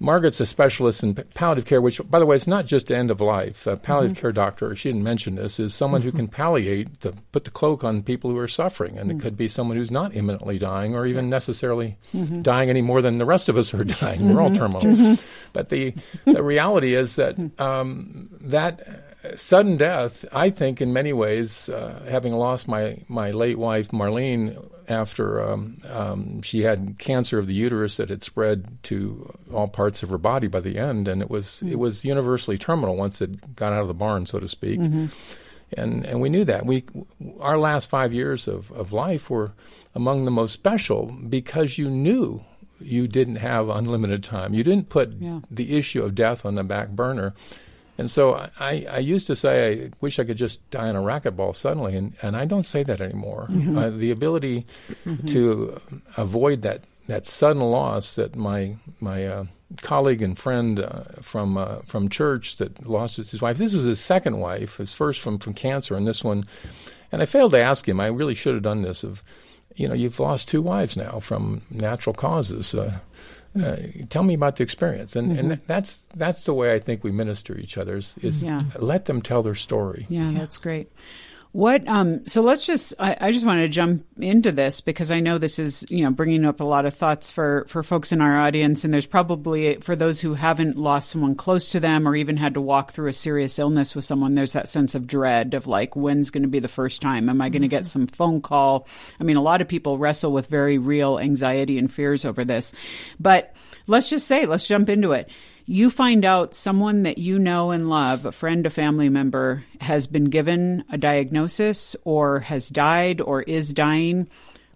Margaret's 0.00 0.40
a 0.40 0.46
specialist 0.46 1.02
in 1.02 1.14
palliative 1.14 1.64
care, 1.64 1.80
which, 1.80 2.00
by 2.08 2.18
the 2.18 2.26
way, 2.26 2.36
is 2.36 2.46
not 2.46 2.66
just 2.66 2.92
end 2.92 3.10
of 3.10 3.20
life. 3.20 3.66
A 3.66 3.76
palliative 3.76 4.16
mm-hmm. 4.16 4.20
care 4.20 4.32
doctor, 4.32 4.76
she 4.76 4.90
didn't 4.90 5.02
mention 5.02 5.34
this, 5.34 5.58
is 5.58 5.74
someone 5.74 6.02
who 6.02 6.12
can 6.12 6.28
palliate, 6.28 7.00
to 7.00 7.12
put 7.32 7.44
the 7.44 7.50
cloak 7.50 7.82
on 7.82 8.02
people 8.02 8.30
who 8.30 8.38
are 8.38 8.48
suffering. 8.48 8.96
And 8.96 9.10
mm-hmm. 9.10 9.18
it 9.18 9.22
could 9.22 9.36
be 9.36 9.48
someone 9.48 9.76
who's 9.76 9.90
not 9.90 10.14
imminently 10.14 10.58
dying 10.58 10.94
or 10.94 11.04
even 11.06 11.28
necessarily 11.28 11.96
mm-hmm. 12.14 12.42
dying 12.42 12.70
any 12.70 12.82
more 12.82 13.02
than 13.02 13.16
the 13.16 13.26
rest 13.26 13.48
of 13.48 13.56
us 13.56 13.74
are 13.74 13.84
dying. 13.84 14.32
We're 14.32 14.40
all 14.40 14.54
terminal. 14.54 15.18
But 15.52 15.70
the, 15.70 15.94
the 16.24 16.42
reality 16.42 16.94
is 16.94 17.16
that 17.16 17.36
um, 17.60 18.28
that 18.42 19.07
sudden 19.34 19.76
death, 19.76 20.24
I 20.32 20.50
think, 20.50 20.80
in 20.80 20.92
many 20.92 21.12
ways, 21.12 21.68
uh, 21.68 22.02
having 22.08 22.34
lost 22.34 22.68
my, 22.68 23.02
my 23.08 23.30
late 23.30 23.58
wife, 23.58 23.88
Marlene, 23.88 24.64
after 24.88 25.46
um, 25.46 25.82
um, 25.90 26.42
she 26.42 26.62
had 26.62 26.96
cancer 26.98 27.38
of 27.38 27.46
the 27.46 27.54
uterus 27.54 27.98
that 27.98 28.08
had 28.08 28.24
spread 28.24 28.82
to 28.84 29.30
all 29.52 29.68
parts 29.68 30.02
of 30.02 30.08
her 30.08 30.18
body 30.18 30.46
by 30.46 30.60
the 30.60 30.78
end, 30.78 31.08
and 31.08 31.20
it 31.20 31.30
was 31.30 31.46
mm-hmm. 31.46 31.68
it 31.68 31.78
was 31.78 32.04
universally 32.04 32.56
terminal 32.58 32.96
once 32.96 33.20
it 33.20 33.54
got 33.54 33.72
out 33.72 33.82
of 33.82 33.88
the 33.88 33.94
barn, 33.94 34.26
so 34.26 34.40
to 34.40 34.48
speak. 34.48 34.80
Mm-hmm. 34.80 35.06
And 35.76 36.06
and 36.06 36.20
we 36.20 36.30
knew 36.30 36.44
that 36.46 36.64
we 36.64 36.84
our 37.40 37.58
last 37.58 37.90
five 37.90 38.12
years 38.12 38.48
of, 38.48 38.72
of 38.72 38.92
life 38.92 39.28
were 39.28 39.52
among 39.94 40.24
the 40.24 40.30
most 40.30 40.52
special 40.52 41.06
because 41.28 41.76
you 41.76 41.90
knew 41.90 42.42
you 42.80 43.06
didn't 43.06 43.36
have 43.36 43.68
unlimited 43.68 44.24
time. 44.24 44.54
You 44.54 44.64
didn't 44.64 44.88
put 44.88 45.12
yeah. 45.18 45.40
the 45.50 45.76
issue 45.76 46.02
of 46.02 46.14
death 46.14 46.46
on 46.46 46.54
the 46.54 46.64
back 46.64 46.90
burner 46.90 47.34
and 47.98 48.08
so 48.08 48.34
I, 48.60 48.86
I 48.88 48.98
used 48.98 49.26
to 49.26 49.36
say, 49.36 49.84
I 49.86 49.90
wish 50.00 50.18
I 50.18 50.24
could 50.24 50.36
just 50.36 50.68
die 50.70 50.88
in 50.88 50.96
a 50.96 51.00
racquetball 51.00 51.54
suddenly, 51.54 51.96
and, 51.96 52.14
and 52.22 52.36
I 52.36 52.44
don't 52.44 52.64
say 52.64 52.84
that 52.84 53.00
anymore. 53.00 53.48
Mm-hmm. 53.50 53.76
Uh, 53.76 53.90
the 53.90 54.12
ability 54.12 54.66
mm-hmm. 55.04 55.26
to 55.26 55.80
avoid 56.16 56.62
that, 56.62 56.84
that 57.08 57.26
sudden 57.26 57.62
loss 57.62 58.14
that 58.14 58.36
my 58.36 58.76
my 59.00 59.26
uh, 59.26 59.44
colleague 59.82 60.22
and 60.22 60.38
friend 60.38 60.78
uh, 60.80 61.04
from 61.20 61.56
uh, 61.56 61.78
from 61.86 62.08
church 62.08 62.56
that 62.58 62.86
lost 62.86 63.16
his 63.16 63.42
wife. 63.42 63.58
This 63.58 63.74
was 63.74 63.84
his 63.84 64.00
second 64.00 64.38
wife, 64.38 64.76
his 64.76 64.94
first 64.94 65.20
from, 65.20 65.38
from 65.38 65.54
cancer, 65.54 65.96
and 65.96 66.06
this 66.06 66.22
one. 66.22 66.44
And 67.10 67.22
I 67.22 67.26
failed 67.26 67.52
to 67.52 67.60
ask 67.60 67.88
him. 67.88 68.00
I 68.00 68.06
really 68.06 68.34
should 68.34 68.54
have 68.54 68.62
done 68.62 68.82
this. 68.82 69.02
Of, 69.02 69.24
you 69.74 69.88
know, 69.88 69.94
you've 69.94 70.20
lost 70.20 70.48
two 70.48 70.62
wives 70.62 70.96
now 70.96 71.20
from 71.20 71.62
natural 71.70 72.14
causes. 72.14 72.74
Uh, 72.74 72.98
uh, 73.60 73.76
tell 74.08 74.22
me 74.22 74.34
about 74.34 74.56
the 74.56 74.62
experience, 74.62 75.16
and 75.16 75.32
mm-hmm. 75.32 75.52
and 75.52 75.60
that's 75.66 76.06
that's 76.14 76.44
the 76.44 76.54
way 76.54 76.74
I 76.74 76.78
think 76.78 77.04
we 77.04 77.10
minister 77.10 77.56
each 77.58 77.78
other 77.78 77.96
is, 77.96 78.14
yeah. 78.42 78.62
let 78.78 79.06
them 79.06 79.22
tell 79.22 79.42
their 79.42 79.54
story. 79.54 80.06
Yeah, 80.08 80.32
that's 80.32 80.58
great. 80.58 80.90
What? 81.58 81.88
Um, 81.88 82.24
so 82.24 82.40
let's 82.40 82.64
just. 82.64 82.94
I, 83.00 83.16
I, 83.20 83.32
just 83.32 83.44
want 83.44 83.58
to 83.58 83.68
jump 83.68 84.06
into 84.16 84.52
this 84.52 84.80
because 84.80 85.10
I 85.10 85.18
know 85.18 85.38
this 85.38 85.58
is 85.58 85.84
you 85.88 86.04
know 86.04 86.12
bringing 86.12 86.44
up 86.44 86.60
a 86.60 86.64
lot 86.64 86.86
of 86.86 86.94
thoughts 86.94 87.32
for 87.32 87.64
for 87.66 87.82
folks 87.82 88.12
in 88.12 88.20
our 88.20 88.38
audience, 88.38 88.84
and 88.84 88.94
there's 88.94 89.08
probably 89.08 89.74
for 89.80 89.96
those 89.96 90.20
who 90.20 90.34
haven't 90.34 90.76
lost 90.76 91.08
someone 91.08 91.34
close 91.34 91.70
to 91.70 91.80
them 91.80 92.06
or 92.06 92.14
even 92.14 92.36
had 92.36 92.54
to 92.54 92.60
walk 92.60 92.92
through 92.92 93.08
a 93.08 93.12
serious 93.12 93.58
illness 93.58 93.96
with 93.96 94.04
someone. 94.04 94.36
There's 94.36 94.52
that 94.52 94.68
sense 94.68 94.94
of 94.94 95.08
dread 95.08 95.54
of 95.54 95.66
like, 95.66 95.96
when's 95.96 96.30
going 96.30 96.44
to 96.44 96.48
be 96.48 96.60
the 96.60 96.68
first 96.68 97.02
time? 97.02 97.28
Am 97.28 97.40
I 97.40 97.48
going 97.48 97.62
to 97.62 97.66
get 97.66 97.82
mm-hmm. 97.82 97.88
some 97.88 98.06
phone 98.06 98.40
call? 98.40 98.86
I 99.18 99.24
mean, 99.24 99.36
a 99.36 99.42
lot 99.42 99.60
of 99.60 99.66
people 99.66 99.98
wrestle 99.98 100.30
with 100.30 100.46
very 100.46 100.78
real 100.78 101.18
anxiety 101.18 101.76
and 101.76 101.92
fears 101.92 102.24
over 102.24 102.44
this, 102.44 102.72
but 103.18 103.52
let's 103.88 104.08
just 104.08 104.28
say, 104.28 104.46
let's 104.46 104.68
jump 104.68 104.88
into 104.88 105.10
it 105.10 105.28
you 105.70 105.90
find 105.90 106.24
out 106.24 106.54
someone 106.54 107.02
that 107.02 107.18
you 107.18 107.38
know 107.38 107.72
and 107.72 107.90
love, 107.90 108.24
a 108.24 108.32
friend, 108.32 108.64
a 108.64 108.70
family 108.70 109.10
member, 109.10 109.62
has 109.82 110.06
been 110.06 110.24
given 110.24 110.82
a 110.90 110.96
diagnosis 110.96 111.94
or 112.04 112.40
has 112.40 112.70
died 112.70 113.20
or 113.20 113.42
is 113.42 113.74
dying. 113.74 114.30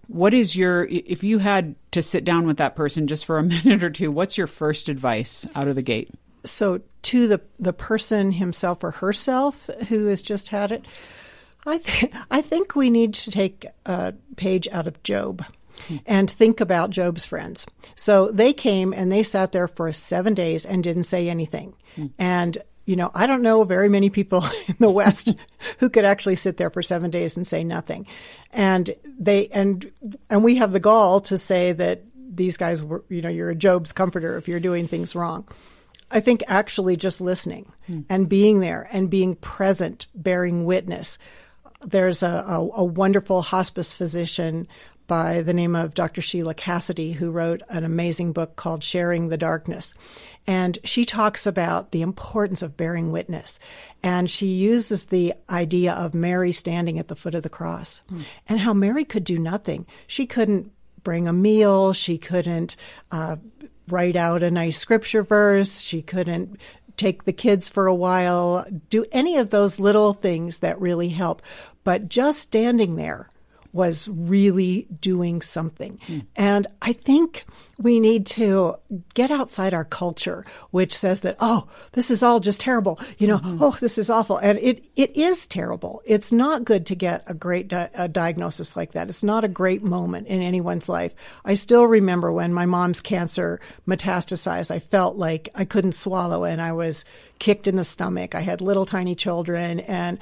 What 0.09 0.35
is 0.35 0.55
your, 0.55 0.85
if 0.85 1.24
you 1.24 1.38
had 1.38 1.76
to 1.92 2.02
sit 2.02 2.26
down 2.26 2.46
with 2.46 2.59
that 2.59 2.76
person 2.76 3.07
just 3.07 3.24
for 3.24 3.38
a 3.38 3.42
minute 3.64 3.83
or 3.83 3.88
two, 3.88 4.11
what's 4.11 4.37
your 4.37 4.46
first 4.46 4.90
advice 4.90 5.46
out 5.55 5.66
of 5.66 5.76
the 5.76 5.83
gate? 5.83 6.11
So, 6.44 6.83
to 7.02 7.26
the, 7.26 7.40
the 7.59 7.72
person 7.72 8.33
himself 8.33 8.85
or 8.85 8.90
herself 8.90 9.70
who 9.88 10.07
has 10.09 10.20
just 10.20 10.50
had 10.50 10.72
it, 10.72 10.85
I, 11.64 11.78
th- 11.78 12.12
I 12.31 12.42
think 12.42 12.76
we 12.76 12.90
need 12.90 13.14
to 13.14 13.31
take 13.31 13.64
a 13.87 14.12
page 14.37 14.68
out 14.70 14.87
of 14.87 15.02
Job 15.02 15.42
and 16.06 16.30
think 16.30 16.61
about 16.61 16.90
Job's 16.90 17.24
friends. 17.24 17.66
So 17.96 18.30
they 18.32 18.52
came 18.52 18.92
and 18.92 19.11
they 19.11 19.22
sat 19.22 19.52
there 19.52 19.68
for 19.68 19.90
seven 19.92 20.35
days 20.35 20.64
and 20.64 20.82
didn't 20.82 21.04
say 21.04 21.28
anything. 21.28 21.74
And 22.18 22.58
you 22.85 22.96
know, 22.96 23.11
I 23.14 23.26
don't 23.26 23.42
know 23.42 23.62
very 23.64 23.88
many 23.88 24.11
people 24.11 24.44
in 24.66 24.76
the 24.80 24.90
West 24.90 25.32
who 25.78 25.88
could 25.88 26.04
actually 26.04 26.37
sit 26.37 26.56
there 26.56 26.70
for 26.70 26.82
seven 26.82 27.11
days 27.11 27.37
and 27.37 27.46
say 27.46 27.64
nothing. 27.64 28.06
And 28.50 28.94
they 29.18 29.48
and 29.48 29.90
and 30.28 30.42
we 30.42 30.56
have 30.56 30.72
the 30.72 30.80
gall 30.80 31.20
to 31.22 31.38
say 31.38 31.72
that 31.72 32.02
these 32.14 32.56
guys 32.56 32.82
were, 32.82 33.04
you 33.08 33.22
know, 33.22 33.28
you're 33.28 33.50
a 33.50 33.54
Job's 33.54 33.92
comforter 33.92 34.37
if 34.37 34.48
you're 34.48 34.61
doing 34.61 34.88
things 34.88 35.14
wrong. 35.14 35.46
I 36.11 36.20
think 36.20 36.42
actually 36.46 36.96
just 36.96 37.22
listening 37.22 37.72
and 38.11 38.28
being 38.28 38.61
there 38.61 38.87
and 38.92 39.08
being 39.08 39.35
present, 39.37 40.06
bearing 40.14 40.66
witness. 40.66 41.16
There's 41.85 42.22
a, 42.22 42.44
a, 42.46 42.58
a 42.58 42.85
wonderful 42.85 43.40
hospice 43.40 43.92
physician 43.92 44.68
by 45.12 45.42
the 45.42 45.53
name 45.53 45.77
of 45.77 45.92
Dr. 45.92 46.22
Sheila 46.22 46.55
Cassidy, 46.55 47.12
who 47.12 47.31
wrote 47.31 47.61
an 47.68 47.85
amazing 47.85 48.33
book 48.33 48.57
called 48.57 48.83
Sharing 48.83 49.29
the 49.29 49.37
Darkness. 49.37 49.92
And 50.46 50.79
she 50.85 51.05
talks 51.05 51.44
about 51.44 51.92
the 51.92 52.01
importance 52.01 52.62
of 52.62 52.79
bearing 52.79 53.12
witness. 53.12 53.59
And 54.03 54.31
she 54.31 54.46
uses 54.46 55.05
the 55.05 55.35
idea 55.51 55.92
of 55.92 56.14
Mary 56.14 56.51
standing 56.53 56.98
at 56.98 57.09
the 57.09 57.14
foot 57.14 57.35
of 57.35 57.42
the 57.42 57.51
cross 57.51 58.01
mm. 58.11 58.25
and 58.48 58.59
how 58.59 58.72
Mary 58.72 59.05
could 59.05 59.25
do 59.25 59.38
nothing. 59.38 59.87
She 60.07 60.25
couldn't 60.25 60.72
bring 61.05 61.29
a 61.29 61.33
meal, 61.35 61.92
she 61.92 62.16
couldn't 62.16 62.77
uh, 63.11 63.37
write 63.88 64.16
out 64.16 64.42
a 64.42 64.51
nice 64.51 64.79
scripture 64.79 65.22
verse, 65.22 65.83
she 65.83 66.01
couldn't 66.01 66.57
take 66.96 67.25
the 67.25 67.35
kids 67.35 67.68
for 67.68 67.87
a 67.87 67.94
while, 67.94 68.64
do 68.88 69.05
any 69.12 69.37
of 69.37 69.51
those 69.51 69.79
little 69.79 70.14
things 70.14 70.61
that 70.61 70.81
really 70.81 71.11
help. 71.11 71.42
But 71.85 72.09
just 72.09 72.40
standing 72.40 72.94
there 72.94 73.29
was 73.72 74.06
really 74.08 74.87
doing 75.00 75.40
something. 75.40 75.98
Mm. 76.06 76.26
And 76.37 76.66
I 76.82 76.92
think 76.92 77.44
we 77.78 78.00
need 78.00 78.26
to 78.26 78.76
get 79.14 79.30
outside 79.30 79.72
our 79.72 79.85
culture, 79.85 80.44
which 80.70 80.96
says 80.96 81.22
that, 81.22 81.37
oh, 81.40 81.68
this 81.92 82.11
is 82.11 82.22
all 82.22 82.38
just 82.38 82.61
terrible. 82.61 83.00
You 83.18 83.28
know, 83.28 83.38
mm-hmm. 83.38 83.62
oh, 83.62 83.76
this 83.80 83.96
is 83.96 84.11
awful. 84.11 84.37
And 84.37 84.58
it, 84.58 84.85
it 84.94 85.16
is 85.16 85.46
terrible. 85.46 86.02
It's 86.04 86.32
not 86.32 86.64
good 86.64 86.87
to 86.87 86.94
get 86.94 87.24
a 87.26 87.35
great 87.35 87.68
di- 87.68 87.90
a 87.94 88.08
diagnosis 88.08 88.76
like 88.76 88.92
that. 88.92 89.08
It's 89.08 89.22
not 89.22 89.44
a 89.44 89.48
great 89.48 89.82
moment 89.82 90.26
in 90.28 90.42
anyone's 90.42 90.88
life. 90.88 91.14
I 91.44 91.54
still 91.54 91.87
remember 91.87 92.30
when 92.30 92.52
my 92.52 92.66
mom's 92.66 93.00
cancer 93.00 93.58
metastasized, 93.88 94.70
I 94.70 94.78
felt 94.78 95.16
like 95.16 95.48
I 95.54 95.64
couldn't 95.64 95.92
swallow 95.92 96.44
and 96.44 96.61
I 96.61 96.72
was 96.72 97.04
kicked 97.38 97.66
in 97.66 97.76
the 97.76 97.85
stomach. 97.85 98.35
I 98.35 98.40
had 98.40 98.61
little 98.61 98.87
tiny 98.87 99.14
children 99.14 99.80
and 99.80 100.18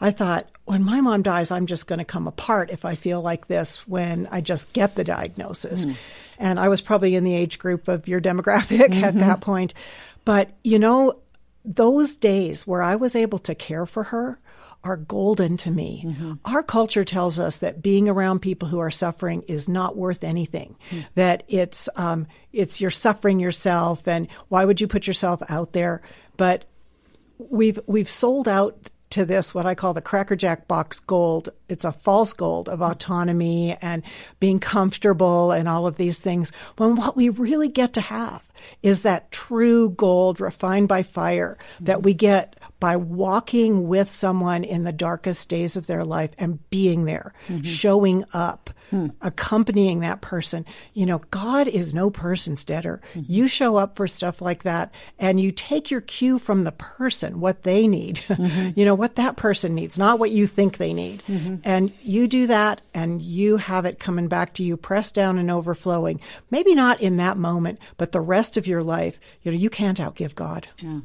I 0.00 0.10
thought, 0.12 0.48
when 0.64 0.82
my 0.82 1.00
mom 1.00 1.22
dies, 1.22 1.50
I'm 1.50 1.66
just 1.66 1.86
going 1.86 1.98
to 1.98 2.04
come 2.04 2.26
apart 2.26 2.70
if 2.70 2.84
I 2.84 2.94
feel 2.94 3.20
like 3.20 3.48
this 3.48 3.86
when 3.86 4.28
I 4.30 4.40
just 4.40 4.72
get 4.72 4.94
the 4.94 5.04
diagnosis. 5.04 5.84
Mm. 5.84 5.96
And 6.38 6.60
I 6.60 6.68
was 6.68 6.80
probably 6.80 7.16
in 7.16 7.24
the 7.24 7.34
age 7.34 7.58
group 7.58 7.88
of 7.88 8.08
your 8.08 8.20
demographic 8.20 8.88
mm-hmm. 8.88 9.04
at 9.04 9.18
that 9.18 9.40
point. 9.40 9.74
But, 10.24 10.50
you 10.64 10.78
know, 10.78 11.18
those 11.64 12.16
days 12.16 12.66
where 12.66 12.82
I 12.82 12.96
was 12.96 13.14
able 13.14 13.40
to 13.40 13.54
care 13.54 13.84
for 13.84 14.04
her 14.04 14.38
are 14.82 14.96
golden 14.96 15.58
to 15.58 15.70
me. 15.70 16.04
Mm-hmm. 16.06 16.32
Our 16.46 16.62
culture 16.62 17.04
tells 17.04 17.38
us 17.38 17.58
that 17.58 17.82
being 17.82 18.08
around 18.08 18.40
people 18.40 18.68
who 18.68 18.78
are 18.78 18.90
suffering 18.90 19.42
is 19.42 19.68
not 19.68 19.96
worth 19.96 20.24
anything. 20.24 20.76
Mm. 20.90 21.06
That 21.16 21.42
it's 21.48 21.88
um, 21.96 22.26
it's 22.52 22.80
you're 22.80 22.90
suffering 22.90 23.40
yourself, 23.40 24.08
and 24.08 24.28
why 24.48 24.64
would 24.64 24.80
you 24.80 24.86
put 24.88 25.06
yourself 25.06 25.42
out 25.50 25.72
there? 25.72 26.00
But 26.38 26.64
we've 27.36 27.78
we've 27.86 28.08
sold 28.08 28.48
out 28.48 28.88
to 29.10 29.24
this, 29.24 29.52
what 29.52 29.66
I 29.66 29.74
call 29.74 29.92
the 29.92 30.00
crackerjack 30.00 30.68
box 30.68 31.00
gold. 31.00 31.50
It's 31.68 31.84
a 31.84 31.92
false 31.92 32.32
gold 32.32 32.68
of 32.68 32.80
autonomy 32.80 33.76
and 33.80 34.02
being 34.38 34.60
comfortable 34.60 35.50
and 35.50 35.68
all 35.68 35.86
of 35.86 35.96
these 35.96 36.18
things. 36.18 36.52
When 36.76 36.96
what 36.96 37.16
we 37.16 37.28
really 37.28 37.68
get 37.68 37.92
to 37.94 38.00
have 38.00 38.42
is 38.82 39.02
that 39.02 39.30
true 39.32 39.90
gold 39.90 40.40
refined 40.40 40.88
by 40.88 41.02
fire 41.02 41.58
that 41.80 42.02
we 42.02 42.14
get 42.14 42.56
by 42.78 42.96
walking 42.96 43.88
with 43.88 44.10
someone 44.10 44.64
in 44.64 44.84
the 44.84 44.92
darkest 44.92 45.48
days 45.48 45.76
of 45.76 45.86
their 45.86 46.04
life 46.04 46.30
and 46.38 46.70
being 46.70 47.04
there, 47.04 47.32
mm-hmm. 47.48 47.62
showing 47.62 48.24
up, 48.32 48.70
hmm. 48.90 49.08
accompanying 49.22 50.00
that 50.00 50.20
person. 50.20 50.66
You 50.94 51.06
know, 51.06 51.20
God 51.30 51.68
is 51.68 51.94
no 51.94 52.10
person's 52.10 52.64
debtor. 52.64 53.00
Mm-hmm. 53.14 53.32
You 53.32 53.48
show 53.48 53.76
up 53.76 53.96
for 53.96 54.06
stuff 54.08 54.42
like 54.42 54.64
that 54.64 54.92
and 55.18 55.40
you 55.40 55.52
take 55.52 55.90
your 55.90 56.00
cue 56.00 56.38
from 56.38 56.64
the 56.64 56.72
person, 56.72 57.40
what 57.40 57.62
they 57.62 57.86
need, 57.86 58.16
mm-hmm. 58.28 58.78
you 58.78 58.84
know, 58.84 58.94
what 58.94 59.14
that 59.16 59.36
person 59.36 59.74
needs, 59.74 59.98
not 59.98 60.18
what 60.18 60.30
you 60.30 60.46
think 60.46 60.76
they 60.76 60.92
need. 60.92 61.22
Mm-hmm. 61.28 61.56
And 61.64 61.92
you 62.02 62.28
do 62.28 62.46
that 62.48 62.80
and 62.92 63.22
you 63.22 63.56
have 63.56 63.84
it 63.84 63.98
coming 63.98 64.28
back 64.28 64.54
to 64.54 64.62
you, 64.62 64.76
pressed 64.76 65.14
down 65.14 65.38
and 65.38 65.50
overflowing. 65.50 66.20
Maybe 66.50 66.74
not 66.74 67.00
in 67.00 67.16
that 67.16 67.38
moment, 67.38 67.78
but 67.96 68.12
the 68.12 68.20
rest 68.20 68.56
of 68.56 68.66
your 68.66 68.82
life, 68.82 69.18
you 69.42 69.52
know, 69.52 69.58
you 69.58 69.70
can't 69.70 69.98
outgive 69.98 70.34
God. 70.34 70.68
Yeah, 70.78 71.00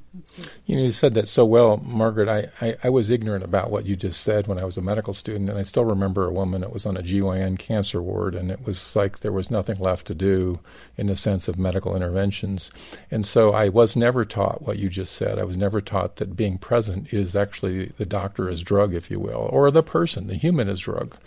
you 0.65 0.75
know, 0.75 0.83
you 0.83 0.91
said 0.91 1.13
that 1.13 1.27
so 1.27 1.45
well, 1.45 1.77
Margaret. 1.77 2.27
I, 2.27 2.49
I, 2.65 2.75
I 2.85 2.89
was 2.89 3.09
ignorant 3.09 3.43
about 3.43 3.69
what 3.69 3.85
you 3.85 3.95
just 3.95 4.21
said 4.21 4.47
when 4.47 4.57
I 4.57 4.65
was 4.65 4.77
a 4.77 4.81
medical 4.81 5.13
student, 5.13 5.49
and 5.49 5.59
I 5.59 5.63
still 5.63 5.85
remember 5.85 6.25
a 6.25 6.31
woman 6.31 6.61
that 6.61 6.73
was 6.73 6.85
on 6.85 6.97
a 6.97 7.03
GYN 7.03 7.59
campus 7.59 7.74
cancer 7.75 8.01
ward, 8.01 8.35
and 8.35 8.49
it 8.49 8.65
was 8.65 8.95
like 8.95 9.19
there 9.19 9.33
was 9.33 9.51
nothing 9.51 9.77
left 9.79 10.07
to 10.07 10.15
do 10.15 10.59
in 10.97 11.07
the 11.07 11.15
sense 11.15 11.49
of 11.49 11.59
medical 11.59 11.93
interventions. 11.93 12.71
And 13.11 13.25
so 13.25 13.51
I 13.51 13.67
was 13.67 13.97
never 13.97 14.23
taught 14.23 14.61
what 14.61 14.79
you 14.79 14.87
just 14.89 15.13
said. 15.13 15.37
I 15.37 15.43
was 15.43 15.57
never 15.57 15.81
taught 15.81 16.15
that 16.15 16.37
being 16.37 16.57
present 16.57 17.11
is 17.13 17.35
actually 17.35 17.87
the 17.97 18.05
doctor 18.05 18.49
is 18.49 18.61
drug, 18.61 18.93
if 18.93 19.11
you 19.11 19.19
will, 19.19 19.49
or 19.51 19.69
the 19.71 19.83
person, 19.83 20.27
the 20.27 20.35
human 20.35 20.69
is 20.69 20.79
drug. 20.79 21.17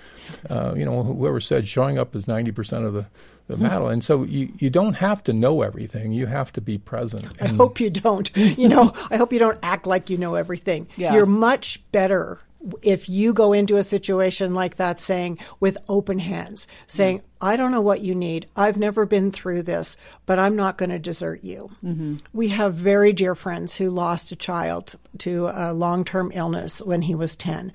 Uh, 0.48 0.72
you 0.74 0.84
know, 0.86 1.02
whoever 1.02 1.38
said 1.40 1.66
showing 1.68 1.98
up 1.98 2.16
is 2.16 2.24
90% 2.24 2.86
of 2.86 2.94
the, 2.94 3.06
the 3.48 3.56
Hmm. 3.56 3.62
battle. 3.62 3.88
And 3.88 4.02
so 4.02 4.22
you, 4.24 4.50
you 4.58 4.70
don't 4.70 4.94
have 4.94 5.22
to 5.24 5.32
know 5.34 5.60
everything. 5.62 6.12
You 6.12 6.26
have 6.26 6.50
to 6.54 6.60
be 6.62 6.78
present. 6.78 7.26
I 7.42 7.48
hope 7.48 7.78
you 7.80 7.90
don't. 7.90 8.34
You 8.36 8.68
know, 8.68 8.92
I 9.10 9.16
hope 9.18 9.32
you 9.34 9.38
don't 9.38 9.58
act 9.62 9.86
like 9.86 10.08
you 10.10 10.16
know 10.16 10.34
everything. 10.34 10.86
Yeah. 10.96 11.12
You're 11.14 11.26
much 11.26 11.82
better 11.92 12.40
if 12.82 13.08
you 13.08 13.32
go 13.32 13.52
into 13.52 13.76
a 13.76 13.84
situation 13.84 14.54
like 14.54 14.76
that 14.76 14.98
saying 15.00 15.38
with 15.60 15.78
open 15.88 16.18
hands, 16.18 16.66
saying, 16.86 17.22
I 17.40 17.56
don't 17.56 17.70
know 17.70 17.80
what 17.80 18.00
you 18.00 18.14
need. 18.14 18.46
I've 18.56 18.76
never 18.76 19.06
been 19.06 19.30
through 19.30 19.62
this, 19.62 19.96
but 20.26 20.38
I'm 20.38 20.56
not 20.56 20.76
going 20.76 20.90
to 20.90 20.98
desert 20.98 21.44
you. 21.44 21.70
Mm-hmm. 21.84 22.16
We 22.32 22.48
have 22.48 22.74
very 22.74 23.12
dear 23.12 23.34
friends 23.34 23.74
who 23.74 23.90
lost 23.90 24.32
a 24.32 24.36
child 24.36 24.96
to 25.18 25.50
a 25.52 25.72
long 25.72 26.04
term 26.04 26.32
illness 26.34 26.80
when 26.80 27.02
he 27.02 27.14
was 27.14 27.36
10. 27.36 27.72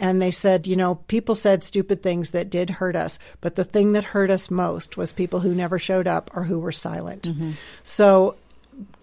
And 0.00 0.22
they 0.22 0.30
said, 0.30 0.66
you 0.66 0.76
know, 0.76 0.94
people 0.94 1.34
said 1.34 1.64
stupid 1.64 2.02
things 2.02 2.30
that 2.30 2.50
did 2.50 2.70
hurt 2.70 2.94
us, 2.94 3.18
but 3.40 3.56
the 3.56 3.64
thing 3.64 3.92
that 3.92 4.04
hurt 4.04 4.30
us 4.30 4.50
most 4.50 4.96
was 4.96 5.10
people 5.10 5.40
who 5.40 5.54
never 5.54 5.78
showed 5.78 6.06
up 6.06 6.30
or 6.34 6.44
who 6.44 6.60
were 6.60 6.70
silent. 6.70 7.22
Mm-hmm. 7.22 7.52
So 7.82 8.36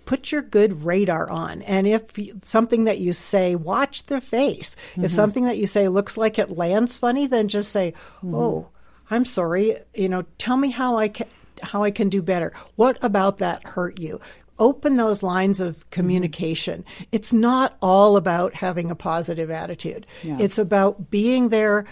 put 0.06 0.32
your 0.32 0.42
good 0.42 0.84
radar 0.84 1.30
on. 1.30 1.62
And 1.64 1.88
if 1.88 2.04
something 2.44 2.86
that 2.86 3.00
you 3.00 3.14
say, 3.14 3.56
watch 3.56 4.06
the 4.06 4.22
face. 4.22 4.76
If 4.94 4.98
mm-hmm. 4.98 5.08
something 5.08 5.46
that 5.46 5.58
you 5.58 5.68
say 5.68 5.88
looks 5.88 6.18
like 6.18 6.40
it 6.40 6.52
lands 6.52 6.98
funny, 6.98 7.28
then 7.28 7.48
just 7.48 7.72
say, 7.72 7.94
mm-hmm. 8.18 8.36
"Oh, 8.36 8.70
I'm 9.10 9.26
sorry. 9.26 9.78
You 9.94 10.10
know, 10.10 10.26
tell 10.38 10.58
me 10.58 10.70
how 10.70 10.98
I 10.98 11.10
can 11.10 11.28
how 11.62 11.84
I 11.84 11.92
can 11.92 12.10
do 12.10 12.22
better. 12.22 12.54
What 12.76 12.98
about 13.02 13.40
that 13.40 13.66
hurt 13.66 14.00
you?" 14.00 14.22
Open 14.58 14.96
those 14.96 15.22
lines 15.22 15.60
of 15.60 15.76
mm-hmm. 15.76 15.90
communication. 15.92 16.86
It's 17.12 17.34
not 17.34 17.76
all 17.82 18.16
about 18.16 18.54
having 18.54 18.90
a 18.90 18.96
positive 18.96 19.52
attitude. 19.52 20.06
Yeah. 20.24 20.38
It's 20.40 20.58
about 20.58 21.10
being 21.10 21.50
there, 21.50 21.86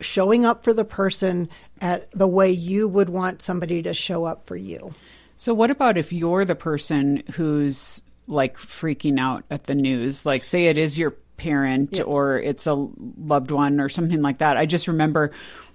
showing 0.00 0.46
up 0.46 0.64
for 0.64 0.72
the 0.72 0.84
person 0.84 1.48
at 1.80 2.08
the 2.12 2.26
way 2.26 2.50
you 2.50 2.88
would 2.88 3.10
want 3.10 3.42
somebody 3.42 3.82
to 3.82 3.92
show 3.92 4.24
up 4.24 4.46
for 4.46 4.56
you. 4.56 4.94
So, 5.36 5.54
what 5.54 5.70
about 5.70 5.98
if 5.98 6.12
you're 6.12 6.44
the 6.44 6.54
person 6.54 7.22
who's 7.32 8.00
like 8.26 8.56
freaking 8.56 9.20
out 9.20 9.44
at 9.50 9.64
the 9.64 9.74
news? 9.74 10.26
Like, 10.26 10.44
say 10.44 10.66
it 10.66 10.78
is 10.78 10.98
your 10.98 11.12
parent 11.36 12.00
or 12.00 12.38
it's 12.38 12.66
a 12.66 12.74
loved 12.74 13.50
one 13.50 13.80
or 13.80 13.88
something 13.88 14.22
like 14.22 14.38
that. 14.38 14.56
I 14.56 14.66
just 14.66 14.88
remember. 14.88 15.32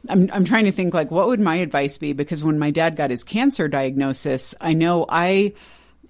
I'm 0.10 0.32
I'm 0.34 0.46
trying 0.46 0.66
to 0.66 0.72
think 0.72 0.96
like 0.96 1.12
what 1.12 1.28
would 1.28 1.40
my 1.40 1.58
advice 1.58 2.00
be 2.00 2.14
because 2.14 2.44
when 2.44 2.58
my 2.58 2.72
dad 2.72 2.96
got 2.96 3.12
his 3.12 3.24
cancer 3.24 3.68
diagnosis, 3.68 4.56
I 4.60 4.74
know 4.74 5.06
I 5.08 5.54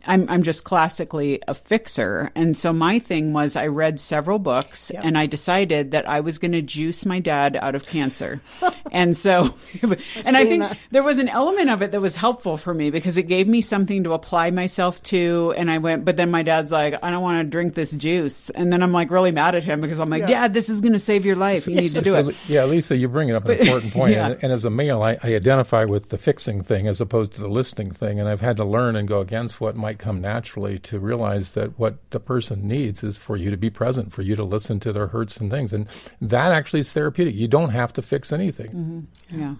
I'm 0.05 0.29
I'm 0.29 0.43
just 0.43 0.63
classically 0.63 1.41
a 1.47 1.53
fixer. 1.53 2.31
And 2.35 2.57
so 2.57 2.71
my 2.71 2.99
thing 2.99 3.33
was 3.33 3.55
I 3.55 3.67
read 3.67 3.99
several 3.99 4.39
books 4.39 4.91
and 4.91 5.17
I 5.17 5.25
decided 5.25 5.91
that 5.91 6.07
I 6.07 6.19
was 6.19 6.37
going 6.37 6.51
to 6.51 6.61
juice 6.61 7.05
my 7.05 7.19
dad 7.19 7.57
out 7.59 7.75
of 7.75 7.87
cancer. 7.87 8.41
and 8.91 9.17
so 9.17 9.55
and 9.81 10.37
I 10.37 10.45
think 10.45 10.63
that. 10.63 10.77
there 10.91 11.03
was 11.03 11.19
an 11.19 11.29
element 11.29 11.69
of 11.69 11.81
it 11.81 11.91
that 11.91 12.01
was 12.01 12.15
helpful 12.15 12.57
for 12.57 12.73
me 12.73 12.91
because 12.91 13.17
it 13.17 13.23
gave 13.23 13.47
me 13.47 13.61
something 13.61 14.03
to 14.03 14.13
apply 14.13 14.51
myself 14.51 15.01
to 15.03 15.53
and 15.57 15.71
I 15.71 15.79
went 15.79 16.05
but 16.05 16.17
then 16.17 16.29
my 16.29 16.43
dad's 16.43 16.71
like 16.71 16.95
I 17.01 17.09
don't 17.09 17.21
want 17.21 17.45
to 17.45 17.49
drink 17.49 17.73
this 17.73 17.91
juice 17.91 18.49
and 18.51 18.71
then 18.71 18.83
I'm 18.83 18.91
like 18.91 19.09
really 19.09 19.31
mad 19.31 19.55
at 19.55 19.63
him 19.63 19.81
because 19.81 19.99
I'm 19.99 20.09
like 20.09 20.27
dad 20.27 20.53
this 20.53 20.69
is 20.69 20.81
going 20.81 20.93
to 20.93 20.99
save 20.99 21.25
your 21.25 21.35
life 21.35 21.67
you 21.67 21.81
need 21.81 21.91
to 21.93 22.01
do 22.01 22.15
it. 22.15 22.35
Yeah, 22.47 22.65
Lisa, 22.65 22.95
you 22.95 23.07
bring 23.07 23.29
it 23.29 23.35
up 23.35 23.45
an 23.45 23.59
important 23.59 23.93
point. 23.93 24.13
yeah. 24.13 24.27
And, 24.27 24.43
and 24.43 24.53
as 24.53 24.65
a 24.65 24.69
male, 24.69 25.01
I, 25.01 25.17
I 25.23 25.35
identify 25.35 25.85
with 25.85 26.09
the 26.09 26.17
fixing 26.17 26.63
thing 26.63 26.87
as 26.87 27.01
opposed 27.01 27.33
to 27.33 27.41
the 27.41 27.47
listening 27.47 27.91
thing. 27.91 28.19
And 28.19 28.27
I've 28.27 28.41
had 28.41 28.57
to 28.57 28.65
learn 28.65 28.95
and 28.95 29.07
go 29.07 29.21
against 29.21 29.61
what 29.61 29.75
might 29.91 29.99
come 29.99 30.21
naturally 30.21 30.79
to 30.79 30.99
realize 30.99 31.53
that 31.53 31.77
what 31.77 31.97
the 32.11 32.19
person 32.19 32.65
needs 32.65 33.03
is 33.03 33.17
for 33.17 33.35
you 33.35 33.51
to 33.51 33.57
be 33.57 33.69
present, 33.69 34.13
for 34.13 34.21
you 34.21 34.37
to 34.37 34.43
listen 34.43 34.79
to 34.79 34.93
their 34.93 35.07
hurts 35.07 35.35
and 35.37 35.51
things. 35.51 35.73
And 35.73 35.85
that 36.21 36.53
actually 36.53 36.79
is 36.79 36.93
therapeutic. 36.93 37.35
You 37.35 37.49
don't 37.49 37.71
have 37.71 37.91
to 37.93 38.01
fix 38.01 38.31
anything. 38.31 39.07
Yeah. 39.29 39.55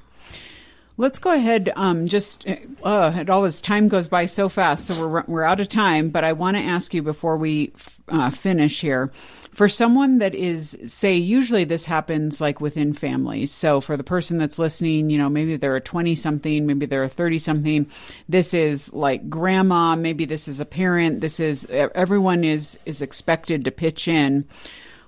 Let's 0.95 1.19
go 1.19 1.33
ahead. 1.33 1.71
Um, 1.75 2.07
just 2.07 2.47
uh, 2.83 3.11
it 3.15 3.29
always 3.29 3.59
time 3.59 3.89
goes 3.89 4.07
by 4.07 4.25
so 4.25 4.47
fast, 4.49 4.85
so 4.85 5.07
we're 5.07 5.23
we're 5.27 5.43
out 5.43 5.59
of 5.59 5.67
time. 5.67 6.09
But 6.09 6.23
I 6.23 6.33
want 6.33 6.55
to 6.57 6.63
ask 6.63 6.93
you 6.93 7.01
before 7.01 7.37
we 7.37 7.73
uh, 8.07 8.29
finish 8.29 8.79
here. 8.79 9.11
For 9.51 9.67
someone 9.67 10.19
that 10.19 10.33
is, 10.33 10.77
say, 10.85 11.15
usually 11.15 11.65
this 11.65 11.83
happens 11.83 12.39
like 12.39 12.61
within 12.61 12.93
families. 12.93 13.51
So 13.51 13.81
for 13.81 13.97
the 13.97 14.03
person 14.03 14.37
that's 14.37 14.57
listening, 14.57 15.09
you 15.09 15.17
know, 15.17 15.29
maybe 15.29 15.57
they're 15.57 15.75
a 15.75 15.81
20 15.81 16.15
something, 16.15 16.65
maybe 16.65 16.85
they're 16.85 17.03
a 17.03 17.09
30 17.09 17.37
something. 17.37 17.91
This 18.29 18.53
is 18.53 18.93
like 18.93 19.29
grandma, 19.29 19.97
maybe 19.97 20.23
this 20.23 20.47
is 20.47 20.61
a 20.61 20.65
parent. 20.65 21.19
This 21.19 21.41
is, 21.41 21.65
everyone 21.69 22.45
is, 22.45 22.79
is 22.85 23.01
expected 23.01 23.65
to 23.65 23.71
pitch 23.71 24.07
in. 24.07 24.45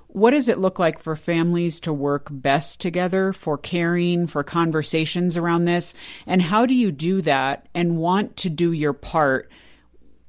What 0.08 0.32
does 0.32 0.48
it 0.48 0.60
look 0.60 0.78
like 0.78 1.00
for 1.00 1.16
families 1.16 1.80
to 1.80 1.94
work 1.94 2.28
best 2.30 2.80
together 2.80 3.34
for 3.34 3.58
caring, 3.58 4.28
for 4.28 4.44
conversations 4.44 5.38
around 5.38 5.66
this? 5.66 5.96
And 6.28 6.39
how 6.39 6.68
do 6.68 6.76
you 6.76 6.91
do 6.91 7.22
that 7.22 7.68
and 7.74 7.98
want 7.98 8.38
to 8.38 8.50
do 8.50 8.74
your 8.74 8.94
part, 8.94 9.50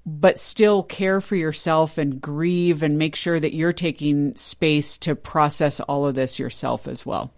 but 0.07 0.39
still 0.39 0.83
care 0.83 1.21
for 1.21 1.37
yourself 1.37 1.99
and 1.99 2.21
grieve 2.21 2.83
and 2.83 2.99
make 2.99 3.17
sure 3.17 3.41
that 3.41 3.55
you're 3.55 3.73
taking 3.73 4.35
space 4.35 4.99
to 4.99 5.15
process 5.15 5.81
all 5.81 6.07
of 6.07 6.15
this 6.15 6.39
yourself 6.39 6.87
as 6.87 7.07
well? 7.07 7.33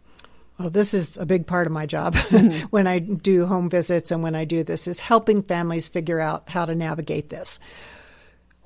Well, 0.58 0.70
this 0.70 0.94
is 0.94 1.16
a 1.18 1.26
big 1.26 1.46
part 1.46 1.66
of 1.66 1.72
my 1.72 1.86
job 1.86 2.14
mm-hmm. 2.14 2.66
when 2.68 2.86
I 2.86 2.98
do 2.98 3.46
home 3.46 3.68
visits 3.68 4.10
and 4.10 4.22
when 4.22 4.34
I 4.34 4.44
do 4.44 4.64
this 4.64 4.88
is 4.88 4.98
helping 4.98 5.42
families 5.42 5.88
figure 5.88 6.18
out 6.18 6.48
how 6.48 6.64
to 6.64 6.74
navigate 6.74 7.28
this. 7.28 7.58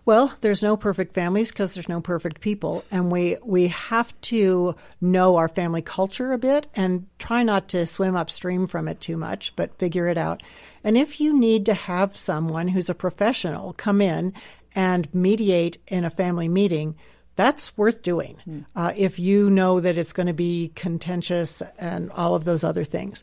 Well, 0.07 0.35
there's 0.41 0.63
no 0.63 0.77
perfect 0.77 1.15
families 1.15 1.51
because 1.51 1.75
there's 1.75 1.89
no 1.89 2.01
perfect 2.01 2.41
people, 2.41 2.85
and 2.91 3.13
we 3.13 3.37
we 3.45 3.69
have 3.69 4.19
to 4.23 4.75
know 5.01 5.37
our 5.37 5.47
family 5.47 5.83
culture 5.83 6.33
a 6.33 6.39
bit 6.39 6.67
and 6.75 7.07
try 7.19 7.43
not 7.43 7.69
to 7.69 7.87
swim 7.87 8.17
upstream 8.17 8.67
from 8.67 8.89
it 8.89 9.01
too 9.01 9.17
much, 9.17 9.53
but 9.57 9.79
figure 9.79 10.09
it 10.09 10.17
out. 10.17 10.43
And 10.83 10.97
if 10.97 11.21
you 11.21 11.39
need 11.39 11.67
to 11.67 11.75
have 11.75 12.17
someone 12.17 12.69
who's 12.69 12.89
a 12.89 12.95
professional 12.95 13.75
come 13.75 14.01
in 14.01 14.33
and 14.75 15.13
mediate 15.15 15.79
in 15.89 16.05
a 16.05 16.11
family 16.11 16.49
meeting, 16.49 16.97
that's 17.37 17.77
worth 17.77 18.03
doing. 18.03 18.67
Uh, 18.77 18.93
if 18.97 19.19
you 19.19 19.51
know 19.51 19.81
that 19.81 19.97
it's 19.97 20.13
going 20.13 20.27
to 20.27 20.33
be 20.33 20.73
contentious 20.75 21.63
and 21.79 22.11
all 22.13 22.35
of 22.35 22.45
those 22.45 22.65
other 22.65 22.85
things. 22.85 23.23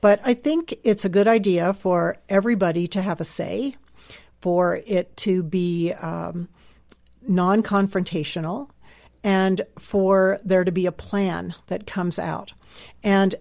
But 0.00 0.20
I 0.24 0.34
think 0.34 0.78
it's 0.84 1.04
a 1.04 1.08
good 1.08 1.26
idea 1.26 1.74
for 1.74 2.18
everybody 2.28 2.86
to 2.88 3.02
have 3.02 3.20
a 3.20 3.24
say, 3.24 3.76
for 4.40 4.80
it 4.86 5.16
to 5.18 5.42
be 5.42 5.92
um, 5.94 6.48
non 7.26 7.62
confrontational, 7.62 8.68
and 9.24 9.62
for 9.78 10.38
there 10.44 10.64
to 10.64 10.72
be 10.72 10.86
a 10.86 10.92
plan 10.92 11.54
that 11.66 11.86
comes 11.86 12.18
out. 12.18 12.52
And 13.02 13.34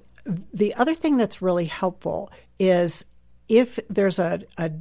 the 0.54 0.74
other 0.76 0.96
thing 0.96 1.18
that's 1.18 1.42
really 1.42 1.66
helpful 1.66 2.32
is 2.58 3.06
if 3.48 3.80
there's 3.90 4.20
a, 4.20 4.42
a 4.58 4.72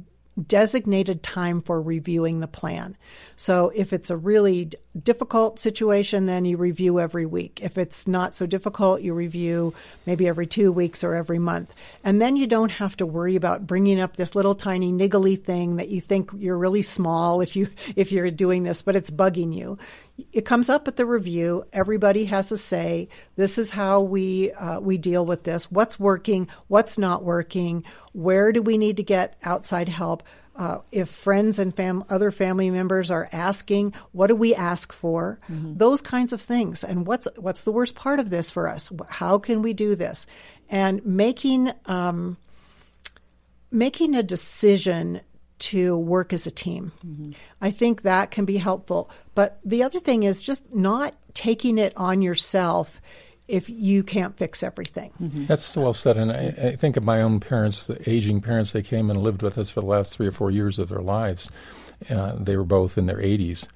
designated 0.47 1.23
time 1.23 1.61
for 1.61 1.81
reviewing 1.81 2.39
the 2.39 2.47
plan. 2.47 2.97
So 3.35 3.71
if 3.73 3.93
it's 3.93 4.09
a 4.09 4.17
really 4.17 4.71
difficult 5.03 5.59
situation, 5.59 6.25
then 6.25 6.45
you 6.45 6.57
review 6.57 6.99
every 6.99 7.25
week. 7.25 7.59
If 7.61 7.77
it's 7.77 8.07
not 8.07 8.35
so 8.35 8.45
difficult, 8.45 9.01
you 9.01 9.13
review 9.13 9.73
maybe 10.05 10.27
every 10.27 10.47
two 10.47 10.71
weeks 10.71 11.03
or 11.03 11.15
every 11.15 11.39
month. 11.39 11.73
And 12.03 12.21
then 12.21 12.35
you 12.35 12.47
don't 12.47 12.71
have 12.71 12.95
to 12.97 13.05
worry 13.05 13.35
about 13.35 13.67
bringing 13.67 13.99
up 13.99 14.15
this 14.15 14.35
little 14.35 14.55
tiny 14.55 14.91
niggly 14.91 15.41
thing 15.41 15.75
that 15.75 15.89
you 15.89 15.99
think 15.99 16.31
you're 16.37 16.57
really 16.57 16.81
small 16.81 17.41
if 17.41 17.55
you 17.55 17.69
if 17.95 18.11
you're 18.11 18.31
doing 18.31 18.63
this, 18.63 18.81
but 18.81 18.95
it's 18.95 19.11
bugging 19.11 19.55
you. 19.55 19.77
It 20.31 20.45
comes 20.45 20.69
up 20.69 20.87
at 20.87 20.95
the 20.95 21.05
review. 21.05 21.65
Everybody 21.73 22.25
has 22.25 22.49
a 22.51 22.57
say. 22.57 23.09
This 23.35 23.57
is 23.57 23.71
how 23.71 23.99
we 23.99 24.51
uh, 24.53 24.79
we 24.79 24.97
deal 24.97 25.25
with 25.25 25.43
this. 25.43 25.69
What's 25.69 25.99
working? 25.99 26.47
What's 26.67 26.97
not 26.97 27.23
working? 27.23 27.83
Where 28.13 28.53
do 28.53 28.61
we 28.61 28.77
need 28.77 28.97
to 28.97 29.03
get 29.03 29.35
outside 29.43 29.89
help? 29.89 30.23
Uh, 30.55 30.77
if 30.91 31.09
friends 31.09 31.59
and 31.59 31.75
fam- 31.75 32.05
other 32.09 32.31
family 32.31 32.69
members 32.69 33.11
are 33.11 33.27
asking, 33.33 33.93
what 34.13 34.27
do 34.27 34.35
we 34.35 34.55
ask 34.55 34.93
for? 34.93 35.39
Those 35.77 36.01
kinds 36.01 36.31
of 36.31 36.41
things. 36.41 36.83
And 36.83 37.05
what's 37.05 37.27
what's 37.35 37.63
the 37.63 37.71
worst 37.71 37.95
part 37.95 38.19
of 38.19 38.29
this 38.29 38.49
for 38.49 38.67
us? 38.69 38.89
How 39.09 39.37
can 39.37 39.61
we 39.61 39.73
do 39.73 39.95
this? 39.95 40.27
And 40.69 41.05
making 41.05 41.71
um, 41.87 42.37
making 43.69 44.15
a 44.15 44.23
decision 44.23 45.19
to 45.57 45.97
work 45.97 46.33
as 46.33 46.47
a 46.47 46.51
team. 46.51 46.91
I 47.61 47.71
think 47.71 48.01
that 48.03 48.31
can 48.31 48.45
be 48.45 48.57
helpful. 48.57 49.09
But 49.35 49.59
the 49.65 49.83
other 49.83 49.99
thing 49.99 50.23
is 50.23 50.41
just 50.41 50.73
not 50.73 51.15
taking 51.33 51.77
it 51.77 51.93
on 51.97 52.21
yourself 52.21 53.01
if 53.47 53.69
you 53.69 54.03
can't 54.03 54.37
fix 54.37 54.63
everything. 54.63 55.11
That's 55.47 55.75
well 55.75 55.93
said. 55.93 56.17
And 56.17 56.31
I, 56.31 56.69
I 56.69 56.75
think 56.75 56.97
of 56.97 57.03
my 57.03 57.21
own 57.21 57.39
parents, 57.39 57.87
the 57.87 58.09
aging 58.09 58.41
parents, 58.41 58.71
they 58.71 58.81
came 58.81 59.09
and 59.09 59.21
lived 59.21 59.41
with 59.41 59.57
us 59.57 59.69
for 59.69 59.81
the 59.81 59.87
last 59.87 60.13
three 60.13 60.27
or 60.27 60.31
four 60.31 60.51
years 60.51 60.79
of 60.79 60.89
their 60.89 61.01
lives. 61.01 61.49
Uh, 62.09 62.35
they 62.39 62.57
were 62.57 62.63
both 62.63 62.97
in 62.97 63.05
their 63.05 63.17
80s. 63.17 63.67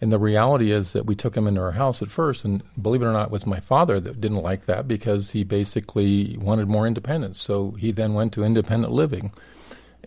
And 0.00 0.10
the 0.10 0.18
reality 0.18 0.72
is 0.72 0.94
that 0.94 1.04
we 1.04 1.14
took 1.14 1.36
him 1.36 1.46
into 1.46 1.60
our 1.60 1.72
house 1.72 2.00
at 2.00 2.10
first, 2.10 2.44
and 2.44 2.62
believe 2.80 3.02
it 3.02 3.06
or 3.06 3.12
not, 3.12 3.26
it 3.26 3.30
was 3.30 3.44
my 3.44 3.60
father 3.60 4.00
that 4.00 4.20
didn't 4.20 4.38
like 4.38 4.64
that 4.64 4.88
because 4.88 5.30
he 5.30 5.44
basically 5.44 6.38
wanted 6.40 6.68
more 6.68 6.86
independence. 6.86 7.40
So 7.40 7.72
he 7.72 7.92
then 7.92 8.14
went 8.14 8.32
to 8.32 8.44
independent 8.44 8.92
living. 8.92 9.32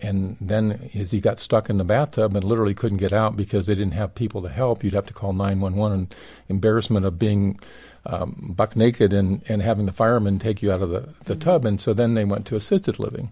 And 0.03 0.37
then 0.41 0.89
as 0.93 1.11
he 1.11 1.19
got 1.19 1.39
stuck 1.39 1.69
in 1.69 1.77
the 1.77 1.83
bathtub 1.83 2.35
and 2.35 2.43
literally 2.43 2.73
couldn't 2.73 2.97
get 2.97 3.13
out 3.13 3.35
because 3.35 3.65
they 3.65 3.75
didn't 3.75 3.93
have 3.93 4.13
people 4.13 4.41
to 4.43 4.49
help, 4.49 4.83
you'd 4.83 4.93
have 4.93 5.07
to 5.07 5.13
call 5.13 5.33
911 5.33 5.97
and 5.97 6.15
embarrassment 6.49 7.05
of 7.05 7.17
being 7.17 7.59
um, 8.05 8.53
buck 8.55 8.75
naked 8.75 9.13
and, 9.13 9.41
and 9.47 9.61
having 9.61 9.85
the 9.85 9.93
firemen 9.93 10.39
take 10.39 10.61
you 10.61 10.71
out 10.71 10.81
of 10.81 10.89
the, 10.89 11.13
the 11.25 11.35
tub. 11.35 11.65
And 11.65 11.79
so 11.79 11.93
then 11.93 12.13
they 12.13 12.25
went 12.25 12.45
to 12.47 12.55
assisted 12.55 12.99
living. 12.99 13.31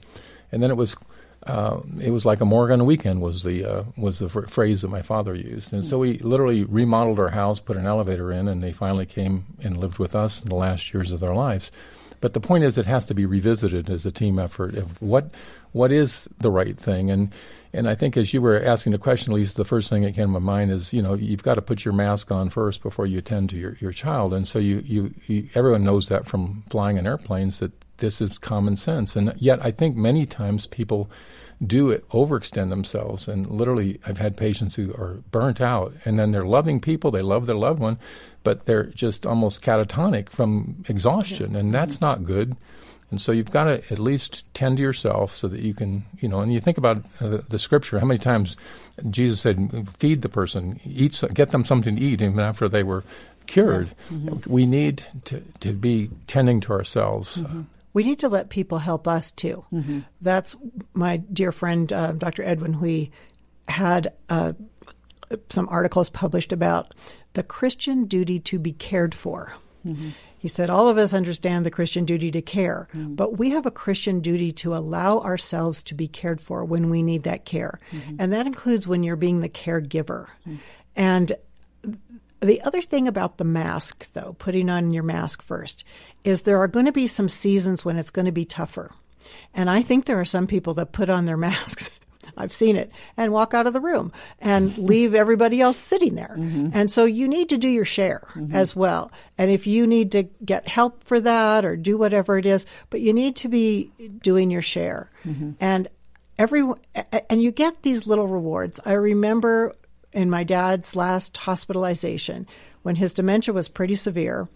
And 0.51 0.63
then 0.63 0.72
it 0.72 0.78
was 0.78 0.95
uh, 1.47 1.82
it 1.99 2.11
was 2.11 2.24
like 2.24 2.39
a 2.39 2.45
Morgan 2.45 2.86
weekend 2.86 3.19
was 3.19 3.41
the 3.41 3.65
uh, 3.65 3.84
was 3.97 4.19
the 4.19 4.30
fr- 4.30 4.45
phrase 4.45 4.84
that 4.84 4.89
my 4.89 5.01
father 5.01 5.34
used, 5.34 5.74
and 5.74 5.84
so 5.84 5.97
we 5.97 6.19
literally 6.19 6.63
remodeled 6.63 7.19
our 7.19 7.30
house, 7.30 7.59
put 7.59 7.78
an 7.78 7.88
elevator 7.88 8.32
in, 8.32 8.47
and 8.47 8.61
they 8.61 8.72
finally 8.72 9.07
came 9.07 9.45
and 9.63 9.78
lived 9.78 9.97
with 9.97 10.15
us 10.15 10.43
in 10.43 10.49
the 10.49 10.55
last 10.55 10.93
years 10.93 11.11
of 11.11 11.19
their 11.19 11.34
lives. 11.34 11.72
But 12.19 12.34
the 12.34 12.39
point 12.39 12.63
is, 12.63 12.78
it 12.78 12.86
has 12.86 13.07
to 13.07 13.15
be 13.15 13.26
revisited 13.26 13.89
as 13.89 14.05
a 14.05 14.11
team 14.11 14.38
effort 14.38 14.76
of 14.76 15.01
what 15.01 15.32
what 15.72 15.91
is 15.91 16.28
the 16.39 16.51
right 16.51 16.78
thing, 16.78 17.11
and 17.11 17.34
and 17.74 17.88
I 17.89 17.95
think 17.95 18.17
as 18.17 18.34
you 18.34 18.41
were 18.41 18.61
asking 18.61 18.91
the 18.91 18.97
question, 18.97 19.34
Lisa, 19.34 19.55
the 19.55 19.63
first 19.63 19.89
thing 19.89 20.01
that 20.03 20.13
came 20.13 20.26
to 20.26 20.28
my 20.28 20.39
mind 20.39 20.72
is, 20.72 20.91
you 20.91 21.01
know, 21.01 21.13
you've 21.13 21.43
got 21.43 21.55
to 21.55 21.61
put 21.61 21.86
your 21.86 21.93
mask 21.93 22.30
on 22.30 22.49
first 22.49 22.84
before 22.84 23.05
you 23.05 23.19
attend 23.19 23.49
to 23.51 23.57
your, 23.57 23.78
your 23.80 23.93
child, 23.93 24.34
and 24.34 24.47
so 24.47 24.59
you, 24.59 24.84
you, 24.86 25.13
you 25.28 25.47
everyone 25.55 25.84
knows 25.84 26.09
that 26.09 26.28
from 26.28 26.63
flying 26.69 26.97
in 26.97 27.07
airplanes 27.07 27.59
that 27.59 27.72
this 28.01 28.19
is 28.19 28.38
common 28.38 28.76
sense. 28.76 29.15
And 29.15 29.34
yet, 29.38 29.63
I 29.63 29.72
think 29.72 29.95
many 29.95 30.26
times 30.26 30.67
people 30.67 31.09
do 31.65 31.89
it, 31.91 32.07
overextend 32.09 32.69
themselves. 32.69 33.28
And 33.28 33.47
literally, 33.49 33.99
I've 34.05 34.17
had 34.17 34.36
patients 34.36 34.76
who 34.76 34.91
are 34.93 35.19
burnt 35.32 35.61
out, 35.61 35.93
and 36.03 36.19
then 36.19 36.32
they're 36.32 36.45
loving 36.45 36.82
people, 36.82 37.11
they 37.11 37.22
love 37.22 37.45
their 37.45 37.55
loved 37.55 37.80
one, 37.80 37.97
but 38.43 38.65
they're 38.65 38.86
just 38.88 39.26
almost 39.26 39.61
catatonic 39.61 40.30
from 40.30 40.84
exhaustion, 40.89 41.55
and 41.55 41.74
that's 41.74 42.01
not 42.01 42.26
good. 42.26 42.57
And 43.12 43.20
so 43.20 43.32
you've 43.32 43.51
got 43.51 43.66
to 43.66 43.84
at 43.91 43.99
least 43.99 44.51
tend 44.53 44.78
to 44.78 44.84
yourself 44.84 45.36
so 45.36 45.47
that 45.49 45.59
you 45.59 45.74
can, 45.74 46.05
you 46.20 46.30
know, 46.30 46.39
and 46.39 46.53
you 46.53 46.62
think 46.62 46.78
about 46.78 47.03
uh, 47.20 47.39
the 47.49 47.59
scripture, 47.59 47.99
how 47.99 48.05
many 48.05 48.20
times 48.20 48.55
Jesus 49.09 49.41
said, 49.41 49.88
feed 49.97 50.22
the 50.22 50.30
person, 50.30 50.80
eat, 50.86 51.22
get 51.34 51.51
them 51.51 51.66
something 51.66 51.95
to 51.95 52.01
eat 52.01 52.22
even 52.22 52.39
after 52.39 52.70
they 52.70 52.84
were 52.84 53.03
cured. 53.47 53.91
Mm-hmm. 54.09 54.49
We 54.49 54.66
need 54.66 55.05
to, 55.26 55.41
to 55.59 55.74
be 55.74 56.09
tending 56.28 56.62
to 56.62 56.72
ourselves. 56.72 57.41
Mm-hmm 57.41 57.62
we 57.93 58.03
need 58.03 58.20
to 58.20 58.30
let 58.30 58.49
people 58.49 58.78
help 58.78 59.07
us 59.07 59.32
too. 59.32 59.66
Mm-hmm. 59.72 59.99
That's 60.22 60.55
my 60.93 61.18
dear 61.18 61.51
friend 61.51 61.91
uh, 61.91 62.14
Dr. 62.14 62.43
Edwin 62.43 62.74
Hui 62.74 63.07
had 63.68 64.14
uh, 64.30 64.53
some 65.49 65.68
articles 65.70 66.09
published 66.09 66.51
about 66.51 66.93
the 67.34 67.43
Christian 67.43 68.05
duty 68.05 68.39
to 68.41 68.59
be 68.59 68.74
cared 68.74 69.16
for. 69.16 69.53
He 70.42 70.48
said, 70.48 70.72
All 70.72 70.89
of 70.89 70.98
us 70.98 71.14
understand 71.14 71.64
the 71.64 71.72
Christian 71.72 72.04
duty 72.04 72.32
to 72.32 72.42
care, 72.42 72.88
mm-hmm. 72.96 73.14
but 73.14 73.38
we 73.38 73.52
have 73.52 73.68
a 73.68 73.72
Christian 73.72 74.22
duty 74.22 74.52
to 74.54 74.76
allow 74.76 75.20
ourselves 75.20 75.84
to 75.84 75.94
be 75.94 76.08
cared 76.08 76.42
for 76.42 76.66
when 76.66 76.89
we 76.89 77.04
need 77.04 77.22
that 77.24 77.46
care. 77.46 77.80
Mm-hmm. 77.92 78.16
And 78.18 78.34
that 78.34 78.48
includes 78.48 78.88
when 78.88 79.04
you're 79.04 79.16
being 79.16 79.42
the 79.42 79.50
caregiver. 79.50 80.30
Mm-hmm. 80.48 80.56
And 80.96 81.34
the 82.39 82.60
other 82.64 82.82
thing 82.82 83.08
about 83.08 83.38
the 83.38 83.44
mask, 83.44 84.12
though, 84.14 84.36
putting 84.39 84.68
on 84.68 84.89
your 84.89 85.04
mask 85.04 85.44
first, 85.44 85.84
is 86.24 86.42
there 86.42 86.58
are 86.58 86.68
going 86.68 86.88
to 86.88 86.92
be 86.92 87.06
some 87.06 87.30
seasons 87.30 87.86
when 87.86 87.98
it's 87.98 88.10
going 88.10 88.26
to 88.26 88.32
be 88.32 88.46
tougher. 88.46 88.92
And 89.54 89.70
I 89.70 89.84
think 89.84 90.06
there 90.06 90.20
are 90.20 90.26
some 90.26 90.48
people 90.48 90.74
that 90.74 90.92
put 90.92 91.08
on 91.08 91.26
their 91.26 91.38
masks. 91.38 91.92
I've 92.42 92.54
seen 92.54 92.76
it 92.76 92.92
and 93.16 93.32
walk 93.32 93.54
out 93.54 93.68
of 93.68 93.74
the 93.74 93.80
room 93.80 94.12
and 94.39 94.78
leave 94.89 95.16
everybody 95.16 95.62
else 95.62 95.78
sitting 95.78 96.16
there. 96.16 96.36
Mm-hmm. 96.38 96.70
And 96.74 96.92
so 96.92 97.06
you 97.06 97.28
need 97.28 97.50
to 97.50 97.58
do 97.58 97.70
your 97.70 97.86
share 97.86 98.28
mm-hmm. 98.34 98.56
as 98.56 98.76
well. 98.76 99.12
And 99.38 99.52
if 99.52 99.68
you 99.68 99.88
need 99.88 100.12
to 100.12 100.24
get 100.44 100.68
help 100.68 101.04
for 101.04 101.20
that 101.20 101.64
or 101.64 101.76
do 101.76 101.98
whatever 101.98 102.38
it 102.38 102.46
is, 102.46 102.66
but 102.89 103.02
you 103.02 103.14
need 103.14 103.36
to 103.38 103.48
be 103.48 103.92
doing 104.22 104.52
your 104.52 104.62
share. 104.62 105.10
Mm-hmm. 105.26 105.52
And 105.60 105.88
every 106.38 106.68
and 107.30 107.42
you 107.42 107.52
get 107.52 107.84
these 107.84 108.08
little 108.08 108.28
rewards. 108.28 108.80
I 108.86 108.94
remember 108.94 109.76
in 110.14 110.30
my 110.30 110.44
dad's 110.44 110.96
last 110.96 111.38
hospitalization 111.38 112.48
when 112.84 112.96
his 112.96 113.14
dementia 113.14 113.54
was 113.54 113.68
pretty 113.68 113.96
severe. 113.96 114.50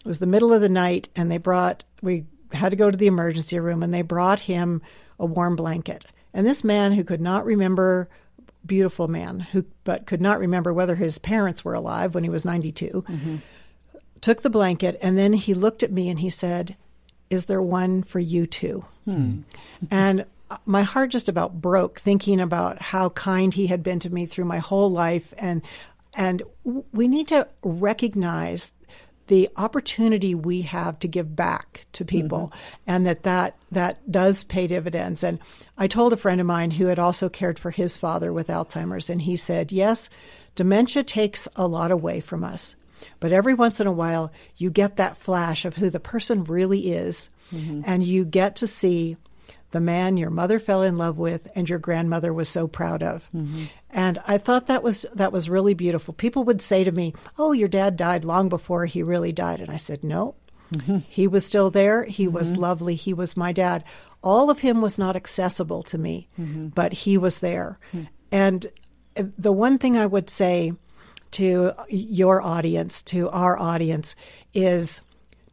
It 0.00 0.08
was 0.08 0.18
the 0.18 0.26
middle 0.26 0.52
of 0.52 0.60
the 0.60 0.68
night, 0.68 1.08
and 1.16 1.30
they 1.30 1.38
brought, 1.38 1.84
we 2.00 2.24
had 2.52 2.70
to 2.70 2.76
go 2.76 2.90
to 2.90 2.96
the 2.96 3.06
emergency 3.06 3.58
room, 3.58 3.82
and 3.82 3.92
they 3.92 4.02
brought 4.02 4.40
him 4.40 4.82
a 5.18 5.26
warm 5.26 5.56
blanket. 5.56 6.06
And 6.36 6.46
this 6.46 6.62
man 6.62 6.92
who 6.92 7.02
could 7.02 7.22
not 7.22 7.46
remember, 7.46 8.10
beautiful 8.66 9.08
man, 9.08 9.40
who 9.40 9.64
but 9.84 10.06
could 10.06 10.20
not 10.20 10.38
remember 10.38 10.70
whether 10.70 10.94
his 10.94 11.16
parents 11.18 11.64
were 11.64 11.72
alive 11.72 12.14
when 12.14 12.24
he 12.24 12.30
was 12.30 12.44
92, 12.44 13.04
mm-hmm. 13.08 13.36
took 14.20 14.42
the 14.42 14.50
blanket, 14.50 14.98
and 15.00 15.16
then 15.16 15.32
he 15.32 15.54
looked 15.54 15.82
at 15.82 15.90
me 15.90 16.10
and 16.10 16.20
he 16.20 16.28
said, 16.28 16.76
Is 17.30 17.46
there 17.46 17.62
one 17.62 18.02
for 18.02 18.20
you 18.20 18.46
too? 18.46 18.84
Hmm. 19.06 19.40
And 19.90 20.26
my 20.66 20.82
heart 20.82 21.10
just 21.10 21.30
about 21.30 21.60
broke 21.60 22.00
thinking 22.00 22.38
about 22.38 22.82
how 22.82 23.08
kind 23.08 23.54
he 23.54 23.66
had 23.66 23.82
been 23.82 23.98
to 24.00 24.10
me 24.10 24.26
through 24.26 24.44
my 24.44 24.58
whole 24.58 24.90
life 24.90 25.32
and 25.38 25.62
and 26.14 26.42
we 26.92 27.08
need 27.08 27.28
to 27.28 27.48
recognize 27.62 28.70
the 29.28 29.48
opportunity 29.56 30.34
we 30.34 30.62
have 30.62 30.98
to 30.98 31.08
give 31.08 31.34
back 31.34 31.86
to 31.92 32.04
people 32.04 32.52
mm-hmm. 32.52 32.80
and 32.86 33.06
that, 33.06 33.22
that 33.24 33.56
that 33.70 34.10
does 34.10 34.44
pay 34.44 34.66
dividends 34.66 35.24
and 35.24 35.38
i 35.76 35.86
told 35.86 36.12
a 36.12 36.16
friend 36.16 36.40
of 36.40 36.46
mine 36.46 36.70
who 36.70 36.86
had 36.86 36.98
also 36.98 37.28
cared 37.28 37.58
for 37.58 37.70
his 37.70 37.96
father 37.96 38.32
with 38.32 38.48
alzheimer's 38.48 39.10
and 39.10 39.22
he 39.22 39.36
said 39.36 39.72
yes 39.72 40.08
dementia 40.54 41.02
takes 41.02 41.48
a 41.56 41.66
lot 41.66 41.90
away 41.90 42.20
from 42.20 42.44
us 42.44 42.76
but 43.20 43.32
every 43.32 43.54
once 43.54 43.80
in 43.80 43.86
a 43.86 43.92
while 43.92 44.30
you 44.56 44.70
get 44.70 44.96
that 44.96 45.16
flash 45.16 45.64
of 45.64 45.74
who 45.74 45.90
the 45.90 46.00
person 46.00 46.44
really 46.44 46.92
is 46.92 47.30
mm-hmm. 47.52 47.82
and 47.84 48.04
you 48.04 48.24
get 48.24 48.56
to 48.56 48.66
see 48.66 49.16
the 49.72 49.80
man 49.80 50.16
your 50.16 50.30
mother 50.30 50.58
fell 50.58 50.82
in 50.82 50.96
love 50.96 51.18
with 51.18 51.48
and 51.54 51.68
your 51.68 51.78
grandmother 51.78 52.32
was 52.32 52.48
so 52.48 52.66
proud 52.66 53.02
of. 53.02 53.28
Mm-hmm. 53.34 53.64
And 53.96 54.18
I 54.26 54.36
thought 54.36 54.66
that 54.66 54.82
was 54.82 55.06
that 55.14 55.32
was 55.32 55.48
really 55.48 55.72
beautiful. 55.72 56.12
People 56.12 56.44
would 56.44 56.60
say 56.60 56.84
to 56.84 56.92
me, 56.92 57.14
"Oh, 57.38 57.52
your 57.52 57.66
dad 57.66 57.96
died 57.96 58.26
long 58.26 58.50
before 58.50 58.84
he 58.84 59.02
really 59.02 59.32
died." 59.32 59.60
And 59.62 59.70
I 59.70 59.78
said, 59.78 60.04
"No. 60.04 60.34
Mm-hmm. 60.74 60.98
He 61.08 61.26
was 61.26 61.46
still 61.46 61.70
there. 61.70 62.04
He 62.04 62.26
mm-hmm. 62.26 62.34
was 62.34 62.58
lovely. 62.58 62.94
He 62.94 63.14
was 63.14 63.38
my 63.38 63.52
dad. 63.52 63.84
All 64.22 64.50
of 64.50 64.58
him 64.58 64.82
was 64.82 64.98
not 64.98 65.16
accessible 65.16 65.82
to 65.84 65.96
me, 65.96 66.28
mm-hmm. 66.38 66.68
but 66.68 66.92
he 66.92 67.16
was 67.16 67.40
there." 67.40 67.78
Hmm. 67.92 68.02
And 68.30 68.66
the 69.16 69.52
one 69.52 69.78
thing 69.78 69.96
I 69.96 70.04
would 70.04 70.28
say 70.28 70.74
to 71.30 71.72
your 71.88 72.42
audience, 72.42 73.02
to 73.04 73.30
our 73.30 73.58
audience, 73.58 74.14
is 74.52 75.00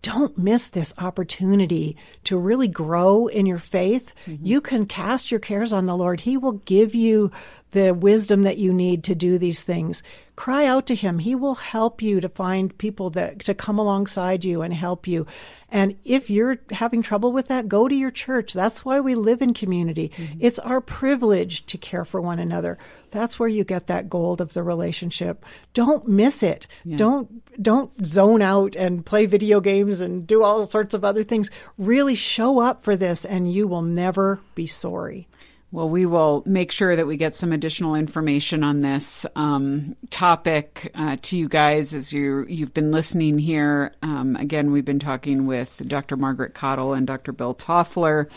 don't 0.02 0.38
miss 0.38 0.68
this 0.68 0.94
opportunity 0.98 1.96
to 2.26 2.38
really 2.38 2.68
grow 2.68 3.28
in 3.28 3.46
your 3.46 3.58
faith. 3.58 4.14
Mm-hmm. 4.26 4.46
You 4.46 4.60
can 4.60 4.86
cast 4.86 5.32
your 5.32 5.40
cares 5.40 5.72
on 5.72 5.86
the 5.86 5.96
Lord. 5.96 6.20
He 6.20 6.36
will 6.36 6.60
give 6.66 6.94
you 6.94 7.32
the 7.74 7.92
wisdom 7.92 8.44
that 8.44 8.58
you 8.58 8.72
need 8.72 9.04
to 9.04 9.16
do 9.16 9.38
these 9.38 9.64
things. 9.64 10.04
Cry 10.36 10.66
out 10.66 10.88
to 10.88 10.96
him. 10.96 11.20
He 11.20 11.36
will 11.36 11.56
help 11.56 12.02
you 12.02 12.22
to 12.22 12.30
find 12.30 12.76
people 12.78 13.10
that 13.12 13.40
to 13.42 13.54
come 13.54 13.78
alongside 13.78 14.46
you 14.46 14.62
and 14.62 14.74
help 14.74 15.08
you. 15.08 15.26
And 15.70 15.98
if 16.06 16.30
you're 16.30 16.60
having 16.70 17.02
trouble 17.02 17.32
with 17.32 17.48
that, 17.48 17.68
go 17.68 17.88
to 17.88 17.96
your 17.96 18.12
church. 18.12 18.54
That's 18.54 18.86
why 18.86 19.00
we 19.00 19.16
live 19.16 19.42
in 19.42 19.56
community. 19.56 20.12
Mm-hmm. 20.16 20.38
It's 20.40 20.60
our 20.60 20.82
privilege 20.82 21.66
to 21.68 21.80
care 21.80 22.06
for 22.06 22.22
one 22.22 22.38
another. 22.38 22.78
That's 23.10 23.40
where 23.40 23.50
you 23.50 23.64
get 23.64 23.88
that 23.88 24.10
gold 24.10 24.40
of 24.40 24.54
the 24.54 24.62
relationship. 24.62 25.44
Don't 25.74 26.08
miss 26.08 26.44
it. 26.44 26.68
Yeah. 26.86 26.98
Don't 26.98 27.62
don't 27.62 28.06
zone 28.06 28.44
out 28.44 28.76
and 28.76 29.04
play 29.04 29.26
video 29.26 29.60
games 29.60 30.00
and 30.00 30.28
do 30.28 30.44
all 30.44 30.68
sorts 30.68 30.94
of 30.94 31.04
other 31.04 31.24
things. 31.24 31.50
Really 31.80 32.16
show 32.16 32.60
up 32.60 32.84
for 32.84 32.96
this 32.96 33.26
and 33.26 33.52
you 33.52 33.68
will 33.68 33.82
never 33.82 34.40
be 34.54 34.68
sorry. 34.68 35.28
Well, 35.74 35.90
we 35.90 36.06
will 36.06 36.44
make 36.46 36.72
sure 36.72 36.96
that 36.96 37.08
we 37.08 37.18
get 37.18 37.34
some 37.34 37.52
additional 37.52 37.96
information 37.96 38.64
on 38.64 38.82
this 38.82 39.26
um, 39.36 39.96
topic 40.12 40.92
uh, 40.94 41.18
to 41.24 41.36
you 41.36 41.50
guys 41.50 41.96
as 41.96 42.14
you 42.14 42.46
you've 42.48 42.76
been 42.76 42.92
listening 42.92 43.40
here. 43.40 43.92
Um, 44.04 44.36
again, 44.36 44.72
we've 44.72 44.86
been 44.86 45.00
talking 45.00 45.48
with 45.48 45.82
Dr. 45.88 46.16
Margaret 46.16 46.54
Cottle 46.54 46.94
and 46.94 47.08
Dr. 47.08 47.32
Bill 47.32 47.56
Toffler, 47.56 48.28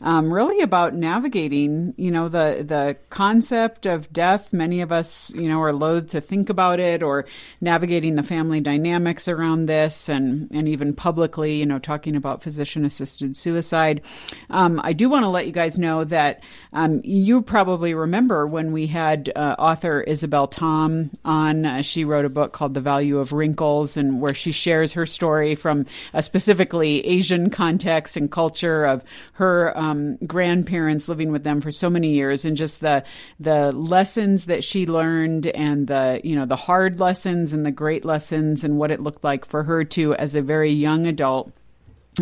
um, 0.00 0.32
really 0.32 0.62
about 0.62 0.94
navigating, 0.94 1.92
you 1.98 2.10
know, 2.10 2.30
the 2.30 2.64
the 2.66 2.96
concept 3.10 3.84
of 3.84 4.10
death. 4.10 4.54
Many 4.54 4.80
of 4.80 4.90
us, 4.90 5.30
you 5.34 5.50
know, 5.50 5.60
are 5.60 5.74
loath 5.74 6.06
to 6.12 6.22
think 6.22 6.48
about 6.48 6.80
it, 6.80 7.02
or 7.02 7.26
navigating 7.60 8.14
the 8.14 8.22
family 8.22 8.60
dynamics 8.60 9.28
around 9.28 9.66
this, 9.66 10.08
and 10.08 10.50
and 10.50 10.66
even 10.66 10.94
publicly, 10.94 11.56
you 11.56 11.66
know, 11.66 11.78
talking 11.78 12.16
about 12.16 12.42
physician 12.42 12.86
assisted 12.86 13.36
suicide. 13.36 14.00
Um, 14.48 14.80
I 14.82 14.94
do 14.94 15.10
want 15.10 15.24
to 15.24 15.28
let 15.28 15.44
you 15.44 15.52
guys 15.52 15.78
know 15.78 16.02
that. 16.04 16.42
Uh, 16.72 16.85
Um, 16.86 17.00
you 17.02 17.42
probably 17.42 17.94
remember 17.94 18.46
when 18.46 18.70
we 18.70 18.86
had 18.86 19.32
uh, 19.34 19.56
author 19.58 20.02
Isabel 20.02 20.46
Tom 20.46 21.10
on. 21.24 21.66
Uh, 21.66 21.82
she 21.82 22.04
wrote 22.04 22.24
a 22.24 22.28
book 22.28 22.52
called 22.52 22.74
The 22.74 22.80
Value 22.80 23.18
of 23.18 23.32
Wrinkles, 23.32 23.96
and 23.96 24.20
where 24.20 24.34
she 24.34 24.52
shares 24.52 24.92
her 24.92 25.04
story 25.04 25.56
from 25.56 25.86
a 26.14 26.22
specifically 26.22 27.04
Asian 27.04 27.50
context 27.50 28.16
and 28.16 28.30
culture 28.30 28.84
of 28.84 29.02
her 29.32 29.76
um, 29.76 30.14
grandparents 30.28 31.08
living 31.08 31.32
with 31.32 31.42
them 31.42 31.60
for 31.60 31.72
so 31.72 31.90
many 31.90 32.12
years, 32.12 32.44
and 32.44 32.56
just 32.56 32.80
the 32.80 33.02
the 33.40 33.72
lessons 33.72 34.46
that 34.46 34.62
she 34.62 34.86
learned, 34.86 35.48
and 35.48 35.88
the 35.88 36.20
you 36.22 36.36
know 36.36 36.46
the 36.46 36.54
hard 36.54 37.00
lessons 37.00 37.52
and 37.52 37.66
the 37.66 37.72
great 37.72 38.04
lessons, 38.04 38.62
and 38.62 38.78
what 38.78 38.92
it 38.92 39.00
looked 39.00 39.24
like 39.24 39.44
for 39.44 39.64
her 39.64 39.82
to, 39.82 40.14
as 40.14 40.36
a 40.36 40.40
very 40.42 40.72
young 40.72 41.08
adult 41.08 41.52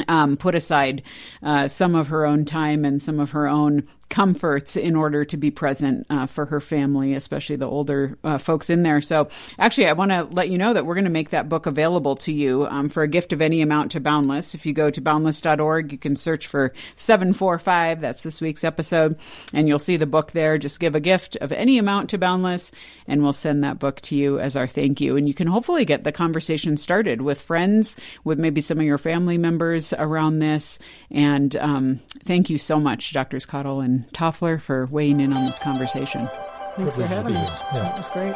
um, 0.09 0.37
put 0.37 0.55
aside 0.55 1.03
uh, 1.43 1.69
some 1.69 1.95
of 1.95 2.09
her 2.09 2.25
own 2.25 2.45
time 2.45 2.85
and 2.85 3.01
some 3.01 3.21
of 3.21 3.31
her 3.31 3.47
own 3.47 3.87
comforts 4.09 4.77
in 4.77 4.97
order 4.97 5.25
to 5.25 5.37
be 5.37 5.51
present 5.51 6.07
uh, 6.11 6.27
for 6.27 6.47
her 6.47 6.61
family, 6.61 7.15
especially 7.15 7.57
the 7.57 7.69
older 7.69 8.19
uh, 8.25 8.39
folks 8.39 8.71
in 8.71 8.83
there. 8.83 9.01
So, 9.01 9.29
actually, 9.59 9.87
I 9.87 9.93
want 9.93 10.11
to 10.11 10.25
let 10.25 10.51
you 10.51 10.59
know 10.59 10.73
that 10.73 10.87
we're 10.87 10.95
going 10.95 11.05
to 11.05 11.11
make 11.11 11.31
that 11.31 11.49
book 11.49 11.67
available 11.67 12.15
to 12.17 12.33
you 12.33 12.67
um, 12.67 12.89
for 12.89 13.03
a 13.03 13.09
gift 13.09 13.33
of 13.33 13.43
any 13.43 13.63
amount 13.63 13.93
to 13.93 14.01
Boundless. 14.01 14.55
If 14.55 14.67
you 14.67 14.73
go 14.73 14.91
to 14.91 15.01
boundless.org, 15.01 15.93
you 15.93 15.99
can 15.99 16.17
search 16.17 16.47
for 16.47 16.73
745. 16.97 18.01
That's 18.01 18.23
this 18.23 18.41
week's 18.41 18.65
episode, 18.65 19.19
and 19.53 19.69
you'll 19.69 19.79
see 19.79 19.97
the 19.97 20.07
book 20.07 20.33
there. 20.33 20.59
Just 20.59 20.81
give 20.81 20.95
a 20.95 21.01
gift 21.01 21.37
of 21.37 21.53
any 21.53 21.79
amount 21.79 22.11
to 22.11 22.19
Boundless, 22.19 22.71
and 23.07 23.23
we'll 23.23 23.33
send 23.33 23.65
that 23.65 23.79
book 23.79 24.01
to 24.03 24.17
you 24.17 24.39
as 24.39 24.57
our 24.57 24.67
thank 24.67 25.01
you. 25.01 25.17
And 25.17 25.27
you 25.27 25.35
can 25.35 25.47
hopefully 25.47 25.85
get 25.85 26.05
the 26.05 26.13
conversation 26.13 26.77
started 26.77 27.23
with 27.23 27.41
friends, 27.41 27.97
with 28.25 28.39
maybe 28.39 28.61
some 28.61 28.79
of 28.79 28.85
your 28.85 28.99
family 28.99 29.39
members 29.39 29.93
around 29.93 30.39
this. 30.39 30.79
And 31.11 31.55
um, 31.57 32.01
thank 32.25 32.51
you 32.51 32.59
so 32.59 32.79
much, 32.81 33.13
Doctors 33.13 33.47
Cottle 33.47 33.81
and 33.81 33.94
Toffler 34.13 34.61
for 34.61 34.87
weighing 34.87 35.21
in 35.21 35.33
on 35.33 35.47
this 35.47 35.59
conversation. 35.59 36.29
Thanks 36.77 36.97
for 36.97 37.07
having 37.07 37.37
us. 37.37 37.61
Yeah. 37.73 37.83
That 37.83 37.97
was 37.97 38.09
great. 38.09 38.35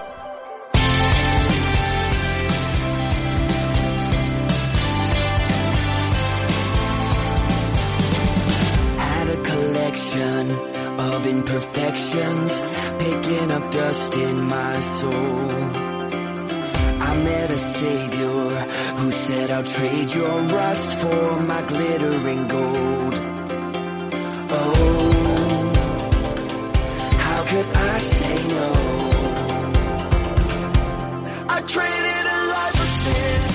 Had 8.98 9.28
a 9.28 9.42
collection 9.42 10.50
of 11.00 11.26
imperfections, 11.26 12.60
picking 12.98 13.50
up 13.50 13.70
dust 13.70 14.16
in 14.16 14.42
my 14.42 14.80
soul. 14.80 15.50
I 17.00 17.14
met 17.22 17.50
a 17.50 17.58
savior 17.58 18.66
who 18.98 19.10
said, 19.10 19.50
I'll 19.50 19.62
trade 19.64 20.12
your 20.12 20.40
rust 20.42 20.98
for 20.98 21.40
my 21.40 21.62
glittering 21.62 22.48
gold. 22.48 23.14
Oh, 24.50 25.12
how 25.12 25.17
could 27.48 27.66
I 27.66 27.98
say 27.98 28.46
no? 28.48 28.66
I 31.48 31.60
traded 31.62 32.24
a 32.36 32.38
life 32.54 32.80
of 32.84 32.88
sin 33.02 33.47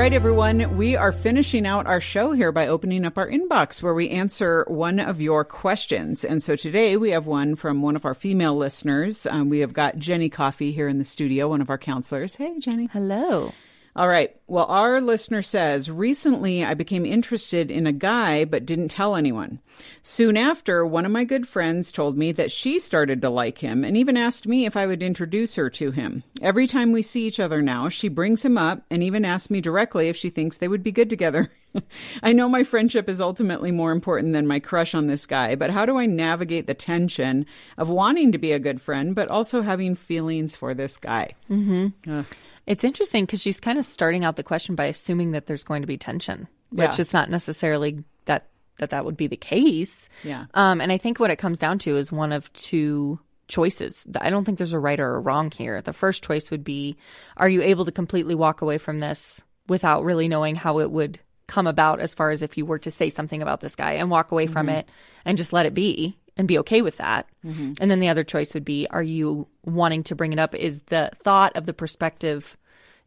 right, 0.00 0.14
everyone, 0.14 0.78
we 0.78 0.96
are 0.96 1.12
finishing 1.12 1.66
out 1.66 1.86
our 1.86 2.00
show 2.00 2.32
here 2.32 2.52
by 2.52 2.66
opening 2.66 3.04
up 3.04 3.18
our 3.18 3.28
inbox 3.28 3.82
where 3.82 3.92
we 3.92 4.08
answer 4.08 4.64
one 4.66 4.98
of 4.98 5.20
your 5.20 5.44
questions. 5.44 6.24
And 6.24 6.42
so 6.42 6.56
today 6.56 6.96
we 6.96 7.10
have 7.10 7.26
one 7.26 7.54
from 7.54 7.82
one 7.82 7.96
of 7.96 8.06
our 8.06 8.14
female 8.14 8.56
listeners. 8.56 9.26
Um, 9.26 9.50
we 9.50 9.58
have 9.58 9.74
got 9.74 9.98
Jenny 9.98 10.30
Coffee 10.30 10.72
here 10.72 10.88
in 10.88 10.96
the 10.96 11.04
studio, 11.04 11.48
one 11.48 11.60
of 11.60 11.68
our 11.68 11.76
counselors. 11.76 12.34
Hey, 12.34 12.58
Jenny. 12.60 12.88
Hello. 12.90 13.52
All 14.00 14.08
right. 14.08 14.34
Well, 14.46 14.64
our 14.64 14.98
listener 15.02 15.42
says 15.42 15.90
recently 15.90 16.64
I 16.64 16.72
became 16.72 17.04
interested 17.04 17.70
in 17.70 17.86
a 17.86 17.92
guy 17.92 18.46
but 18.46 18.64
didn't 18.64 18.88
tell 18.88 19.14
anyone. 19.14 19.58
Soon 20.00 20.38
after, 20.38 20.86
one 20.86 21.04
of 21.04 21.12
my 21.12 21.24
good 21.24 21.46
friends 21.46 21.92
told 21.92 22.16
me 22.16 22.32
that 22.32 22.50
she 22.50 22.78
started 22.78 23.20
to 23.20 23.28
like 23.28 23.58
him 23.58 23.84
and 23.84 23.98
even 23.98 24.16
asked 24.16 24.46
me 24.46 24.64
if 24.64 24.74
I 24.74 24.86
would 24.86 25.02
introduce 25.02 25.54
her 25.56 25.68
to 25.68 25.90
him. 25.90 26.22
Every 26.40 26.66
time 26.66 26.92
we 26.92 27.02
see 27.02 27.26
each 27.26 27.38
other 27.38 27.60
now, 27.60 27.90
she 27.90 28.08
brings 28.08 28.42
him 28.42 28.56
up 28.56 28.82
and 28.90 29.02
even 29.02 29.26
asks 29.26 29.50
me 29.50 29.60
directly 29.60 30.08
if 30.08 30.16
she 30.16 30.30
thinks 30.30 30.56
they 30.56 30.68
would 30.68 30.82
be 30.82 30.92
good 30.92 31.10
together. 31.10 31.50
I 32.22 32.32
know 32.32 32.48
my 32.48 32.64
friendship 32.64 33.06
is 33.06 33.20
ultimately 33.20 33.70
more 33.70 33.92
important 33.92 34.32
than 34.32 34.46
my 34.46 34.60
crush 34.60 34.94
on 34.94 35.08
this 35.08 35.26
guy, 35.26 35.56
but 35.56 35.68
how 35.68 35.84
do 35.84 35.98
I 35.98 36.06
navigate 36.06 36.66
the 36.66 36.72
tension 36.72 37.44
of 37.76 37.90
wanting 37.90 38.32
to 38.32 38.38
be 38.38 38.52
a 38.52 38.58
good 38.58 38.80
friend 38.80 39.14
but 39.14 39.28
also 39.28 39.60
having 39.60 39.94
feelings 39.94 40.56
for 40.56 40.72
this 40.72 40.96
guy? 40.96 41.34
Mm-hmm. 41.50 42.22
It's 42.70 42.84
interesting 42.84 43.24
because 43.24 43.42
she's 43.42 43.58
kind 43.58 43.80
of 43.80 43.84
starting 43.84 44.24
out 44.24 44.36
the 44.36 44.44
question 44.44 44.76
by 44.76 44.84
assuming 44.86 45.32
that 45.32 45.46
there's 45.46 45.64
going 45.64 45.82
to 45.82 45.88
be 45.88 45.98
tension, 45.98 46.46
which 46.70 46.88
Yeah. 46.94 47.00
is 47.00 47.12
not 47.12 47.28
necessarily 47.28 48.04
that 48.26 48.46
that 48.78 48.90
that 48.90 49.04
would 49.04 49.16
be 49.16 49.26
the 49.26 49.36
case. 49.36 50.08
Yeah. 50.22 50.46
Um, 50.54 50.80
and 50.80 50.92
I 50.92 50.96
think 50.96 51.18
what 51.18 51.30
it 51.32 51.36
comes 51.36 51.58
down 51.58 51.80
to 51.80 51.96
is 51.96 52.12
one 52.12 52.30
of 52.32 52.50
two 52.52 53.18
choices. 53.48 54.06
I 54.20 54.30
don't 54.30 54.44
think 54.44 54.56
there's 54.58 54.72
a 54.72 54.78
right 54.78 55.00
or 55.00 55.16
a 55.16 55.20
wrong 55.20 55.50
here. 55.50 55.82
The 55.82 55.92
first 55.92 56.22
choice 56.22 56.48
would 56.52 56.62
be 56.62 56.96
are 57.36 57.48
you 57.48 57.60
able 57.60 57.84
to 57.86 57.92
completely 57.92 58.36
walk 58.36 58.62
away 58.62 58.78
from 58.78 59.00
this 59.00 59.42
without 59.68 60.04
really 60.04 60.28
knowing 60.28 60.54
how 60.54 60.78
it 60.78 60.92
would 60.92 61.18
come 61.48 61.66
about 61.66 61.98
as 61.98 62.14
far 62.14 62.30
as 62.30 62.40
if 62.40 62.56
you 62.56 62.64
were 62.64 62.78
to 62.78 62.90
say 62.92 63.10
something 63.10 63.42
about 63.42 63.60
this 63.60 63.74
guy 63.74 63.94
and 63.94 64.10
walk 64.10 64.30
away 64.30 64.46
from 64.46 64.68
it 64.68 64.88
and 65.24 65.36
just 65.36 65.52
let 65.52 65.66
it 65.66 65.74
be 65.74 66.16
and 66.36 66.46
be 66.46 66.58
okay 66.58 66.80
with 66.80 66.96
that. 66.98 67.26
And 67.42 67.90
then 67.90 67.98
the 67.98 68.08
other 68.08 68.22
choice 68.24 68.54
would 68.54 68.64
be 68.64 68.86
are 68.90 69.02
you 69.02 69.48
wanting 69.64 70.04
to 70.04 70.14
bring 70.14 70.32
it 70.32 70.38
up 70.38 70.54
is 70.54 70.80
the 70.86 71.10
thought 71.24 71.56
of 71.56 71.66
the 71.66 71.74
prospective 71.74 72.56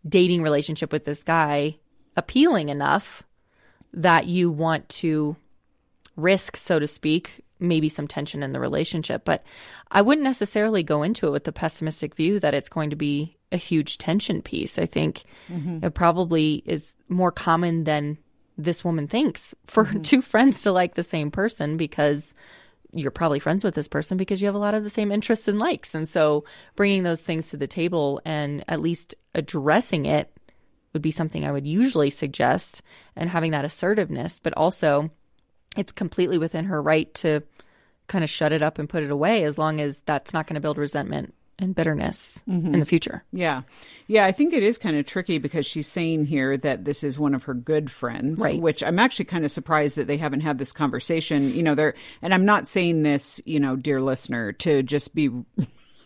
dating 0.07 0.41
relationship 0.41 0.91
with 0.91 1.05
this 1.05 1.23
guy 1.23 1.77
appealing 2.15 2.69
enough 2.69 3.23
that 3.93 4.27
you 4.27 4.51
want 4.51 4.87
to 4.89 5.35
risk, 6.15 6.57
so 6.57 6.79
to 6.79 6.87
speak, 6.87 7.41
maybe 7.59 7.89
some 7.89 8.07
tension 8.07 8.43
in 8.43 8.51
the 8.51 8.59
relationship. 8.59 9.23
But 9.25 9.43
I 9.89 10.01
wouldn't 10.01 10.23
necessarily 10.23 10.83
go 10.83 11.03
into 11.03 11.27
it 11.27 11.31
with 11.31 11.43
the 11.43 11.51
pessimistic 11.51 12.15
view 12.15 12.39
that 12.39 12.53
it's 12.53 12.69
going 12.69 12.89
to 12.89 12.95
be 12.95 13.37
a 13.51 13.57
huge 13.57 13.97
tension 13.97 14.41
piece. 14.41 14.77
I 14.77 14.85
think 14.85 15.23
mm-hmm. 15.49 15.85
it 15.85 15.93
probably 15.93 16.63
is 16.65 16.93
more 17.07 17.31
common 17.31 17.83
than 17.83 18.17
this 18.57 18.83
woman 18.83 19.07
thinks 19.07 19.55
for 19.67 19.85
mm-hmm. 19.85 20.01
two 20.03 20.21
friends 20.21 20.63
to 20.63 20.71
like 20.71 20.95
the 20.95 21.03
same 21.03 21.31
person 21.31 21.77
because 21.77 22.33
you're 22.93 23.11
probably 23.11 23.39
friends 23.39 23.63
with 23.63 23.75
this 23.75 23.87
person 23.87 24.17
because 24.17 24.41
you 24.41 24.45
have 24.45 24.55
a 24.55 24.59
lot 24.59 24.75
of 24.75 24.83
the 24.83 24.89
same 24.89 25.11
interests 25.11 25.47
and 25.47 25.59
likes. 25.59 25.95
And 25.95 26.07
so 26.07 26.45
bringing 26.75 27.03
those 27.03 27.21
things 27.21 27.49
to 27.49 27.57
the 27.57 27.67
table 27.67 28.21
and 28.25 28.63
at 28.67 28.81
least 28.81 29.15
addressing 29.33 30.05
it 30.05 30.31
would 30.93 31.01
be 31.01 31.11
something 31.11 31.45
I 31.45 31.51
would 31.51 31.67
usually 31.67 32.09
suggest 32.09 32.81
and 33.15 33.29
having 33.29 33.51
that 33.51 33.65
assertiveness, 33.65 34.39
but 34.41 34.53
also 34.55 35.09
it's 35.75 35.91
completely 35.91 36.37
within 36.37 36.65
her 36.65 36.81
right 36.81 37.11
to 37.15 37.41
kind 38.07 38.23
of 38.23 38.29
shut 38.29 38.51
it 38.51 38.61
up 38.61 38.77
and 38.77 38.89
put 38.89 39.03
it 39.03 39.11
away 39.11 39.43
as 39.43 39.57
long 39.57 39.81
as 39.81 40.01
that's 40.05 40.33
not 40.33 40.45
going 40.45 40.55
to 40.55 40.61
build 40.61 40.77
resentment 40.77 41.33
and 41.63 41.73
bitterness 41.75 42.41
in 42.47 42.71
the 42.71 42.77
mm-hmm. 42.77 42.83
future. 42.83 43.23
Yeah. 43.31 43.63
Yeah, 44.07 44.25
I 44.25 44.31
think 44.31 44.53
it 44.53 44.63
is 44.63 44.77
kind 44.77 44.97
of 44.97 45.05
tricky 45.05 45.37
because 45.37 45.65
she's 45.65 45.87
saying 45.87 46.25
here 46.25 46.57
that 46.57 46.83
this 46.85 47.03
is 47.03 47.17
one 47.17 47.33
of 47.33 47.43
her 47.43 47.53
good 47.53 47.89
friends, 47.89 48.41
Right. 48.41 48.59
which 48.61 48.83
I'm 48.83 48.99
actually 48.99 49.25
kind 49.25 49.45
of 49.45 49.51
surprised 49.51 49.95
that 49.95 50.07
they 50.07 50.17
haven't 50.17 50.41
had 50.41 50.57
this 50.57 50.71
conversation. 50.71 51.53
You 51.53 51.63
know, 51.63 51.73
they're, 51.73 51.93
and 52.21 52.33
I'm 52.33 52.45
not 52.45 52.67
saying 52.67 53.03
this, 53.03 53.39
you 53.45 53.59
know, 53.59 53.75
dear 53.75 54.01
listener, 54.01 54.51
to 54.51 54.83
just 54.83 55.15
be 55.15 55.29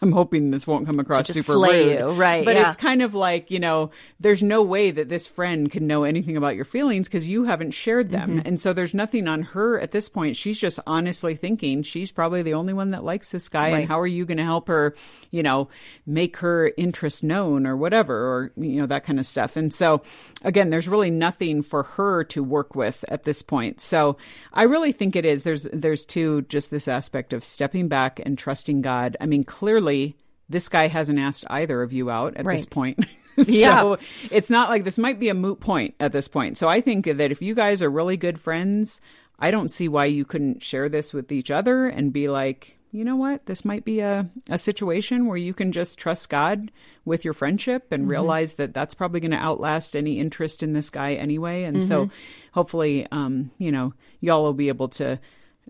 I'm 0.02 0.12
hoping 0.12 0.52
this 0.52 0.68
won't 0.68 0.86
come 0.86 1.00
across 1.00 1.28
super 1.28 1.54
slay 1.54 1.86
rude. 1.86 2.00
you, 2.00 2.08
right, 2.12 2.45
But 2.45 2.56
yeah. 2.56 2.68
it's 2.68 2.76
kind 2.76 3.02
of 3.02 3.14
like, 3.14 3.50
you 3.50 3.60
know, 3.60 3.91
there's 4.20 4.43
no 4.43 4.62
way 4.62 4.91
that 4.91 5.10
this 5.10 5.26
friend 5.26 5.72
can 5.72 5.88
know 5.88 6.04
anything 6.04 6.38
about 6.38 6.56
your 6.56 6.66
feelings 6.66 7.08
because 7.08 7.28
you 7.28 7.45
haven't 7.45 7.72
shared 7.72 8.12
them. 8.12 8.38
Mm-hmm. 8.38 8.48
And 8.48 8.60
so 8.60 8.74
there's 8.74 8.93
nothing 8.93 9.28
on 9.28 9.41
her 9.43 9.80
at 9.80 9.91
this 9.91 10.10
point. 10.10 10.36
She's 10.36 10.60
just 10.60 10.80
honestly 10.86 11.36
thinking 11.36 11.84
she's 11.84 12.12
probably 12.12 12.43
the 12.43 12.54
only 12.54 12.74
one 12.74 12.91
that 12.91 13.04
likes 13.04 13.32
this 13.32 13.50
guy. 13.50 13.72
Right. 13.72 13.80
And 13.80 13.88
how 13.88 14.00
are 14.00 14.08
you 14.08 14.26
going 14.26 14.38
to 14.38 14.43
help 14.43 14.68
her, 14.68 14.95
you 15.32 15.43
know, 15.43 15.70
make 16.06 16.38
her 16.38 16.72
interest 16.78 17.24
known 17.24 17.66
or 17.66 17.76
whatever, 17.76 18.16
or, 18.16 18.52
you 18.58 18.82
know, 18.82 18.88
that 18.88 19.04
kind 19.04 19.20
of 19.20 19.26
stuff. 19.26 19.56
And 19.56 19.74
so 19.74 20.04
again, 20.44 20.70
there's 20.70 20.88
really 20.88 21.12
nothing 21.12 21.64
for 21.64 21.84
her 21.84 22.24
to 22.26 22.44
work 22.44 22.76
with 22.76 23.04
at 23.10 23.24
this 23.24 23.42
point. 23.42 23.80
So 23.82 24.18
I 24.54 24.64
really 24.64 24.92
think 24.92 25.16
it 25.16 25.26
is. 25.26 25.44
There's, 25.44 25.68
there's 25.74 26.06
two, 26.06 26.44
just 26.44 26.70
this 26.72 26.88
aspect 26.88 27.34
of 27.34 27.44
stepping 27.44 27.88
back 27.88 28.20
and 28.26 28.38
trusting 28.38 28.82
God. 28.82 29.18
I 29.20 29.26
mean, 29.26 29.44
clearly 29.44 30.16
this 30.50 30.70
guy 30.70 30.88
hasn't 30.88 31.20
asked 31.20 31.44
either 31.50 31.82
of 31.82 31.92
you 31.92 32.10
out 32.10 32.38
at 32.38 32.46
this 32.46 32.66
point. 32.66 33.00
so 33.38 33.44
Yeah. 33.52 33.96
it's 34.32 34.50
not 34.50 34.70
like 34.70 34.84
this 34.84 34.98
might 34.98 35.20
be 35.20 35.30
a 35.30 35.34
moot 35.34 35.60
point 35.60 35.96
at 36.00 36.12
this 36.14 36.28
point. 36.28 36.58
So 36.58 36.68
I 36.70 36.82
think 36.82 37.06
that 37.06 37.32
if 37.32 37.42
you 37.42 37.54
guys 37.54 37.82
are 37.82 37.90
really 37.90 38.18
good 38.18 38.40
friends, 38.40 39.02
I 39.40 39.52
don't 39.52 39.70
see 39.70 39.88
why 39.88 40.06
you 40.06 40.24
couldn't 40.26 40.64
share 40.64 40.88
this 40.90 41.14
with 41.14 41.32
each 41.32 41.52
other 41.52 41.88
and 41.88 42.14
be 42.14 42.28
like, 42.30 42.77
you 42.92 43.04
know 43.04 43.16
what, 43.16 43.46
this 43.46 43.66
might 43.66 43.84
be 43.84 44.00
a, 44.00 44.30
a 44.50 44.58
situation 44.58 45.26
where 45.26 45.38
you 45.38 45.54
can 45.54 45.72
just 45.72 45.98
trust 45.98 46.30
God 46.30 46.72
with 47.06 47.26
your 47.26 47.34
friendship 47.34 47.88
and 47.92 48.08
realize 48.08 48.56
that 48.56 48.74
that's 48.74 48.96
probably 48.96 49.20
going 49.20 49.32
to 49.32 49.38
outlast 49.38 49.96
any 49.96 50.20
interest 50.20 50.64
in 50.64 50.74
this 50.74 50.90
guy 50.90 51.14
anyway. 51.14 51.64
And 51.64 51.84
so 51.84 52.10
hopefully, 52.54 53.08
um, 53.12 53.52
you 53.58 53.72
know, 53.72 53.94
y'all 54.22 54.44
will 54.44 54.54
be 54.54 54.70
able 54.70 54.88
to 54.90 55.20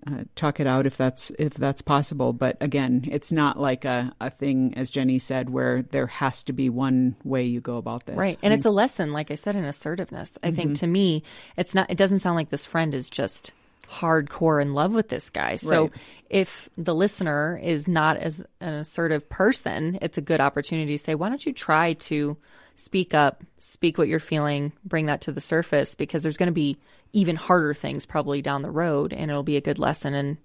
uh, 0.05 0.23
talk 0.35 0.59
it 0.59 0.67
out 0.67 0.85
if 0.85 0.95
that's 0.95 1.31
if 1.39 1.55
that's 1.55 1.81
possible. 1.81 2.31
But 2.31 2.57
again, 2.61 3.07
it's 3.11 3.31
not 3.31 3.59
like 3.59 3.83
a, 3.83 4.13
a 4.21 4.29
thing, 4.29 4.75
as 4.77 4.91
Jenny 4.91 5.17
said, 5.17 5.49
where 5.49 5.81
there 5.81 6.07
has 6.07 6.43
to 6.43 6.53
be 6.53 6.69
one 6.69 7.15
way 7.23 7.43
you 7.43 7.61
go 7.61 7.77
about 7.77 8.05
this. 8.05 8.15
Right. 8.15 8.37
And 8.43 8.53
it's 8.53 8.65
a 8.65 8.69
lesson, 8.69 9.11
like 9.11 9.31
I 9.31 9.35
said, 9.35 9.55
in 9.55 9.65
assertiveness. 9.65 10.37
I 10.43 10.51
think 10.51 10.77
to 10.77 10.87
me, 10.87 11.23
it's 11.57 11.73
not, 11.73 11.89
it 11.89 11.97
doesn't 11.97 12.19
sound 12.19 12.35
like 12.35 12.51
this 12.51 12.65
friend 12.65 12.93
is 12.93 13.09
just 13.09 13.51
hardcore 13.89 14.61
in 14.61 14.73
love 14.73 14.91
with 14.91 15.09
this 15.09 15.29
guy. 15.29 15.55
So 15.57 15.83
Right. 15.83 15.91
if 16.29 16.69
the 16.77 16.93
listener 16.95 17.59
is 17.61 17.87
not 17.87 18.17
as 18.17 18.43
an 18.59 18.73
assertive 18.75 19.29
person, 19.29 19.97
it's 20.01 20.17
a 20.17 20.21
good 20.21 20.41
opportunity 20.41 20.97
to 20.97 21.03
say, 21.03 21.15
why 21.15 21.29
don't 21.29 21.45
you 21.45 21.53
try 21.53 21.93
to 21.93 22.37
speak 22.75 23.13
up, 23.13 23.43
speak 23.57 23.97
what 23.97 24.07
you're 24.07 24.19
feeling, 24.19 24.71
bring 24.85 25.07
that 25.07 25.21
to 25.21 25.31
the 25.31 25.41
surface 25.41 25.95
because 25.95 26.21
there's 26.23 26.37
going 26.37 26.47
to 26.47 26.53
be 26.53 26.77
even 27.13 27.35
harder 27.35 27.73
things 27.73 28.05
probably 28.05 28.41
down 28.41 28.61
the 28.61 28.69
road 28.69 29.13
and 29.13 29.31
it'll 29.31 29.41
be 29.43 29.57
a 29.57 29.61
good 29.61 29.79
lesson 29.79 30.13
in 30.13 30.37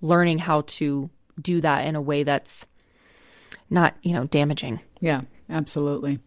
learning 0.00 0.38
how 0.38 0.62
to 0.62 1.08
do 1.40 1.60
that 1.60 1.86
in 1.86 1.94
a 1.94 2.00
way 2.00 2.22
that's 2.24 2.66
not, 3.70 3.94
you 4.02 4.12
know, 4.12 4.24
damaging. 4.24 4.80
Yeah, 5.00 5.22
absolutely. 5.50 6.18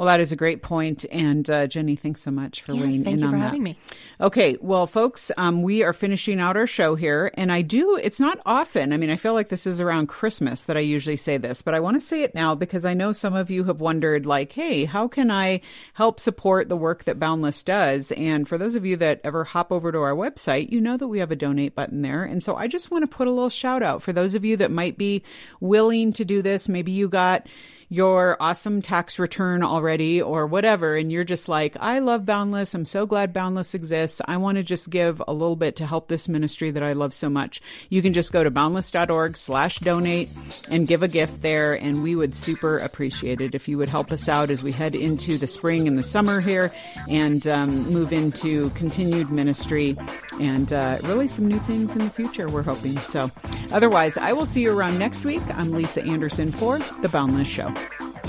Well, 0.00 0.06
that 0.06 0.20
is 0.20 0.32
a 0.32 0.36
great 0.36 0.62
point, 0.62 1.04
and 1.12 1.50
uh, 1.50 1.66
Jenny, 1.66 1.94
thanks 1.94 2.22
so 2.22 2.30
much 2.30 2.62
for 2.62 2.72
Yes, 2.72 2.80
weighing 2.80 3.04
thank 3.04 3.14
in 3.16 3.20
you 3.20 3.26
on 3.26 3.32
for 3.34 3.38
that. 3.38 3.44
having 3.44 3.62
me. 3.62 3.76
Okay, 4.18 4.56
well, 4.58 4.86
folks, 4.86 5.30
um, 5.36 5.62
we 5.62 5.82
are 5.82 5.92
finishing 5.92 6.40
out 6.40 6.56
our 6.56 6.66
show 6.66 6.94
here, 6.94 7.30
and 7.34 7.52
I 7.52 7.60
do. 7.60 7.96
It's 8.02 8.18
not 8.18 8.40
often. 8.46 8.94
I 8.94 8.96
mean, 8.96 9.10
I 9.10 9.16
feel 9.16 9.34
like 9.34 9.50
this 9.50 9.66
is 9.66 9.78
around 9.78 10.06
Christmas 10.06 10.64
that 10.64 10.78
I 10.78 10.80
usually 10.80 11.18
say 11.18 11.36
this, 11.36 11.60
but 11.60 11.74
I 11.74 11.80
want 11.80 12.00
to 12.00 12.00
say 12.00 12.22
it 12.22 12.34
now 12.34 12.54
because 12.54 12.86
I 12.86 12.94
know 12.94 13.12
some 13.12 13.34
of 13.34 13.50
you 13.50 13.64
have 13.64 13.82
wondered, 13.82 14.24
like, 14.24 14.52
hey, 14.52 14.86
how 14.86 15.06
can 15.06 15.30
I 15.30 15.60
help 15.92 16.18
support 16.18 16.70
the 16.70 16.78
work 16.78 17.04
that 17.04 17.20
Boundless 17.20 17.62
does? 17.62 18.10
And 18.12 18.48
for 18.48 18.56
those 18.56 18.76
of 18.76 18.86
you 18.86 18.96
that 18.96 19.20
ever 19.22 19.44
hop 19.44 19.70
over 19.70 19.92
to 19.92 19.98
our 19.98 20.14
website, 20.14 20.72
you 20.72 20.80
know 20.80 20.96
that 20.96 21.08
we 21.08 21.18
have 21.18 21.30
a 21.30 21.36
donate 21.36 21.74
button 21.74 22.00
there, 22.00 22.24
and 22.24 22.42
so 22.42 22.56
I 22.56 22.68
just 22.68 22.90
want 22.90 23.02
to 23.02 23.16
put 23.16 23.28
a 23.28 23.32
little 23.32 23.50
shout 23.50 23.82
out 23.82 24.02
for 24.02 24.14
those 24.14 24.34
of 24.34 24.46
you 24.46 24.56
that 24.56 24.70
might 24.70 24.96
be 24.96 25.22
willing 25.60 26.14
to 26.14 26.24
do 26.24 26.40
this. 26.40 26.70
Maybe 26.70 26.90
you 26.90 27.06
got 27.06 27.46
your 27.92 28.36
awesome 28.38 28.80
tax 28.80 29.18
return 29.18 29.64
already 29.64 30.22
or 30.22 30.46
whatever 30.46 30.94
and 30.94 31.10
you're 31.10 31.24
just 31.24 31.48
like 31.48 31.76
I 31.80 31.98
love 31.98 32.24
Boundless. 32.24 32.72
I'm 32.72 32.84
so 32.84 33.04
glad 33.04 33.32
Boundless 33.32 33.74
exists. 33.74 34.20
I 34.24 34.36
want 34.36 34.58
to 34.58 34.62
just 34.62 34.88
give 34.88 35.20
a 35.26 35.32
little 35.32 35.56
bit 35.56 35.74
to 35.76 35.86
help 35.86 36.06
this 36.06 36.28
ministry 36.28 36.70
that 36.70 36.84
I 36.84 36.92
love 36.92 37.12
so 37.12 37.28
much. 37.28 37.60
You 37.88 38.00
can 38.00 38.12
just 38.12 38.30
go 38.30 38.44
to 38.44 38.50
boundless.org 38.50 39.36
slash 39.36 39.80
donate 39.80 40.28
and 40.68 40.86
give 40.86 41.02
a 41.02 41.08
gift 41.08 41.42
there 41.42 41.74
and 41.74 42.00
we 42.00 42.14
would 42.14 42.36
super 42.36 42.78
appreciate 42.78 43.40
it 43.40 43.56
if 43.56 43.66
you 43.66 43.76
would 43.78 43.88
help 43.88 44.12
us 44.12 44.28
out 44.28 44.52
as 44.52 44.62
we 44.62 44.70
head 44.70 44.94
into 44.94 45.36
the 45.36 45.48
spring 45.48 45.88
and 45.88 45.98
the 45.98 46.04
summer 46.04 46.40
here 46.40 46.70
and 47.08 47.48
um, 47.48 47.92
move 47.92 48.12
into 48.12 48.70
continued 48.70 49.32
ministry 49.32 49.96
and 50.38 50.72
uh, 50.72 50.98
really 51.02 51.26
some 51.26 51.48
new 51.48 51.58
things 51.60 51.96
in 51.96 52.04
the 52.04 52.10
future 52.10 52.48
we're 52.48 52.62
hoping. 52.62 52.96
So 52.98 53.32
otherwise 53.72 54.16
I 54.16 54.32
will 54.32 54.46
see 54.46 54.62
you 54.62 54.78
around 54.78 54.96
next 54.96 55.24
week. 55.24 55.42
I'm 55.56 55.72
Lisa 55.72 56.04
Anderson 56.04 56.52
for 56.52 56.78
The 56.78 57.08
Boundless 57.08 57.48
Show 57.48 57.74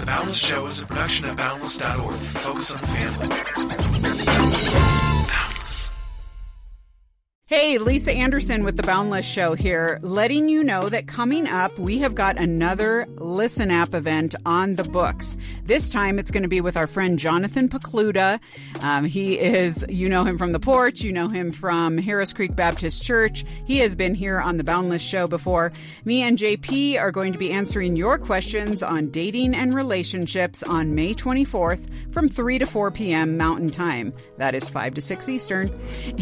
The 0.02 0.08
Boundless 0.08 0.44
Show 0.44 0.66
is 0.66 0.82
a 0.82 0.86
production 0.88 1.30
of 1.30 1.38
Boundless.org. 1.38 2.16
Focus 2.16 2.72
on 2.72 2.82
the 2.82 2.88
family. 2.88 4.91
Hey, 7.52 7.80
Lisa 7.80 8.14
Anderson 8.14 8.64
with 8.64 8.78
the 8.78 8.84
Boundless 8.84 9.26
Show 9.26 9.56
here, 9.56 10.00
letting 10.04 10.48
you 10.48 10.64
know 10.64 10.88
that 10.88 11.06
coming 11.06 11.48
up, 11.48 11.78
we 11.78 11.98
have 11.98 12.16
got 12.16 12.40
another 12.40 13.06
Listen 13.18 13.70
App 13.70 13.94
event 13.94 14.36
on 14.46 14.76
the 14.76 14.86
books. 14.86 15.38
This 15.66 15.90
time 15.90 16.18
it's 16.18 16.32
going 16.32 16.44
to 16.44 16.50
be 16.50 16.62
with 16.62 16.78
our 16.78 16.88
friend 16.88 17.20
Jonathan 17.20 17.68
Pokluda. 17.68 18.40
Um, 18.80 19.04
he 19.04 19.38
is, 19.38 19.86
you 19.90 20.08
know 20.08 20.24
him 20.24 20.38
from 20.38 20.54
the 20.54 20.62
porch, 20.62 21.02
you 21.02 21.12
know 21.12 21.28
him 21.28 21.52
from 21.52 21.98
Harris 21.98 22.32
Creek 22.32 22.56
Baptist 22.56 23.04
Church. 23.04 23.44
He 23.66 23.80
has 23.80 23.98
been 23.98 24.16
here 24.16 24.40
on 24.40 24.56
the 24.56 24.64
Boundless 24.64 25.02
Show 25.02 25.28
before. 25.28 25.74
Me 26.06 26.22
and 26.22 26.38
JP 26.38 27.02
are 27.02 27.12
going 27.12 27.34
to 27.34 27.40
be 27.40 27.52
answering 27.52 27.98
your 27.98 28.18
questions 28.18 28.82
on 28.82 29.10
dating 29.10 29.56
and 29.56 29.76
relationships 29.76 30.64
on 30.64 30.96
May 30.96 31.14
24th 31.14 32.14
from 32.14 32.30
3 32.30 32.60
to 32.60 32.66
4 32.66 32.92
p.m. 32.92 33.36
Mountain 33.36 33.72
Time. 33.72 34.14
That 34.38 34.56
is 34.56 34.70
5 34.70 34.94
to 34.94 35.02
6 35.02 35.28
Eastern. 35.28 35.78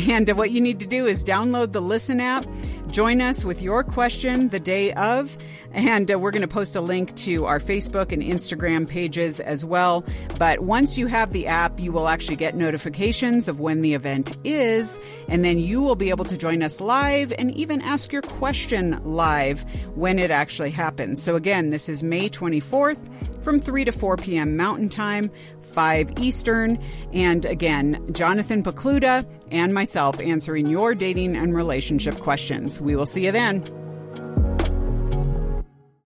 And 0.09 0.27
what 0.35 0.49
you 0.49 0.59
need 0.59 0.79
to 0.79 0.87
do 0.87 1.05
is 1.19 1.25
download 1.25 1.71
the 1.71 1.81
Listen 1.81 2.19
app, 2.19 2.45
join 2.87 3.21
us 3.21 3.43
with 3.43 3.61
your 3.61 3.83
question 3.83 4.49
the 4.49 4.59
day 4.59 4.93
of, 4.93 5.37
and 5.71 6.11
uh, 6.11 6.17
we're 6.17 6.31
going 6.31 6.41
to 6.41 6.47
post 6.47 6.75
a 6.75 6.81
link 6.81 7.15
to 7.15 7.45
our 7.45 7.59
Facebook 7.59 8.11
and 8.11 8.21
Instagram 8.21 8.87
pages 8.87 9.39
as 9.39 9.65
well. 9.65 10.03
But 10.37 10.61
once 10.61 10.97
you 10.97 11.07
have 11.07 11.31
the 11.31 11.47
app, 11.47 11.79
you 11.79 11.91
will 11.91 12.07
actually 12.07 12.37
get 12.37 12.55
notifications 12.55 13.47
of 13.47 13.59
when 13.59 13.81
the 13.81 13.93
event 13.93 14.37
is, 14.43 14.99
and 15.27 15.43
then 15.43 15.59
you 15.59 15.81
will 15.81 15.95
be 15.95 16.09
able 16.09 16.25
to 16.25 16.37
join 16.37 16.63
us 16.63 16.79
live 16.79 17.33
and 17.37 17.51
even 17.51 17.81
ask 17.81 18.11
your 18.11 18.21
question 18.21 19.01
live 19.03 19.63
when 19.95 20.19
it 20.19 20.31
actually 20.31 20.71
happens. 20.71 21.21
So 21.21 21.35
again, 21.35 21.69
this 21.69 21.89
is 21.89 22.01
May 22.03 22.29
24th 22.29 23.43
from 23.43 23.59
3 23.59 23.85
to 23.85 23.91
4 23.91 24.17
p.m. 24.17 24.57
Mountain 24.57 24.89
Time. 24.89 25.31
5 25.69 26.19
Eastern. 26.19 26.77
And 27.13 27.45
again, 27.45 28.05
Jonathan 28.11 28.63
Pokluda 28.63 29.25
and 29.51 29.73
myself 29.73 30.19
answering 30.19 30.67
your 30.67 30.95
dating 30.95 31.35
and 31.35 31.55
relationship 31.55 32.19
questions. 32.19 32.81
We 32.81 32.95
will 32.95 33.05
see 33.05 33.25
you 33.25 33.31
then. 33.31 33.63